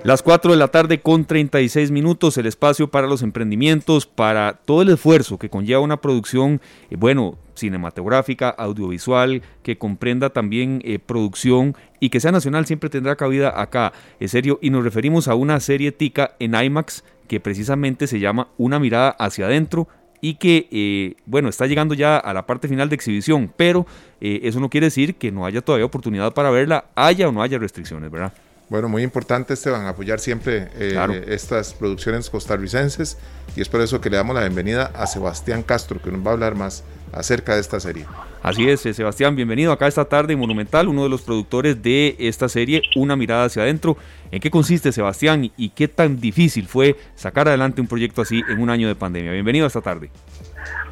Las 0.03 0.23
4 0.23 0.53
de 0.53 0.57
la 0.57 0.69
tarde 0.69 1.03
con 1.03 1.27
36 1.27 1.91
minutos, 1.91 2.39
el 2.39 2.47
espacio 2.47 2.91
para 2.91 3.07
los 3.07 3.21
emprendimientos, 3.21 4.07
para 4.07 4.55
todo 4.55 4.81
el 4.81 4.89
esfuerzo 4.89 5.39
que 5.39 5.51
conlleva 5.51 5.81
una 5.81 6.01
producción, 6.01 6.63
eh, 6.89 6.97
bueno, 6.97 7.37
cinematográfica, 7.55 8.49
audiovisual, 8.49 9.43
que 9.63 9.77
comprenda 9.77 10.31
también 10.31 10.81
eh, 10.87 10.99
producción 11.01 11.77
y 12.01 12.09
que 12.09 12.19
sea 12.19 12.33
nacional, 12.33 12.65
siempre 12.65 12.89
tendrá 12.89 13.15
cabida 13.17 13.61
acá. 13.61 13.93
Es 14.21 14.31
serio, 14.31 14.59
y 14.63 14.71
nos 14.71 14.85
referimos 14.85 15.29
a 15.29 15.35
una 15.35 15.61
serie 15.61 15.93
tica 15.93 16.35
en 16.39 16.55
IMAX 16.55 17.05
que 17.29 17.39
precisamente 17.39 18.07
se 18.07 18.21
llama 18.21 18.49
Una 18.57 18.79
mirada 18.79 19.11
hacia 19.11 19.47
adentro 19.47 19.87
y 20.23 20.37
que, 20.37 20.67
eh, 20.71 21.17
bueno, 21.27 21.51
está 21.51 21.67
llegando 21.67 21.93
ya 21.93 22.17
a 22.17 22.33
la 22.33 22.47
parte 22.47 22.69
final 22.69 22.89
de 22.89 22.95
exhibición, 22.95 23.53
pero 23.55 23.87
eso 24.19 24.61
no 24.61 24.71
quiere 24.71 24.87
decir 24.87 25.17
que 25.17 25.31
no 25.31 25.45
haya 25.45 25.61
todavía 25.61 25.85
oportunidad 25.85 26.33
para 26.33 26.51
verla, 26.51 26.87
haya 26.95 27.29
o 27.29 27.33
no 27.33 27.43
haya 27.43 27.59
restricciones, 27.59 28.11
¿verdad? 28.11 28.33
Bueno, 28.71 28.89
muy 28.89 29.03
importante, 29.03 29.55
Esteban, 29.55 29.85
apoyar 29.89 30.21
siempre 30.21 30.69
eh, 30.79 31.25
estas 31.27 31.75
producciones 31.75 32.31
costarricenses 32.31 33.19
y 33.57 33.63
es 33.63 33.69
por 33.69 33.81
eso 33.81 34.01
que 34.01 34.11
le 34.11 34.17
damos 34.17 34.33
la 34.33 34.43
bienvenida 34.43 34.93
a 34.95 35.09
Sebastián 35.09 35.65
Castro, 35.65 36.01
que 36.01 36.13
nos 36.13 36.25
va 36.25 36.31
a 36.31 36.35
hablar 36.35 36.55
más 36.55 36.85
acerca 37.13 37.57
de 37.57 37.63
esta 37.63 37.81
serie. 37.81 38.07
Así 38.45 38.71
es, 38.71 38.87
eh, 38.87 38.95
Sebastián, 38.95 39.35
bienvenido 39.35 39.73
acá 39.73 39.89
esta 39.89 40.05
tarde 40.05 40.35
en 40.35 40.39
Monumental, 40.39 40.87
uno 40.87 41.03
de 41.03 41.09
los 41.09 41.23
productores 41.23 41.83
de 41.83 42.15
esta 42.21 42.49
serie, 42.49 42.83
Una 42.95 43.17
mirada 43.17 43.47
hacia 43.47 43.63
adentro. 43.63 43.97
¿En 44.31 44.39
qué 44.39 44.53
consiste, 44.53 44.93
Sebastián, 44.93 45.51
y 45.57 45.71
qué 45.71 45.89
tan 45.89 46.21
difícil 46.21 46.69
fue 46.69 46.95
sacar 47.17 47.49
adelante 47.49 47.81
un 47.81 47.89
proyecto 47.89 48.23
así 48.23 48.41
en 48.49 48.61
un 48.61 48.71
año 48.71 48.87
de 48.87 48.95
pandemia? 48.95 49.33
Bienvenido 49.33 49.67
esta 49.67 49.81
tarde. 49.81 50.11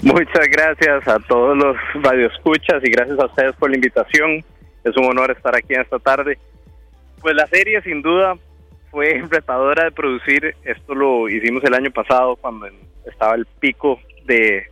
Muchas 0.02 0.48
gracias 0.50 1.06
a 1.06 1.20
todos 1.28 1.56
los 1.56 1.76
radioescuchas 2.02 2.82
y 2.82 2.90
gracias 2.90 3.20
a 3.20 3.26
ustedes 3.26 3.54
por 3.54 3.70
la 3.70 3.76
invitación. 3.76 4.44
Es 4.82 4.96
un 4.96 5.04
honor 5.04 5.30
estar 5.30 5.54
aquí 5.54 5.74
esta 5.74 6.00
tarde 6.00 6.38
pues 7.20 7.34
la 7.34 7.46
serie 7.46 7.82
sin 7.82 8.02
duda 8.02 8.36
fue 8.90 9.22
retadora 9.30 9.84
de 9.84 9.92
producir. 9.92 10.54
Esto 10.64 10.94
lo 10.94 11.28
hicimos 11.28 11.62
el 11.64 11.74
año 11.74 11.90
pasado 11.90 12.36
cuando 12.36 12.68
estaba 13.06 13.34
el 13.34 13.46
pico 13.60 14.00
de, 14.26 14.66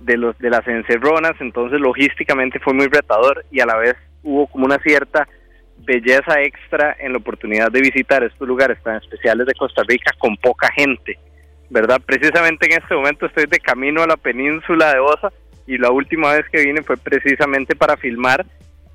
de, 0.00 0.16
los, 0.16 0.36
de 0.38 0.50
las 0.50 0.66
encerronas, 0.66 1.32
entonces 1.40 1.80
logísticamente 1.80 2.58
fue 2.60 2.74
muy 2.74 2.86
retador 2.86 3.44
y 3.50 3.60
a 3.60 3.66
la 3.66 3.76
vez 3.76 3.96
hubo 4.22 4.46
como 4.46 4.64
una 4.66 4.78
cierta 4.78 5.28
belleza 5.78 6.40
extra 6.42 6.96
en 6.98 7.12
la 7.12 7.18
oportunidad 7.18 7.70
de 7.70 7.80
visitar 7.80 8.22
estos 8.22 8.46
lugares 8.46 8.82
tan 8.82 8.96
especiales 8.96 9.46
de 9.46 9.54
Costa 9.54 9.82
Rica 9.86 10.12
con 10.18 10.36
poca 10.36 10.70
gente, 10.72 11.18
¿verdad? 11.68 12.00
Precisamente 12.04 12.66
en 12.66 12.80
este 12.82 12.94
momento 12.94 13.26
estoy 13.26 13.46
de 13.46 13.58
camino 13.58 14.02
a 14.02 14.06
la 14.06 14.16
península 14.16 14.92
de 14.92 15.00
Osa 15.00 15.32
y 15.66 15.78
la 15.78 15.90
última 15.90 16.32
vez 16.32 16.46
que 16.50 16.64
vine 16.64 16.82
fue 16.82 16.96
precisamente 16.96 17.74
para 17.74 17.96
filmar 17.96 18.46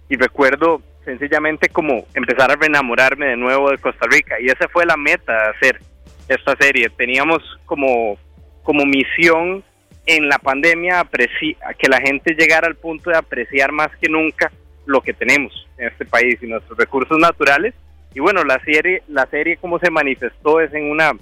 y 0.08 0.16
recuerdo 0.16 0.82
sencillamente 1.10 1.70
como 1.70 2.06
empezar 2.14 2.52
a 2.52 2.66
enamorarme 2.66 3.28
de 3.28 3.36
nuevo 3.36 3.72
de 3.72 3.80
Costa 3.80 4.06
Rica 4.08 4.36
y 4.40 4.46
esa 4.46 4.68
fue 4.68 4.86
la 4.86 4.96
meta 4.96 5.34
de 5.34 5.50
hacer 5.50 5.82
esta 6.28 6.56
serie. 6.60 6.90
Teníamos 6.90 7.42
como, 7.66 8.16
como 8.62 8.86
misión 8.86 9.64
en 10.06 10.30
la 10.30 10.38
pandemia 10.38 11.08
que 11.10 11.90
la 11.90 12.00
gente 12.00 12.36
llegara 12.36 12.68
al 12.68 12.76
punto 12.76 13.10
de 13.10 13.18
apreciar 13.18 13.72
más 13.72 13.90
que 14.00 14.08
nunca 14.08 14.52
lo 14.86 15.02
que 15.02 15.14
tenemos 15.14 15.68
en 15.80 15.88
este 15.88 16.06
país 16.06 16.38
y 16.44 16.48
nuestros 16.48 16.78
recursos 16.78 17.18
naturales. 17.18 17.74
Y 18.14 18.20
bueno, 18.20 18.44
la 18.44 18.60
serie, 18.64 19.02
la 19.08 19.26
serie 19.28 19.58
como 19.58 19.80
se 19.80 19.90
manifestó 19.90 20.62
es 20.62 20.72
en 20.74 20.92
una 20.92 21.14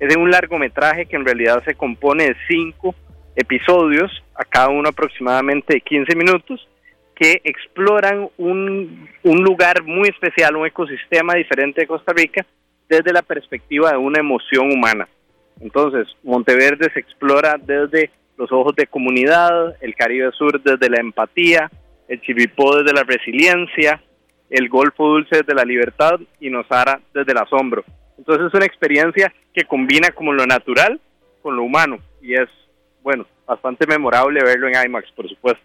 es 0.00 0.14
en 0.14 0.20
un 0.20 0.30
largometraje 0.30 1.06
que 1.06 1.16
en 1.16 1.24
realidad 1.24 1.62
se 1.64 1.74
compone 1.74 2.24
de 2.24 2.36
cinco 2.48 2.94
episodios, 3.36 4.10
a 4.34 4.44
cada 4.44 4.68
uno 4.68 4.88
aproximadamente 4.88 5.74
de 5.74 5.80
15 5.82 6.14
minutos, 6.16 6.66
que 7.20 7.42
exploran 7.44 8.30
un, 8.38 9.06
un 9.24 9.42
lugar 9.42 9.82
muy 9.84 10.08
especial, 10.08 10.56
un 10.56 10.66
ecosistema 10.66 11.34
diferente 11.34 11.82
de 11.82 11.86
Costa 11.86 12.14
Rica, 12.14 12.46
desde 12.88 13.12
la 13.12 13.20
perspectiva 13.20 13.90
de 13.90 13.98
una 13.98 14.20
emoción 14.20 14.72
humana. 14.72 15.06
Entonces, 15.60 16.08
Monteverde 16.22 16.90
se 16.94 16.98
explora 16.98 17.58
desde 17.60 18.10
los 18.38 18.50
ojos 18.50 18.74
de 18.74 18.86
comunidad, 18.86 19.76
el 19.82 19.94
Caribe 19.94 20.32
Sur 20.32 20.62
desde 20.62 20.88
la 20.88 20.98
empatía, 20.98 21.70
el 22.08 22.22
Chiripó 22.22 22.78
desde 22.78 22.94
la 22.94 23.04
resiliencia, 23.04 24.02
el 24.48 24.70
Golfo 24.70 25.06
Dulce 25.06 25.42
desde 25.42 25.54
la 25.54 25.64
libertad 25.64 26.18
y 26.40 26.48
Nosara 26.48 27.02
desde 27.12 27.32
el 27.32 27.38
asombro. 27.38 27.84
Entonces 28.16 28.46
es 28.46 28.54
una 28.54 28.64
experiencia 28.64 29.30
que 29.52 29.64
combina 29.64 30.08
como 30.12 30.32
lo 30.32 30.46
natural 30.46 30.98
con 31.42 31.54
lo 31.54 31.64
humano 31.64 31.98
y 32.22 32.32
es, 32.32 32.48
bueno, 33.02 33.26
bastante 33.46 33.86
memorable 33.86 34.42
verlo 34.42 34.68
en 34.68 34.86
IMAX, 34.86 35.12
por 35.12 35.28
supuesto. 35.28 35.62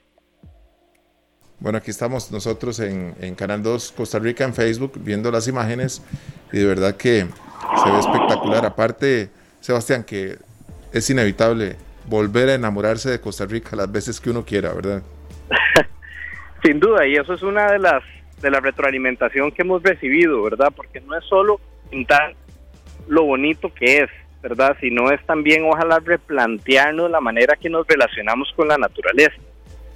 Bueno, 1.59 1.77
aquí 1.77 1.89
estamos 1.89 2.31
nosotros 2.31 2.79
en, 2.79 3.35
Canal 3.35 3.63
2 3.63 3.93
Costa 3.93 4.19
Rica 4.19 4.43
en 4.43 4.53
Facebook 4.53 4.93
viendo 4.97 5.31
las 5.31 5.47
imágenes 5.47 6.03
y 6.51 6.59
de 6.59 6.65
verdad 6.65 6.95
que 6.97 7.25
se 7.83 7.91
ve 7.91 7.99
espectacular. 7.99 8.65
Aparte, 8.65 9.29
Sebastián, 9.61 10.03
que 10.03 10.37
es 10.91 11.09
inevitable 11.09 11.77
volver 12.07 12.49
a 12.49 12.53
enamorarse 12.55 13.09
de 13.09 13.19
Costa 13.19 13.45
Rica 13.45 13.75
las 13.75 13.91
veces 13.91 14.19
que 14.19 14.29
uno 14.29 14.43
quiera, 14.45 14.73
¿verdad? 14.73 15.01
Sin 16.63 16.79
duda, 16.79 17.07
y 17.07 17.15
eso 17.15 17.33
es 17.33 17.41
una 17.41 17.71
de 17.71 17.79
las 17.79 18.03
de 18.41 18.51
la 18.51 18.59
retroalimentación 18.59 19.51
que 19.51 19.61
hemos 19.61 19.81
recibido, 19.81 20.43
¿verdad? 20.43 20.71
Porque 20.75 20.99
no 21.01 21.17
es 21.17 21.23
solo 21.25 21.59
pintar 21.89 22.35
lo 23.07 23.23
bonito 23.23 23.73
que 23.73 23.99
es, 23.99 24.09
¿verdad? 24.43 24.75
Sino 24.81 25.09
es 25.09 25.25
también 25.25 25.63
ojalá 25.63 25.99
replantearnos 25.99 27.09
la 27.09 27.21
manera 27.21 27.55
que 27.55 27.69
nos 27.69 27.87
relacionamos 27.87 28.51
con 28.55 28.67
la 28.67 28.77
naturaleza. 28.77 29.35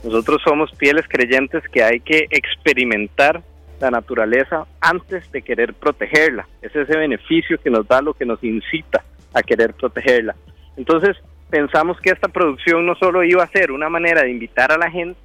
Nosotros 0.03 0.41
somos 0.43 0.71
fieles 0.77 1.05
creyentes 1.07 1.63
que 1.69 1.83
hay 1.83 1.99
que 1.99 2.27
experimentar 2.31 3.41
la 3.79 3.91
naturaleza 3.91 4.65
antes 4.79 5.29
de 5.31 5.41
querer 5.41 5.73
protegerla. 5.73 6.47
Es 6.61 6.75
ese 6.75 6.97
beneficio 6.97 7.57
que 7.57 7.69
nos 7.69 7.87
da 7.87 8.01
lo 8.01 8.13
que 8.13 8.25
nos 8.25 8.43
incita 8.43 9.03
a 9.33 9.41
querer 9.41 9.73
protegerla. 9.73 10.35
Entonces, 10.77 11.17
pensamos 11.49 11.99
que 12.01 12.11
esta 12.11 12.27
producción 12.27 12.85
no 12.85 12.95
solo 12.95 13.23
iba 13.23 13.43
a 13.43 13.51
ser 13.51 13.71
una 13.71 13.89
manera 13.89 14.23
de 14.23 14.31
invitar 14.31 14.71
a 14.71 14.77
la 14.77 14.89
gente 14.89 15.19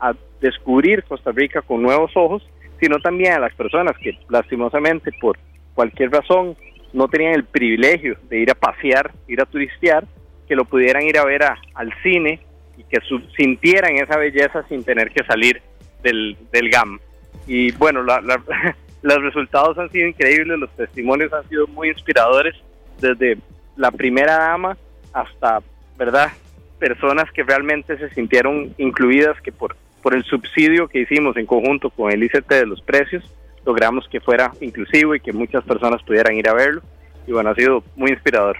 a 0.00 0.14
descubrir 0.40 1.04
Costa 1.04 1.32
Rica 1.32 1.62
con 1.62 1.82
nuevos 1.82 2.12
ojos, 2.14 2.48
sino 2.80 2.98
también 2.98 3.34
a 3.34 3.40
las 3.40 3.54
personas 3.54 3.96
que 3.98 4.18
lastimosamente 4.28 5.12
por 5.20 5.38
cualquier 5.74 6.10
razón 6.10 6.56
no 6.92 7.08
tenían 7.08 7.34
el 7.34 7.44
privilegio 7.44 8.16
de 8.28 8.38
ir 8.38 8.50
a 8.50 8.54
pasear, 8.54 9.12
ir 9.28 9.40
a 9.40 9.46
turistear, 9.46 10.04
que 10.48 10.56
lo 10.56 10.64
pudieran 10.64 11.02
ir 11.02 11.18
a 11.18 11.24
ver 11.24 11.42
al 11.42 11.92
cine 12.02 12.40
y 12.80 12.84
que 12.84 12.98
sintieran 13.36 13.96
esa 13.96 14.16
belleza 14.16 14.64
sin 14.68 14.82
tener 14.84 15.10
que 15.10 15.22
salir 15.24 15.60
del, 16.02 16.36
del 16.50 16.70
GAM. 16.70 16.98
Y 17.46 17.72
bueno, 17.72 18.02
los 19.02 19.22
resultados 19.22 19.78
han 19.78 19.90
sido 19.90 20.08
increíbles, 20.08 20.58
los 20.58 20.70
testimonios 20.76 21.32
han 21.32 21.46
sido 21.48 21.66
muy 21.66 21.88
inspiradores, 21.88 22.54
desde 23.00 23.38
la 23.76 23.90
primera 23.90 24.36
dama 24.36 24.76
hasta, 25.12 25.60
¿verdad? 25.98 26.30
Personas 26.78 27.30
que 27.32 27.42
realmente 27.42 27.98
se 27.98 28.10
sintieron 28.10 28.74
incluidas, 28.78 29.40
que 29.42 29.52
por, 29.52 29.76
por 30.02 30.14
el 30.14 30.24
subsidio 30.24 30.88
que 30.88 31.00
hicimos 31.00 31.36
en 31.36 31.46
conjunto 31.46 31.90
con 31.90 32.10
el 32.10 32.22
ICT 32.22 32.48
de 32.48 32.66
los 32.66 32.80
precios, 32.80 33.24
logramos 33.66 34.08
que 34.08 34.20
fuera 34.20 34.52
inclusivo 34.60 35.14
y 35.14 35.20
que 35.20 35.32
muchas 35.32 35.64
personas 35.64 36.02
pudieran 36.02 36.34
ir 36.34 36.48
a 36.48 36.54
verlo. 36.54 36.82
Y 37.26 37.32
bueno, 37.32 37.50
ha 37.50 37.54
sido 37.54 37.84
muy 37.96 38.10
inspirador. 38.10 38.58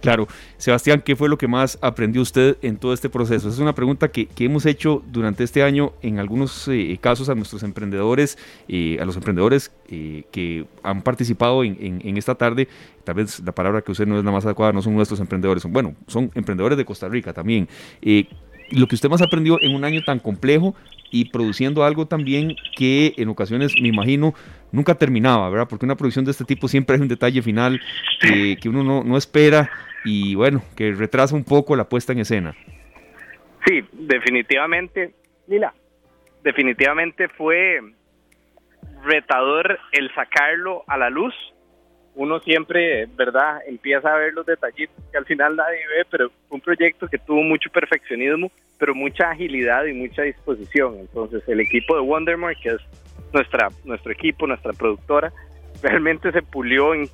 Claro. 0.00 0.28
Sebastián, 0.56 1.02
¿qué 1.04 1.16
fue 1.16 1.28
lo 1.28 1.38
que 1.38 1.46
más 1.46 1.78
aprendió 1.82 2.22
usted 2.22 2.56
en 2.62 2.76
todo 2.76 2.92
este 2.92 3.08
proceso? 3.08 3.48
Es 3.48 3.58
una 3.58 3.74
pregunta 3.74 4.08
que, 4.08 4.28
hemos 4.38 4.64
hecho 4.66 5.02
durante 5.06 5.44
este 5.44 5.62
año 5.62 5.92
en 6.02 6.18
algunos 6.18 6.66
eh, 6.68 6.98
casos 7.00 7.28
a 7.28 7.34
nuestros 7.34 7.62
emprendedores, 7.62 8.38
eh, 8.68 8.98
a 9.00 9.04
los 9.04 9.16
emprendedores 9.16 9.70
eh, 9.88 10.24
que 10.30 10.66
han 10.82 11.02
participado 11.02 11.62
en, 11.64 12.16
esta 12.16 12.34
tarde. 12.34 12.68
Tal 13.04 13.14
vez 13.14 13.40
la 13.40 13.52
palabra 13.52 13.82
que 13.82 13.92
usted 13.92 14.06
no 14.06 14.18
es 14.18 14.24
la 14.24 14.30
más 14.30 14.44
adecuada, 14.44 14.72
no 14.72 14.82
son 14.82 14.94
nuestros 14.94 15.20
emprendedores, 15.20 15.62
son, 15.62 15.72
bueno, 15.72 15.94
son 16.06 16.30
emprendedores 16.34 16.78
de 16.78 16.84
Costa 16.84 17.08
Rica 17.08 17.32
también. 17.32 17.68
Lo 18.70 18.86
que 18.86 18.94
usted 18.94 19.08
más 19.08 19.22
aprendió 19.22 19.60
en 19.60 19.74
un 19.74 19.84
año 19.84 20.02
tan 20.02 20.18
complejo 20.18 20.74
y 21.10 21.30
produciendo 21.30 21.84
algo 21.84 22.06
también 22.06 22.54
que 22.76 23.14
en 23.16 23.28
ocasiones, 23.28 23.74
me 23.80 23.88
imagino, 23.88 24.34
nunca 24.72 24.94
terminaba, 24.94 25.50
¿verdad? 25.50 25.66
Porque 25.68 25.84
una 25.84 25.96
producción 25.96 26.24
de 26.24 26.30
este 26.30 26.44
tipo 26.44 26.68
siempre 26.68 26.96
hay 26.96 27.02
un 27.02 27.08
detalle 27.08 27.42
final 27.42 27.80
que, 28.20 28.56
que 28.60 28.68
uno 28.68 28.84
no, 28.84 29.02
no 29.02 29.16
espera 29.16 29.70
y 30.04 30.34
bueno, 30.34 30.62
que 30.76 30.92
retrasa 30.92 31.34
un 31.34 31.44
poco 31.44 31.76
la 31.76 31.88
puesta 31.88 32.12
en 32.12 32.20
escena. 32.20 32.54
Sí, 33.66 33.84
definitivamente, 33.92 35.14
Lila, 35.46 35.74
definitivamente 36.42 37.28
fue 37.28 37.80
retador 39.04 39.78
el 39.92 40.12
sacarlo 40.14 40.84
a 40.86 40.96
la 40.96 41.10
luz. 41.10 41.34
Uno 42.14 42.40
siempre, 42.40 43.06
¿verdad? 43.16 43.60
Empieza 43.66 44.12
a 44.12 44.18
ver 44.18 44.34
los 44.34 44.44
detallitos 44.44 44.96
que 45.10 45.18
al 45.18 45.24
final 45.24 45.56
nadie 45.56 45.78
ve, 45.78 46.04
pero 46.10 46.30
un 46.50 46.60
proyecto 46.60 47.06
que 47.08 47.18
tuvo 47.18 47.42
mucho 47.42 47.70
perfeccionismo, 47.70 48.50
pero 48.78 48.94
mucha 48.94 49.30
agilidad 49.30 49.84
y 49.84 49.92
mucha 49.92 50.22
disposición. 50.22 50.96
Entonces, 50.98 51.42
el 51.48 51.60
equipo 51.60 51.94
de 51.94 52.00
Wondermore, 52.00 52.56
que 52.60 52.70
es 52.70 52.80
nuestra, 53.32 53.68
nuestro 53.84 54.12
equipo, 54.12 54.46
nuestra 54.46 54.72
productora, 54.72 55.32
realmente 55.82 56.32
se 56.32 56.42
pulió 56.42 56.94
en 56.94 57.08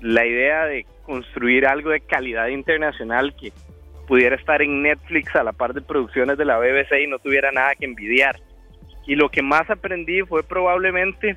la 0.00 0.24
idea 0.24 0.64
de 0.66 0.86
construir 1.04 1.66
algo 1.66 1.90
de 1.90 2.00
calidad 2.00 2.48
internacional 2.48 3.34
que 3.36 3.52
pudiera 4.06 4.36
estar 4.36 4.62
en 4.62 4.82
Netflix 4.82 5.34
a 5.36 5.44
la 5.44 5.52
par 5.52 5.74
de 5.74 5.82
producciones 5.82 6.38
de 6.38 6.44
la 6.44 6.58
BBC 6.58 7.02
y 7.04 7.06
no 7.06 7.18
tuviera 7.18 7.52
nada 7.52 7.74
que 7.78 7.84
envidiar. 7.84 8.40
Y 9.06 9.14
lo 9.14 9.28
que 9.28 9.42
más 9.42 9.68
aprendí 9.70 10.22
fue 10.22 10.42
probablemente 10.42 11.36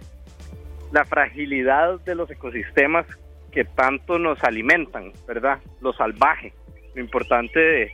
la 0.94 1.06
fragilidad 1.06 2.00
de 2.02 2.14
los 2.14 2.30
ecosistemas 2.30 3.08
que 3.52 3.66
tanto 3.66 4.20
nos 4.20 4.42
alimentan, 4.44 5.12
¿verdad? 5.28 5.60
Lo 5.82 5.92
salvaje. 5.92 6.54
Lo 6.94 7.02
importante 7.02 7.60
de, 7.60 7.92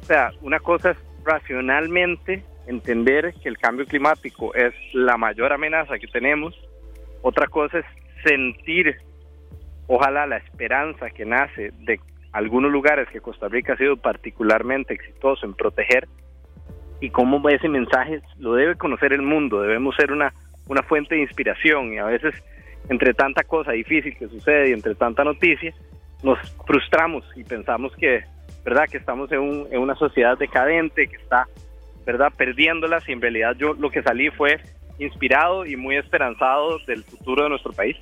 o 0.00 0.04
sea, 0.04 0.30
una 0.40 0.58
cosa 0.58 0.92
es 0.92 0.98
racionalmente 1.24 2.42
entender 2.66 3.34
que 3.42 3.50
el 3.50 3.58
cambio 3.58 3.84
climático 3.84 4.54
es 4.54 4.72
la 4.94 5.18
mayor 5.18 5.52
amenaza 5.52 5.98
que 5.98 6.06
tenemos. 6.06 6.58
Otra 7.20 7.48
cosa 7.48 7.80
es 7.80 7.86
sentir, 8.24 8.96
ojalá, 9.86 10.26
la 10.26 10.38
esperanza 10.38 11.10
que 11.10 11.26
nace 11.26 11.70
de 11.80 12.00
algunos 12.32 12.72
lugares 12.72 13.08
que 13.10 13.20
Costa 13.20 13.48
Rica 13.48 13.74
ha 13.74 13.76
sido 13.76 13.98
particularmente 13.98 14.94
exitoso 14.94 15.44
en 15.44 15.52
proteger 15.52 16.08
y 17.00 17.10
cómo 17.10 17.46
ese 17.50 17.68
mensaje 17.68 18.22
lo 18.38 18.54
debe 18.54 18.76
conocer 18.76 19.12
el 19.12 19.22
mundo. 19.22 19.60
Debemos 19.60 19.94
ser 19.96 20.12
una, 20.12 20.32
una 20.68 20.82
fuente 20.82 21.14
de 21.14 21.22
inspiración 21.22 21.92
y 21.92 21.98
a 21.98 22.04
veces 22.04 22.34
entre 22.88 23.12
tanta 23.14 23.42
cosa 23.42 23.72
difícil 23.72 24.16
que 24.16 24.28
sucede 24.28 24.70
y 24.70 24.72
entre 24.72 24.94
tanta 24.94 25.24
noticia, 25.24 25.74
nos 26.22 26.38
frustramos 26.66 27.24
y 27.36 27.44
pensamos 27.44 27.92
que, 27.96 28.24
¿verdad? 28.64 28.84
que 28.90 28.98
estamos 28.98 29.30
en, 29.32 29.40
un, 29.40 29.68
en 29.70 29.80
una 29.80 29.94
sociedad 29.94 30.38
decadente, 30.38 31.06
que 31.06 31.16
está 31.16 31.46
¿verdad? 32.06 32.32
perdiéndolas 32.36 33.06
y 33.08 33.12
en 33.12 33.20
realidad 33.20 33.54
yo 33.56 33.74
lo 33.74 33.90
que 33.90 34.02
salí 34.02 34.30
fue 34.30 34.58
inspirado 34.98 35.66
y 35.66 35.76
muy 35.76 35.96
esperanzado 35.96 36.78
del 36.86 37.04
futuro 37.04 37.44
de 37.44 37.50
nuestro 37.50 37.72
país. 37.72 37.96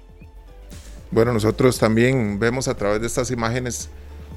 Bueno, 1.10 1.32
nosotros 1.32 1.78
también 1.78 2.38
vemos 2.38 2.68
a 2.68 2.76
través 2.76 3.00
de 3.00 3.06
estas 3.06 3.30
imágenes 3.30 3.90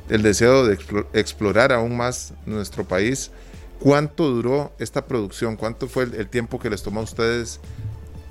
el 0.09 0.23
deseo 0.23 0.65
de 0.65 0.77
explorar 1.13 1.71
aún 1.71 1.95
más 1.95 2.34
nuestro 2.45 2.84
país. 2.84 3.32
¿Cuánto 3.80 4.30
duró 4.30 4.73
esta 4.80 5.05
producción? 5.05 5.55
¿Cuánto 5.55 5.88
fue 5.88 6.03
el, 6.03 6.27
tiempo 6.27 6.59
que 6.59 6.69
les 6.69 6.84
tomó 6.84 6.99
a 6.99 7.03
ustedes 7.03 7.61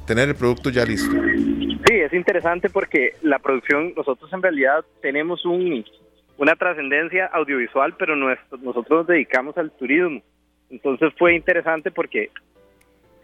tener 0.09 0.31
el 0.31 0.35
producto 0.35 0.71
ya 0.71 0.85
listo? 0.85 1.15
Sí, 1.87 1.95
es 1.95 2.13
interesante 2.15 2.71
porque 2.71 3.15
la 3.23 3.39
producción, 3.39 3.93
nosotros 3.95 4.33
en 4.33 4.43
realidad 4.43 4.85
tenemos 5.03 5.45
un, 5.45 5.85
una 6.39 6.57
trascendencia 6.57 7.27
audiovisual, 7.27 7.95
pero 7.99 8.17
nosotros 8.17 8.91
nos 8.91 9.07
dedicamos 9.07 9.57
al 9.59 9.71
turismo. 9.71 10.23
Entonces 10.71 11.13
fue 11.19 11.35
interesante 11.35 11.91
porque 11.91 12.31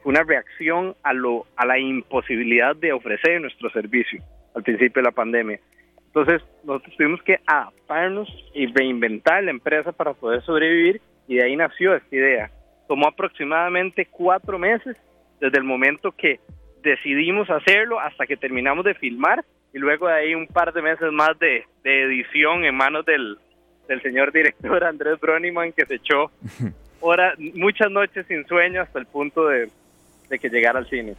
fue 0.03 0.11
una 0.13 0.23
reacción 0.23 0.95
a, 1.03 1.15
lo, 1.15 1.47
a 1.57 1.67
la 1.67 1.79
imposibilidad 1.79 2.77
de 2.77 2.93
ofrecer 2.93 3.41
nuestro 3.41 3.71
servicio 3.71 4.23
al 4.55 4.63
principio 4.63 5.03
de 5.03 5.09
la 5.09 5.15
pandemia. 5.15 5.59
Entonces 6.07 6.43
nosotros 6.65 6.95
tuvimos 6.97 7.23
que 7.23 7.41
adaptarnos 7.47 8.29
y 8.55 8.67
reinventar 8.67 9.43
la 9.43 9.51
empresa 9.51 9.91
para 9.91 10.13
poder 10.13 10.43
sobrevivir 10.43 11.01
y 11.27 11.37
de 11.37 11.45
ahí 11.45 11.57
nació 11.57 11.95
esta 11.95 12.15
idea. 12.15 12.51
Tomó 12.87 13.09
aproximadamente 13.09 14.07
cuatro 14.07 14.59
meses 14.59 14.97
desde 15.41 15.59
el 15.59 15.65
momento 15.65 16.13
que 16.13 16.39
decidimos 16.85 17.51
hacerlo 17.51 17.99
hasta 17.99 18.27
que 18.27 18.37
terminamos 18.37 18.85
de 18.85 18.95
filmar 18.95 19.45
y 19.73 19.79
luego 19.79 20.07
de 20.07 20.15
ahí 20.15 20.35
un 20.35 20.47
par 20.47 20.73
de 20.73 20.83
meses 20.83 21.11
más 21.13 21.37
de, 21.39 21.65
edición 21.83 22.65
en 22.65 22.77
manos 22.77 23.05
del, 23.05 23.39
del 23.89 24.01
señor 24.03 24.33
director 24.33 24.85
Andrés 24.85 25.19
Broniman 25.21 25.73
que 25.73 25.87
se 25.87 25.97
echó 25.97 26.31
hora, 27.01 27.35
muchas 27.55 27.91
noches 27.91 28.25
sin 28.29 28.47
sueño 28.47 28.83
hasta 28.83 28.99
el 28.99 29.07
punto 29.07 29.49
de, 29.49 29.69
de 30.29 30.39
que 30.39 30.49
llegara 30.49 30.79
al 30.79 30.89
cine. 30.89 31.15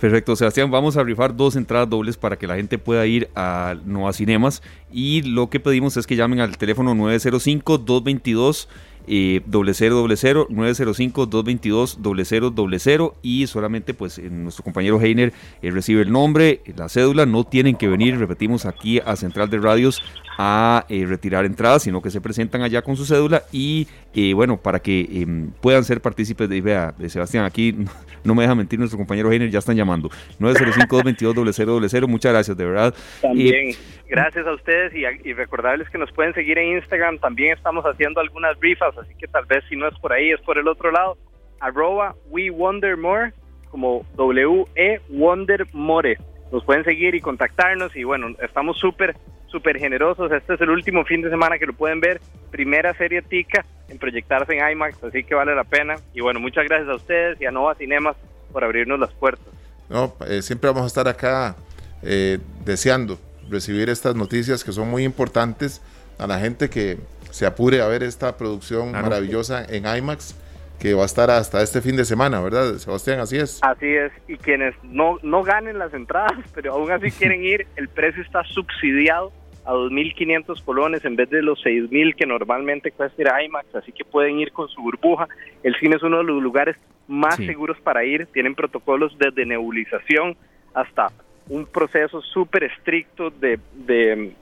Perfecto, 0.00 0.34
Sebastián, 0.34 0.70
vamos 0.70 0.96
a 0.96 1.02
rifar 1.02 1.36
dos 1.36 1.56
entradas 1.56 1.90
dobles 1.90 2.16
para 2.16 2.36
que 2.36 2.46
la 2.46 2.56
gente 2.56 2.78
pueda 2.78 3.04
ir 3.04 3.28
a 3.34 3.76
Nova 3.84 4.14
Cinemas 4.14 4.62
y 4.90 5.20
lo 5.22 5.50
que 5.50 5.60
pedimos 5.60 5.98
es 5.98 6.06
que 6.06 6.16
llamen 6.16 6.40
al 6.40 6.56
teléfono 6.56 6.94
905 6.94 7.76
222 7.76 8.66
eh, 9.06 9.40
0000 9.50 10.46
905 10.48 11.26
222 11.26 11.98
0000 12.02 13.12
y 13.22 13.46
solamente 13.46 13.94
pues 13.94 14.18
nuestro 14.18 14.64
compañero 14.64 15.00
Heiner 15.00 15.32
eh, 15.62 15.70
recibe 15.70 16.02
el 16.02 16.12
nombre, 16.12 16.60
la 16.76 16.88
cédula, 16.88 17.26
no 17.26 17.44
tienen 17.44 17.76
que 17.76 17.88
venir, 17.88 18.18
repetimos 18.18 18.66
aquí 18.66 19.00
a 19.04 19.16
Central 19.16 19.50
de 19.50 19.58
Radios 19.58 20.00
a 20.38 20.86
eh, 20.88 21.04
retirar 21.06 21.44
entradas, 21.44 21.82
sino 21.82 22.00
que 22.00 22.10
se 22.10 22.20
presentan 22.20 22.62
allá 22.62 22.80
con 22.80 22.96
su 22.96 23.04
cédula 23.04 23.42
y 23.52 23.88
eh, 24.14 24.32
bueno, 24.32 24.56
para 24.56 24.80
que 24.80 25.06
em, 25.12 25.50
puedan 25.60 25.84
ser 25.84 26.00
partícipes 26.00 26.48
de, 26.48 26.60
vea, 26.62 26.94
de 26.96 27.10
Sebastián, 27.10 27.44
aquí 27.44 27.76
no 28.24 28.34
me 28.34 28.42
deja 28.42 28.54
mentir 28.54 28.78
nuestro 28.78 28.96
compañero 28.96 29.30
Heiner, 29.30 29.50
ya 29.50 29.58
están 29.58 29.76
llamando, 29.76 30.08
905-222-0000, 30.40 32.06
muchas 32.08 32.32
gracias, 32.32 32.56
de 32.56 32.64
verdad. 32.64 32.94
También, 33.20 33.76
gracias 34.08 34.46
a 34.46 34.52
ustedes 34.52 34.94
y, 34.94 35.04
y, 35.28 35.32
recordarles 35.34 35.90
que 35.90 35.98
nos 35.98 36.10
pueden 36.12 36.32
seguir 36.32 36.58
en 36.58 36.78
Instagram, 36.78 37.18
también 37.18 37.52
estamos 37.52 37.84
haciendo 37.84 38.20
algunas 38.20 38.58
rifas, 38.60 38.89
así 38.98 39.14
que 39.14 39.26
tal 39.28 39.46
vez 39.46 39.64
si 39.68 39.76
no 39.76 39.88
es 39.88 39.98
por 39.98 40.12
ahí, 40.12 40.30
es 40.30 40.40
por 40.40 40.58
el 40.58 40.68
otro 40.68 40.90
lado, 40.90 41.16
arroba 41.60 42.14
we 42.28 42.50
wonder 42.50 42.96
more, 42.96 43.32
como 43.70 44.04
W-E 44.16 45.00
Wonder 45.08 45.66
More. 45.72 46.18
Nos 46.50 46.64
pueden 46.64 46.84
seguir 46.84 47.14
y 47.14 47.20
contactarnos 47.20 47.94
y 47.94 48.04
bueno, 48.04 48.34
estamos 48.42 48.78
súper 48.78 49.16
súper 49.46 49.78
generosos. 49.78 50.30
Este 50.32 50.54
es 50.54 50.60
el 50.60 50.70
último 50.70 51.04
fin 51.04 51.22
de 51.22 51.30
semana 51.30 51.58
que 51.58 51.66
lo 51.66 51.72
pueden 51.72 52.00
ver. 52.00 52.20
Primera 52.50 52.94
serie 52.94 53.22
Tica 53.22 53.64
en 53.88 53.98
proyectarse 53.98 54.56
en 54.56 54.70
IMAX, 54.70 55.02
así 55.02 55.24
que 55.24 55.34
vale 55.34 55.54
la 55.54 55.64
pena. 55.64 55.96
Y 56.14 56.20
bueno, 56.20 56.40
muchas 56.40 56.64
gracias 56.64 56.88
a 56.88 56.94
ustedes 56.94 57.40
y 57.40 57.46
a 57.46 57.50
Nova 57.50 57.74
Cinemas 57.74 58.16
por 58.52 58.64
abrirnos 58.64 58.98
las 58.98 59.12
puertas. 59.12 59.46
No, 59.88 60.14
eh, 60.26 60.42
siempre 60.42 60.68
vamos 60.68 60.84
a 60.84 60.86
estar 60.86 61.08
acá 61.08 61.56
eh, 62.02 62.38
deseando 62.64 63.18
recibir 63.48 63.88
estas 63.88 64.14
noticias 64.14 64.62
que 64.62 64.72
son 64.72 64.88
muy 64.88 65.04
importantes 65.04 65.82
a 66.18 66.26
la 66.26 66.38
gente 66.38 66.70
que 66.70 66.98
se 67.30 67.46
apure 67.46 67.80
a 67.80 67.86
ver 67.88 68.02
esta 68.02 68.36
producción 68.36 68.92
maravillosa 68.92 69.64
en 69.64 69.84
IMAX 69.86 70.36
que 70.78 70.94
va 70.94 71.02
a 71.02 71.06
estar 71.06 71.30
hasta 71.30 71.62
este 71.62 71.82
fin 71.82 71.94
de 71.96 72.06
semana, 72.06 72.40
¿verdad, 72.40 72.74
Sebastián? 72.78 73.20
Así 73.20 73.36
es. 73.36 73.60
Así 73.62 73.86
es, 73.86 74.12
y 74.26 74.36
quienes 74.38 74.74
no, 74.82 75.18
no 75.22 75.42
ganen 75.42 75.78
las 75.78 75.92
entradas, 75.92 76.38
pero 76.54 76.72
aún 76.72 76.90
así 76.90 77.10
quieren 77.18 77.44
ir, 77.44 77.66
el 77.76 77.88
precio 77.88 78.22
está 78.22 78.42
subsidiado 78.44 79.30
a 79.66 79.72
2.500 79.72 80.64
colones 80.64 81.04
en 81.04 81.16
vez 81.16 81.28
de 81.28 81.42
los 81.42 81.62
6.000 81.62 82.14
que 82.16 82.24
normalmente 82.26 82.92
cuesta 82.92 83.20
ir 83.20 83.28
a 83.28 83.42
IMAX, 83.42 83.74
así 83.74 83.92
que 83.92 84.04
pueden 84.04 84.40
ir 84.40 84.52
con 84.52 84.68
su 84.68 84.80
burbuja. 84.80 85.28
El 85.62 85.76
cine 85.76 85.96
es 85.96 86.02
uno 86.02 86.18
de 86.18 86.24
los 86.24 86.42
lugares 86.42 86.76
más 87.06 87.36
seguros 87.36 87.78
para 87.80 88.04
ir, 88.04 88.26
tienen 88.26 88.54
protocolos 88.54 89.16
desde 89.18 89.44
nebulización 89.44 90.36
hasta 90.72 91.08
un 91.48 91.66
proceso 91.66 92.22
súper 92.22 92.64
estricto 92.64 93.30
de, 93.30 93.58
de, 93.74 94.32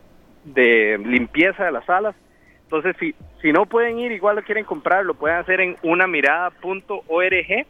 de, 0.45 0.99
limpieza 0.99 1.65
de 1.65 1.73
las 1.73 1.85
salas. 1.87 2.15
Entonces, 2.71 2.97
si, 3.01 3.15
si 3.41 3.51
no 3.51 3.65
pueden 3.65 3.99
ir, 3.99 4.13
igual 4.13 4.37
lo 4.37 4.43
quieren 4.43 4.67
comprar, 4.67 5.03
lo 5.07 5.15
pueden 5.15 5.39
hacer 5.39 5.63
en 5.63 5.77
unamirada.org 5.83 7.67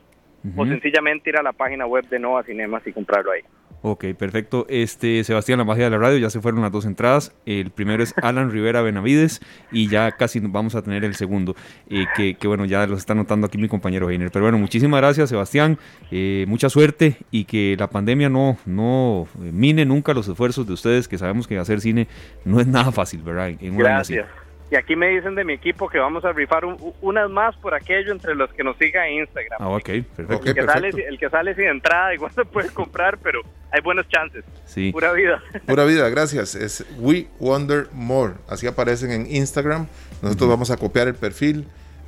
o 0.57 0.67
sencillamente 0.67 1.31
ir 1.31 1.37
a 1.37 1.43
la 1.43 1.53
página 1.53 1.87
web 1.87 2.09
de 2.09 2.19
Nova 2.19 2.43
Cinemas 2.43 2.85
y 2.85 2.93
comprarlo 2.93 3.31
ahí. 3.31 3.43
Ok, 3.83 4.07
perfecto. 4.19 4.67
Este, 4.69 5.23
Sebastián, 5.23 5.59
la 5.59 5.65
magia 5.65 5.85
de 5.85 5.91
la 5.91 5.99
radio, 5.99 6.19
ya 6.19 6.31
se 6.31 6.41
fueron 6.41 6.63
las 6.63 6.73
dos 6.73 6.85
entradas. 6.85 7.33
El 7.47 7.71
primero 7.71 8.03
es 8.03 8.13
Alan 8.23 8.51
Rivera 8.51 8.83
Benavides 8.83 9.41
y 9.71 9.89
ya 9.89 10.11
casi 10.11 10.41
vamos 10.41 10.75
a 10.75 10.83
tener 10.83 11.05
el 11.05 11.15
segundo, 11.15 11.55
eh, 11.89 12.07
que, 12.17 12.35
que, 12.35 12.49
bueno, 12.49 12.65
ya 12.65 12.85
lo 12.89 12.97
está 12.97 13.15
notando 13.15 13.47
aquí 13.47 13.57
mi 13.57 13.69
compañero 13.69 14.11
Heiner. 14.11 14.33
Pero 14.33 14.47
bueno, 14.47 14.59
muchísimas 14.59 15.01
gracias, 15.01 15.29
Sebastián. 15.29 15.79
Eh, 16.11 16.45
mucha 16.49 16.69
suerte 16.71 17.19
y 17.31 17.45
que 17.45 17.77
la 17.79 17.89
pandemia 17.89 18.29
no, 18.29 18.59
no 18.67 19.29
eh, 19.45 19.53
mine 19.53 19.85
nunca 19.85 20.13
los 20.13 20.27
esfuerzos 20.27 20.67
de 20.67 20.73
ustedes, 20.73 21.07
que 21.07 21.17
sabemos 21.17 21.47
que 21.47 21.57
hacer 21.57 21.81
cine 21.81 22.09
no 22.45 22.59
es 22.59 22.67
nada 22.67 22.91
fácil, 22.91 23.23
¿verdad? 23.23 23.53
gracias. 23.61 24.27
Y 24.71 24.77
aquí 24.77 24.97
me 24.97 25.09
dicen 25.09 25.35
de 25.35 25.45
mi 25.45 25.55
equipo 25.55 25.89
que 25.89 25.99
vamos 25.99 26.25
a 26.25 26.33
rifar 26.33 26.65
unas 27.01 27.31
más 27.31 27.57
por 27.57 27.75
aquello 27.75 28.13
entre 28.13 28.35
los 28.35 28.53
que 28.53 28.63
nos 28.63 28.77
sigan 28.77 29.07
en 29.07 29.21
Instagram. 29.21 29.59
Ah, 29.61 29.69
ok, 29.69 29.89
perfecto. 30.15 30.45
el, 30.45 30.55
que 30.55 30.63
Sale, 30.63 30.89
el 30.89 31.19
que 31.19 31.31
sale 31.31 31.55
sin 31.55 31.65
entrada 31.65 32.13
igual 32.15 32.33
se 32.33 32.45
puede 32.45 32.69
comprar, 32.71 33.19
pero 33.19 33.41
hay 33.71 33.81
buenos 33.81 34.07
chances. 34.09 34.45
Sí. 34.67 34.93
Pura 34.93 35.13
vida. 35.13 35.43
Pura 35.67 35.85
vida, 35.85 36.09
gracias. 36.11 36.55
Es 36.55 36.85
We 36.99 37.29
Wonder 37.39 37.89
More. 37.93 38.35
Así 38.47 38.67
aparecen 38.67 39.11
en 39.11 39.35
Instagram. 39.35 39.87
Nosotros 40.21 40.51
vamos 40.51 40.71
a 40.71 40.77
copiar 40.77 41.09
el 41.09 41.15
perfil 41.15 41.67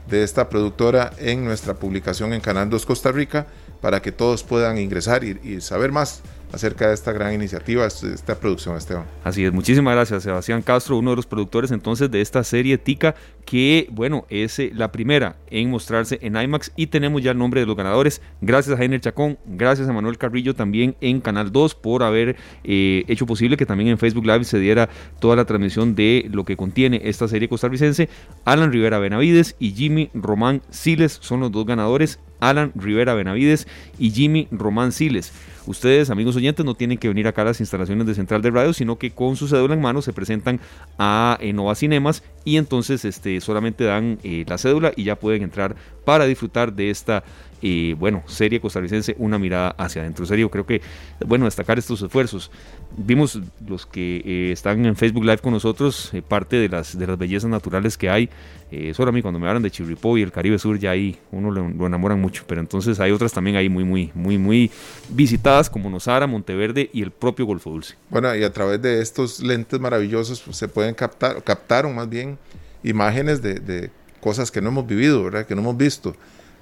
de 0.08 0.22
esta 0.22 0.48
productora 0.48 1.12
en 1.18 1.44
nuestra 1.44 1.74
publicación 1.74 2.32
en 2.34 2.40
Canal 2.40 2.68
2 2.68 2.84
Costa 2.84 3.12
Rica 3.12 3.46
para 3.80 4.02
que 4.02 4.12
todos 4.12 4.44
puedan 4.44 4.76
ingresar 4.76 5.24
y 5.24 5.60
saber 5.60 5.92
más 5.92 6.22
acerca 6.52 6.88
de 6.88 6.94
esta 6.94 7.12
gran 7.12 7.34
iniciativa, 7.34 7.86
esta 7.86 8.38
producción, 8.38 8.76
Esteban. 8.76 9.04
Así 9.24 9.44
es, 9.44 9.52
muchísimas 9.52 9.94
gracias, 9.94 10.22
Sebastián 10.22 10.62
Castro, 10.62 10.98
uno 10.98 11.10
de 11.10 11.16
los 11.16 11.26
productores 11.26 11.70
entonces 11.70 12.10
de 12.10 12.20
esta 12.20 12.42
serie 12.44 12.78
Tica, 12.78 13.14
que 13.44 13.88
bueno, 13.90 14.26
es 14.28 14.58
eh, 14.58 14.70
la 14.74 14.92
primera 14.92 15.36
en 15.50 15.70
mostrarse 15.70 16.18
en 16.22 16.36
IMAX 16.36 16.72
y 16.76 16.88
tenemos 16.88 17.22
ya 17.22 17.32
el 17.32 17.38
nombre 17.38 17.60
de 17.60 17.66
los 17.66 17.76
ganadores. 17.76 18.20
Gracias 18.40 18.78
a 18.78 18.82
Heiner 18.82 19.00
Chacón, 19.00 19.38
gracias 19.46 19.88
a 19.88 19.92
Manuel 19.92 20.18
Carrillo 20.18 20.54
también 20.54 20.96
en 21.00 21.20
Canal 21.20 21.52
2 21.52 21.74
por 21.74 22.02
haber 22.02 22.36
eh, 22.64 23.04
hecho 23.08 23.26
posible 23.26 23.56
que 23.56 23.66
también 23.66 23.90
en 23.90 23.98
Facebook 23.98 24.26
Live 24.26 24.44
se 24.44 24.58
diera 24.58 24.88
toda 25.20 25.36
la 25.36 25.44
transmisión 25.44 25.94
de 25.94 26.26
lo 26.30 26.44
que 26.44 26.56
contiene 26.56 27.00
esta 27.04 27.28
serie 27.28 27.48
costarricense. 27.48 28.08
Alan 28.44 28.72
Rivera 28.72 28.98
Benavides 28.98 29.56
y 29.58 29.72
Jimmy 29.72 30.10
Román 30.14 30.62
Siles 30.70 31.18
son 31.20 31.40
los 31.40 31.52
dos 31.52 31.66
ganadores. 31.66 32.18
Alan 32.40 32.72
Rivera 32.74 33.14
Benavides 33.14 33.68
y 33.98 34.10
Jimmy 34.10 34.48
Román 34.50 34.92
Siles. 34.92 35.32
Ustedes, 35.66 36.10
amigos 36.10 36.36
oyentes, 36.36 36.64
no 36.64 36.74
tienen 36.74 36.98
que 36.98 37.08
venir 37.08 37.28
acá 37.28 37.42
a 37.42 37.46
las 37.46 37.60
instalaciones 37.60 38.06
de 38.06 38.14
Central 38.14 38.42
de 38.42 38.50
Radio, 38.50 38.72
sino 38.72 38.98
que 38.98 39.10
con 39.10 39.36
su 39.36 39.46
cédula 39.46 39.74
en 39.74 39.80
mano 39.80 40.02
se 40.02 40.12
presentan 40.12 40.58
a 40.98 41.38
Nova 41.54 41.74
Cinemas 41.74 42.22
y 42.44 42.56
entonces 42.56 43.04
este, 43.04 43.40
solamente 43.40 43.84
dan 43.84 44.18
eh, 44.24 44.44
la 44.48 44.58
cédula 44.58 44.92
y 44.96 45.04
ya 45.04 45.16
pueden 45.16 45.42
entrar 45.42 45.76
para 46.04 46.24
disfrutar 46.24 46.72
de 46.72 46.90
esta 46.90 47.22
y 47.60 47.92
bueno, 47.94 48.22
serie 48.26 48.60
costarricense, 48.60 49.14
una 49.18 49.38
mirada 49.38 49.74
hacia 49.78 50.02
adentro. 50.02 50.24
En 50.24 50.28
serio, 50.28 50.50
creo 50.50 50.66
que, 50.66 50.80
bueno, 51.26 51.44
destacar 51.44 51.78
estos 51.78 52.00
esfuerzos. 52.02 52.50
Vimos 52.96 53.38
los 53.66 53.86
que 53.86 54.22
eh, 54.24 54.52
están 54.52 54.84
en 54.86 54.96
Facebook 54.96 55.24
Live 55.24 55.38
con 55.38 55.52
nosotros, 55.52 56.10
eh, 56.12 56.22
parte 56.22 56.56
de 56.56 56.68
las, 56.68 56.98
de 56.98 57.06
las 57.06 57.18
bellezas 57.18 57.50
naturales 57.50 57.98
que 57.98 58.08
hay. 58.08 58.28
Eh, 58.72 58.94
solo 58.94 59.10
a 59.10 59.12
mí 59.12 59.20
cuando 59.20 59.40
me 59.40 59.48
hablan 59.48 59.62
de 59.62 59.70
Chirripó 59.70 60.16
y 60.16 60.22
el 60.22 60.32
Caribe 60.32 60.58
Sur, 60.58 60.78
ya 60.78 60.92
ahí 60.92 61.18
uno 61.32 61.50
lo, 61.50 61.68
lo, 61.68 61.86
enamoran 61.86 62.20
mucho. 62.20 62.44
Pero 62.46 62.60
entonces 62.60 62.98
hay 63.00 63.10
otras 63.10 63.32
también 63.32 63.56
ahí 63.56 63.68
muy, 63.68 63.84
muy, 63.84 64.10
muy, 64.14 64.38
muy 64.38 64.70
visitadas 65.10 65.68
como 65.68 65.90
Nosara, 65.90 66.26
Monteverde 66.26 66.88
y 66.92 67.02
el 67.02 67.10
propio 67.10 67.46
Golfo 67.46 67.70
Dulce. 67.70 67.94
Bueno, 68.08 68.34
y 68.34 68.42
a 68.42 68.52
través 68.52 68.80
de 68.80 69.00
estos 69.00 69.40
lentes 69.40 69.78
maravillosos 69.78 70.40
pues, 70.40 70.56
se 70.56 70.68
pueden 70.68 70.94
captar, 70.94 71.42
captaron 71.42 71.94
más 71.94 72.08
bien 72.08 72.38
imágenes 72.82 73.42
de, 73.42 73.60
de 73.60 73.90
cosas 74.20 74.50
que 74.50 74.60
no 74.60 74.68
hemos 74.68 74.86
vivido, 74.86 75.24
¿verdad? 75.24 75.46
Que 75.46 75.54
no 75.54 75.62
hemos 75.62 75.76
visto. 75.76 76.14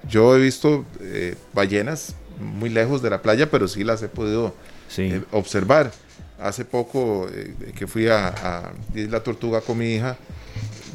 Yo 0.07 0.35
he 0.35 0.39
visto 0.39 0.85
eh, 1.01 1.35
ballenas 1.53 2.15
muy 2.39 2.69
lejos 2.69 3.01
de 3.01 3.09
la 3.09 3.21
playa, 3.21 3.49
pero 3.51 3.67
sí 3.67 3.83
las 3.83 4.01
he 4.01 4.07
podido 4.07 4.53
Sí. 4.87 5.03
eh, 5.03 5.23
observar. 5.31 5.91
Hace 6.39 6.63
poco 6.63 7.27
eh, 7.31 7.53
que 7.75 7.85
fui 7.85 8.07
a, 8.07 8.71
Isla 8.95 9.21
Tortuga 9.21 9.59
con 9.61 9.77
mi 9.77 9.95
hija, 9.95 10.17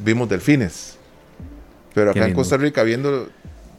vimos 0.02 0.28
delfines. 0.28 0.96
Pero 1.94 2.10
acá 2.12 2.26
en. 2.26 2.34
Costa 2.34 2.56
Rica, 2.56 2.82
viendo 2.82 3.28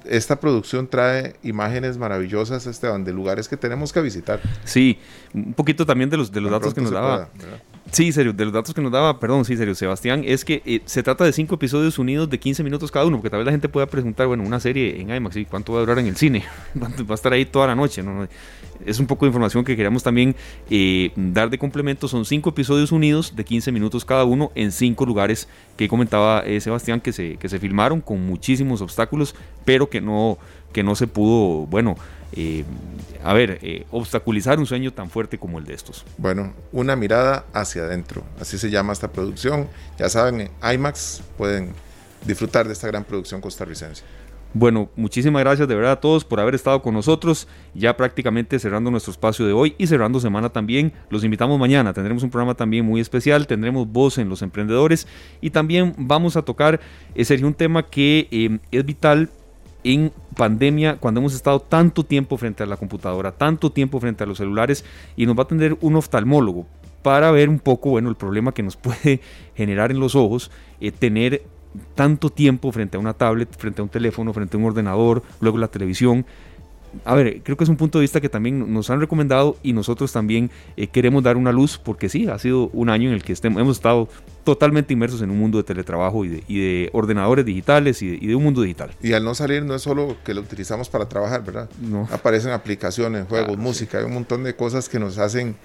esta 0.06 0.40
producción, 0.40 0.88
trae 0.88 1.36
imágenes 1.44 1.98
maravillosas, 1.98 2.68
Esteban, 2.68 3.04
de 3.04 3.12
lugares 3.14 3.48
que 3.48 3.58
tenemos 3.58 3.92
que 3.92 4.02
visitar. 4.02 4.40
Sí, 4.64 5.00
un 5.34 5.54
poquito 5.54 5.86
también 5.86 6.10
de 6.10 6.18
los, 6.18 6.32
de 6.32 6.40
los 6.40 6.52
datos 6.52 6.74
que 6.74 6.82
nos 6.82 6.92
daba. 6.92 7.30
Sí, 7.92 8.12
serio, 8.12 8.34
de 8.34 8.46
los 8.46 8.54
datos 8.54 8.74
que 8.74 8.82
nos 8.82 8.92
daba, 8.92 9.20
perdón, 9.20 9.46
sí, 9.46 9.56
serio, 9.56 9.76
Sebastián, 9.76 10.24
es 10.26 10.44
que 10.44 10.62
eh, 10.66 10.82
se 10.86 11.04
trata 11.04 11.24
de 11.24 11.32
cinco 11.32 11.56
episodios 11.56 12.00
unidos 12.00 12.30
de 12.30 12.40
15 12.40 12.64
minutos 12.64 12.92
cada 12.92 13.06
uno, 13.06 13.18
porque 13.18 13.30
tal 13.30 13.40
vez 13.40 13.46
la 13.46 13.52
gente 13.52 13.70
pueda 13.70 13.86
preguntar, 13.86 14.26
bueno, 14.26 14.44
una 14.44 14.60
serie 14.60 15.00
en 15.00 15.12
IMAX, 15.12 15.36
¿y 15.38 15.46
cuánto 15.46 15.74
va 15.74 15.80
a 15.80 15.82
durar 15.82 16.00
en 16.00 16.08
el 16.08 16.16
cine? 16.16 16.44
¿Cuánto 16.80 17.06
va 17.06 17.14
a 17.14 17.16
estar 17.16 17.32
ahí 17.32 17.46
toda 17.46 17.68
la 17.68 17.76
noche? 17.76 18.02
No, 18.02 18.14
no, 18.14 18.28
Es 18.86 19.00
un 19.00 19.06
poco 19.06 19.26
de 19.26 19.30
información 19.30 19.64
que 19.64 19.76
queríamos 19.76 20.02
también 20.02 20.36
eh, 20.70 21.12
dar 21.16 21.50
de 21.50 21.60
complemento. 21.60 22.08
Son 22.08 22.26
cinco 22.26 22.50
episodios 22.50 22.92
unidos 22.92 23.36
de 23.36 23.46
15 23.46 23.72
minutos 23.72 24.04
cada 24.04 24.26
uno 24.26 24.52
en 24.56 24.72
cinco 24.72 25.06
lugares 25.06 25.48
que 25.78 25.88
comentaba 25.88 26.40
eh, 26.40 26.60
Sebastián 26.62 27.00
que 27.00 27.14
se, 27.14 27.38
que 27.38 27.50
se 27.50 27.60
filmaron 27.60 28.02
con 28.02 28.26
muchísimos 28.26 28.82
obstáculos, 28.82 29.36
pero 29.64 29.90
que 29.90 30.02
no, 30.02 30.40
que 30.74 30.84
no 30.84 30.96
se 30.96 31.08
pudo, 31.08 31.68
bueno, 31.68 31.96
eh, 32.36 32.64
a 33.24 33.34
ver, 33.34 33.60
eh, 33.62 33.86
obstaculizar 33.92 34.60
un 34.60 34.66
sueño 34.66 34.92
tan 34.92 35.10
fuerte 35.10 35.38
como 35.38 35.58
el 35.58 35.66
de 35.66 35.74
estos. 35.74 36.06
Bueno, 36.18 36.54
una 36.72 36.96
mirada 36.96 37.46
hacia 37.54 37.84
adentro. 37.84 38.24
Así 38.40 38.58
se 38.58 38.70
llama 38.70 38.94
esta 38.94 39.12
producción. 39.12 39.68
Ya 39.98 40.10
saben, 40.10 40.42
en 40.42 40.52
IMAX 40.74 41.22
pueden 41.38 41.74
disfrutar 42.26 42.68
de 42.68 42.74
esta 42.74 42.88
gran 42.88 43.04
producción 43.04 43.42
costarricense. 43.42 44.04
Bueno, 44.58 44.90
muchísimas 44.96 45.42
gracias 45.42 45.68
de 45.68 45.76
verdad 45.76 45.92
a 45.92 46.00
todos 46.00 46.24
por 46.24 46.40
haber 46.40 46.56
estado 46.56 46.82
con 46.82 46.94
nosotros. 46.94 47.48
Ya 47.74 47.98
prácticamente 47.98 48.58
cerrando 48.58 48.90
nuestro 48.90 49.12
espacio 49.12 49.46
de 49.46 49.52
hoy 49.52 49.76
y 49.78 49.88
cerrando 49.88 50.20
semana 50.20 50.50
también. 50.50 50.94
Los 51.10 51.26
invitamos 51.26 51.60
mañana. 51.60 51.92
Tendremos 51.92 52.24
un 52.24 52.30
programa 52.30 52.54
también 52.54 52.86
muy 52.86 53.02
especial. 53.02 53.48
Tendremos 53.48 53.86
voz 53.86 54.18
en 54.18 54.30
los 54.30 54.42
emprendedores 54.42 55.08
y 55.42 55.50
también 55.50 55.94
vamos 55.98 56.38
a 56.38 56.42
tocar, 56.44 56.80
eh, 57.16 57.26
Sergio, 57.26 57.48
un 57.48 57.54
tema 57.54 57.90
que 57.90 58.30
eh, 58.32 58.60
es 58.72 58.86
vital 58.86 59.30
en 59.86 60.12
pandemia, 60.36 60.98
cuando 60.98 61.20
hemos 61.20 61.36
estado 61.36 61.60
tanto 61.60 62.04
tiempo 62.04 62.38
frente 62.38 62.64
a 62.64 62.66
la 62.66 62.76
computadora, 62.76 63.32
tanto 63.32 63.72
tiempo 63.72 64.00
frente 64.00 64.24
a 64.24 64.28
los 64.28 64.40
celulares, 64.40 64.84
y 65.16 65.28
nos 65.28 65.38
va 65.38 65.42
a 65.42 65.44
atender 65.44 65.78
un 65.80 65.96
oftalmólogo 65.96 66.66
para 67.04 67.30
ver 67.30 67.50
un 67.50 67.60
poco, 67.60 67.92
bueno, 67.92 68.10
el 68.10 68.16
problema 68.16 68.52
que 68.52 68.64
nos 68.64 68.76
puede 68.78 69.22
generar 69.54 69.92
en 69.92 70.00
los 70.00 70.16
ojos 70.16 70.50
eh, 70.82 70.92
tener 70.92 71.44
tanto 71.94 72.32
tiempo 72.32 72.72
frente 72.72 72.98
a 72.98 73.00
una 73.00 73.14
tablet, 73.14 73.56
frente 73.56 73.82
a 73.82 73.84
un 73.84 73.90
teléfono, 73.90 74.34
frente 74.34 74.58
a 74.58 74.60
un 74.60 74.66
ordenador, 74.66 75.22
luego 75.40 75.60
la 75.60 75.68
televisión. 75.68 76.26
A 77.04 77.16
ver, 77.16 77.42
creo 77.44 77.58
que 77.58 77.64
es 77.64 77.70
un 77.70 77.78
punto 77.78 78.00
de 78.00 78.04
vista 78.04 78.22
que 78.22 78.30
también 78.30 78.74
nos 78.74 78.90
han 78.90 79.00
recomendado 79.00 79.58
y 79.64 79.74
nosotros 79.74 80.12
también 80.12 80.50
eh, 80.78 80.88
queremos 80.88 81.24
dar 81.24 81.38
una 81.38 81.52
luz 81.52 81.78
porque 81.78 82.10
sí, 82.10 82.28
ha 82.28 82.40
sido 82.40 82.70
un 82.74 82.90
año 82.90 83.10
en 83.10 83.16
el 83.16 83.24
que 83.24 83.34
estemos, 83.34 83.62
hemos 83.62 83.78
estado 83.78 84.08
totalmente 84.44 84.94
inmersos 84.94 85.22
en 85.22 85.32
un 85.32 85.40
mundo 85.40 85.58
de 85.58 85.64
teletrabajo 85.64 86.24
y 86.24 86.30
de, 86.30 86.44
y 86.48 86.60
de 86.60 86.90
ordenadores 86.94 87.46
digitales 87.46 88.02
y 88.02 88.10
de, 88.10 88.16
y 88.22 88.28
de, 88.28 88.36
un 88.36 88.44
mundo 88.44 88.62
digital. 88.62 88.92
Y 89.02 89.14
al 89.14 89.24
no 89.24 89.34
salir 89.36 89.64
no 89.64 89.76
es 89.76 89.82
solo 89.82 90.18
que 90.24 90.34
lo 90.34 90.42
utilizamos 90.42 90.88
para 90.90 91.10
trabajar, 91.10 91.44
¿verdad? 91.44 91.70
No. 91.82 92.08
Aparecen 92.12 92.52
aplicaciones, 92.52 93.28
juegos, 93.28 93.56
ah, 93.58 93.62
música, 93.62 93.92
sí. 93.92 93.98
hay 93.98 94.04
un 94.06 94.14
montón 94.14 94.44
de 94.44 94.56
cosas 94.56 94.88
que 94.88 95.00
nos 95.00 95.18
hacen 95.18 95.56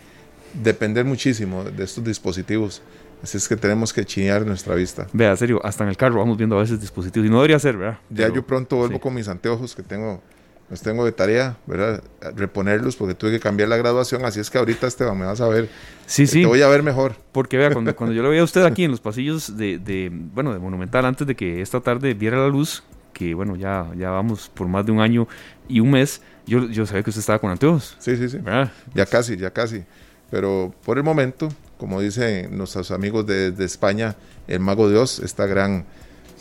depender 0.54 1.04
muchísimo 1.04 1.64
de 1.64 1.84
estos 1.84 2.04
dispositivos. 2.04 2.82
Así 3.22 3.36
es 3.36 3.48
que 3.48 3.56
tenemos 3.56 3.92
que 3.92 4.04
chinear 4.04 4.46
nuestra 4.46 4.74
vista. 4.74 5.06
Vea, 5.12 5.36
serio, 5.36 5.60
hasta 5.62 5.84
en 5.84 5.90
el 5.90 5.96
carro 5.96 6.20
vamos 6.20 6.38
viendo 6.38 6.56
a 6.56 6.60
veces 6.60 6.80
dispositivos 6.80 7.26
y 7.26 7.30
no 7.30 7.36
debería 7.36 7.58
ser, 7.58 7.76
¿verdad? 7.76 7.98
Ya 8.08 8.24
Pero, 8.24 8.36
yo 8.36 8.46
pronto 8.46 8.76
vuelvo 8.76 8.94
sí. 8.94 9.00
con 9.00 9.14
mis 9.14 9.28
anteojos 9.28 9.74
que 9.74 9.82
tengo, 9.82 10.22
los 10.70 10.80
tengo 10.82 11.04
de 11.04 11.10
tarea, 11.10 11.56
¿verdad? 11.66 12.02
Reponerlos 12.36 12.94
porque 12.94 13.14
tuve 13.14 13.32
que 13.32 13.40
cambiar 13.40 13.68
la 13.68 13.76
graduación, 13.76 14.24
así 14.24 14.38
es 14.38 14.48
que 14.50 14.58
ahorita 14.58 14.86
Esteban 14.86 15.18
me 15.18 15.26
vas 15.26 15.40
a 15.40 15.48
ver. 15.48 15.68
Sí, 16.06 16.28
sí. 16.28 16.42
Te 16.42 16.46
voy 16.46 16.62
a 16.62 16.68
ver 16.68 16.84
mejor. 16.84 17.16
Porque 17.32 17.56
vea, 17.56 17.72
cuando, 17.72 17.94
cuando 17.96 18.14
yo 18.14 18.22
lo 18.22 18.30
veía 18.30 18.42
a 18.42 18.44
usted 18.44 18.64
aquí 18.64 18.84
en 18.84 18.92
los 18.92 19.00
pasillos 19.00 19.56
de, 19.56 19.78
de, 19.78 20.10
bueno, 20.12 20.52
de 20.52 20.60
Monumental 20.60 21.04
antes 21.04 21.26
de 21.26 21.34
que 21.34 21.60
esta 21.60 21.80
tarde 21.80 22.14
viera 22.14 22.38
la 22.38 22.46
luz, 22.46 22.84
que 23.12 23.34
bueno, 23.34 23.56
ya, 23.56 23.90
ya 23.96 24.10
vamos 24.10 24.48
por 24.54 24.68
más 24.68 24.86
de 24.86 24.92
un 24.92 25.00
año 25.00 25.26
y 25.68 25.80
un 25.80 25.90
mes, 25.90 26.22
yo, 26.46 26.68
yo 26.68 26.86
sabía 26.86 27.02
que 27.02 27.10
usted 27.10 27.20
estaba 27.20 27.40
con 27.40 27.50
anteojos. 27.50 27.96
Sí, 27.98 28.16
sí, 28.16 28.28
sí. 28.28 28.38
¿verdad? 28.38 28.72
Ya 28.94 29.06
casi, 29.06 29.36
ya 29.36 29.50
casi. 29.50 29.84
Pero 30.30 30.72
por 30.84 30.98
el 30.98 31.02
momento, 31.02 31.48
como 31.78 32.00
dicen 32.00 32.56
nuestros 32.56 32.92
amigos 32.92 33.26
de, 33.26 33.50
de, 33.50 33.64
España, 33.64 34.14
el 34.46 34.60
Mago 34.60 34.88
Dios, 34.88 35.18
esta 35.18 35.46
gran 35.46 35.84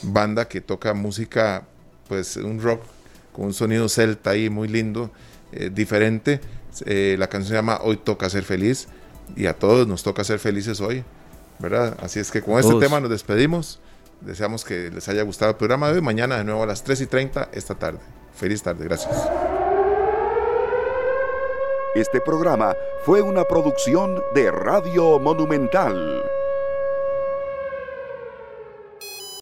banda 0.04 0.48
que 0.48 0.62
toca 0.62 0.94
música, 0.94 1.64
pues 2.08 2.38
un 2.38 2.62
rock 2.62 2.84
con 3.40 3.48
un 3.48 3.54
sonido 3.54 3.88
celta 3.88 4.32
ahí 4.32 4.50
muy 4.50 4.68
lindo, 4.68 5.12
eh, 5.54 5.70
diferente. 5.74 6.42
Eh, 6.86 7.16
la 7.18 7.28
canción 7.28 7.48
se 7.48 7.54
llama 7.54 7.80
Hoy 7.82 7.96
toca 7.96 8.30
ser 8.30 8.44
feliz 8.44 8.90
y 9.34 9.46
a 9.46 9.54
todos 9.54 9.88
nos 9.88 10.04
toca 10.04 10.26
ser 10.26 10.40
felices 10.40 10.82
hoy, 10.82 11.06
¿verdad? 11.58 11.98
Así 12.02 12.20
es 12.20 12.32
que 12.32 12.42
con 12.42 12.60
este 12.60 12.76
tema 12.80 13.00
nos 13.00 13.10
despedimos. 13.10 13.80
Deseamos 14.20 14.66
que 14.66 14.92
les 14.92 15.08
haya 15.08 15.24
gustado 15.24 15.52
el 15.52 15.58
programa 15.58 15.88
de 15.88 15.94
hoy. 15.96 16.02
Mañana 16.02 16.38
de 16.38 16.44
nuevo 16.44 16.64
a 16.64 16.66
las 16.66 16.84
3 16.84 17.00
y 17.00 17.06
30 17.06 17.52
esta 17.54 17.76
tarde. 17.76 18.00
Feliz 18.36 18.62
tarde, 18.62 18.84
gracias. 18.84 19.16
Este 21.96 22.20
programa 22.20 22.76
fue 23.06 23.22
una 23.22 23.46
producción 23.46 24.22
de 24.36 24.52
Radio 24.52 25.18
Monumental. 25.18 26.24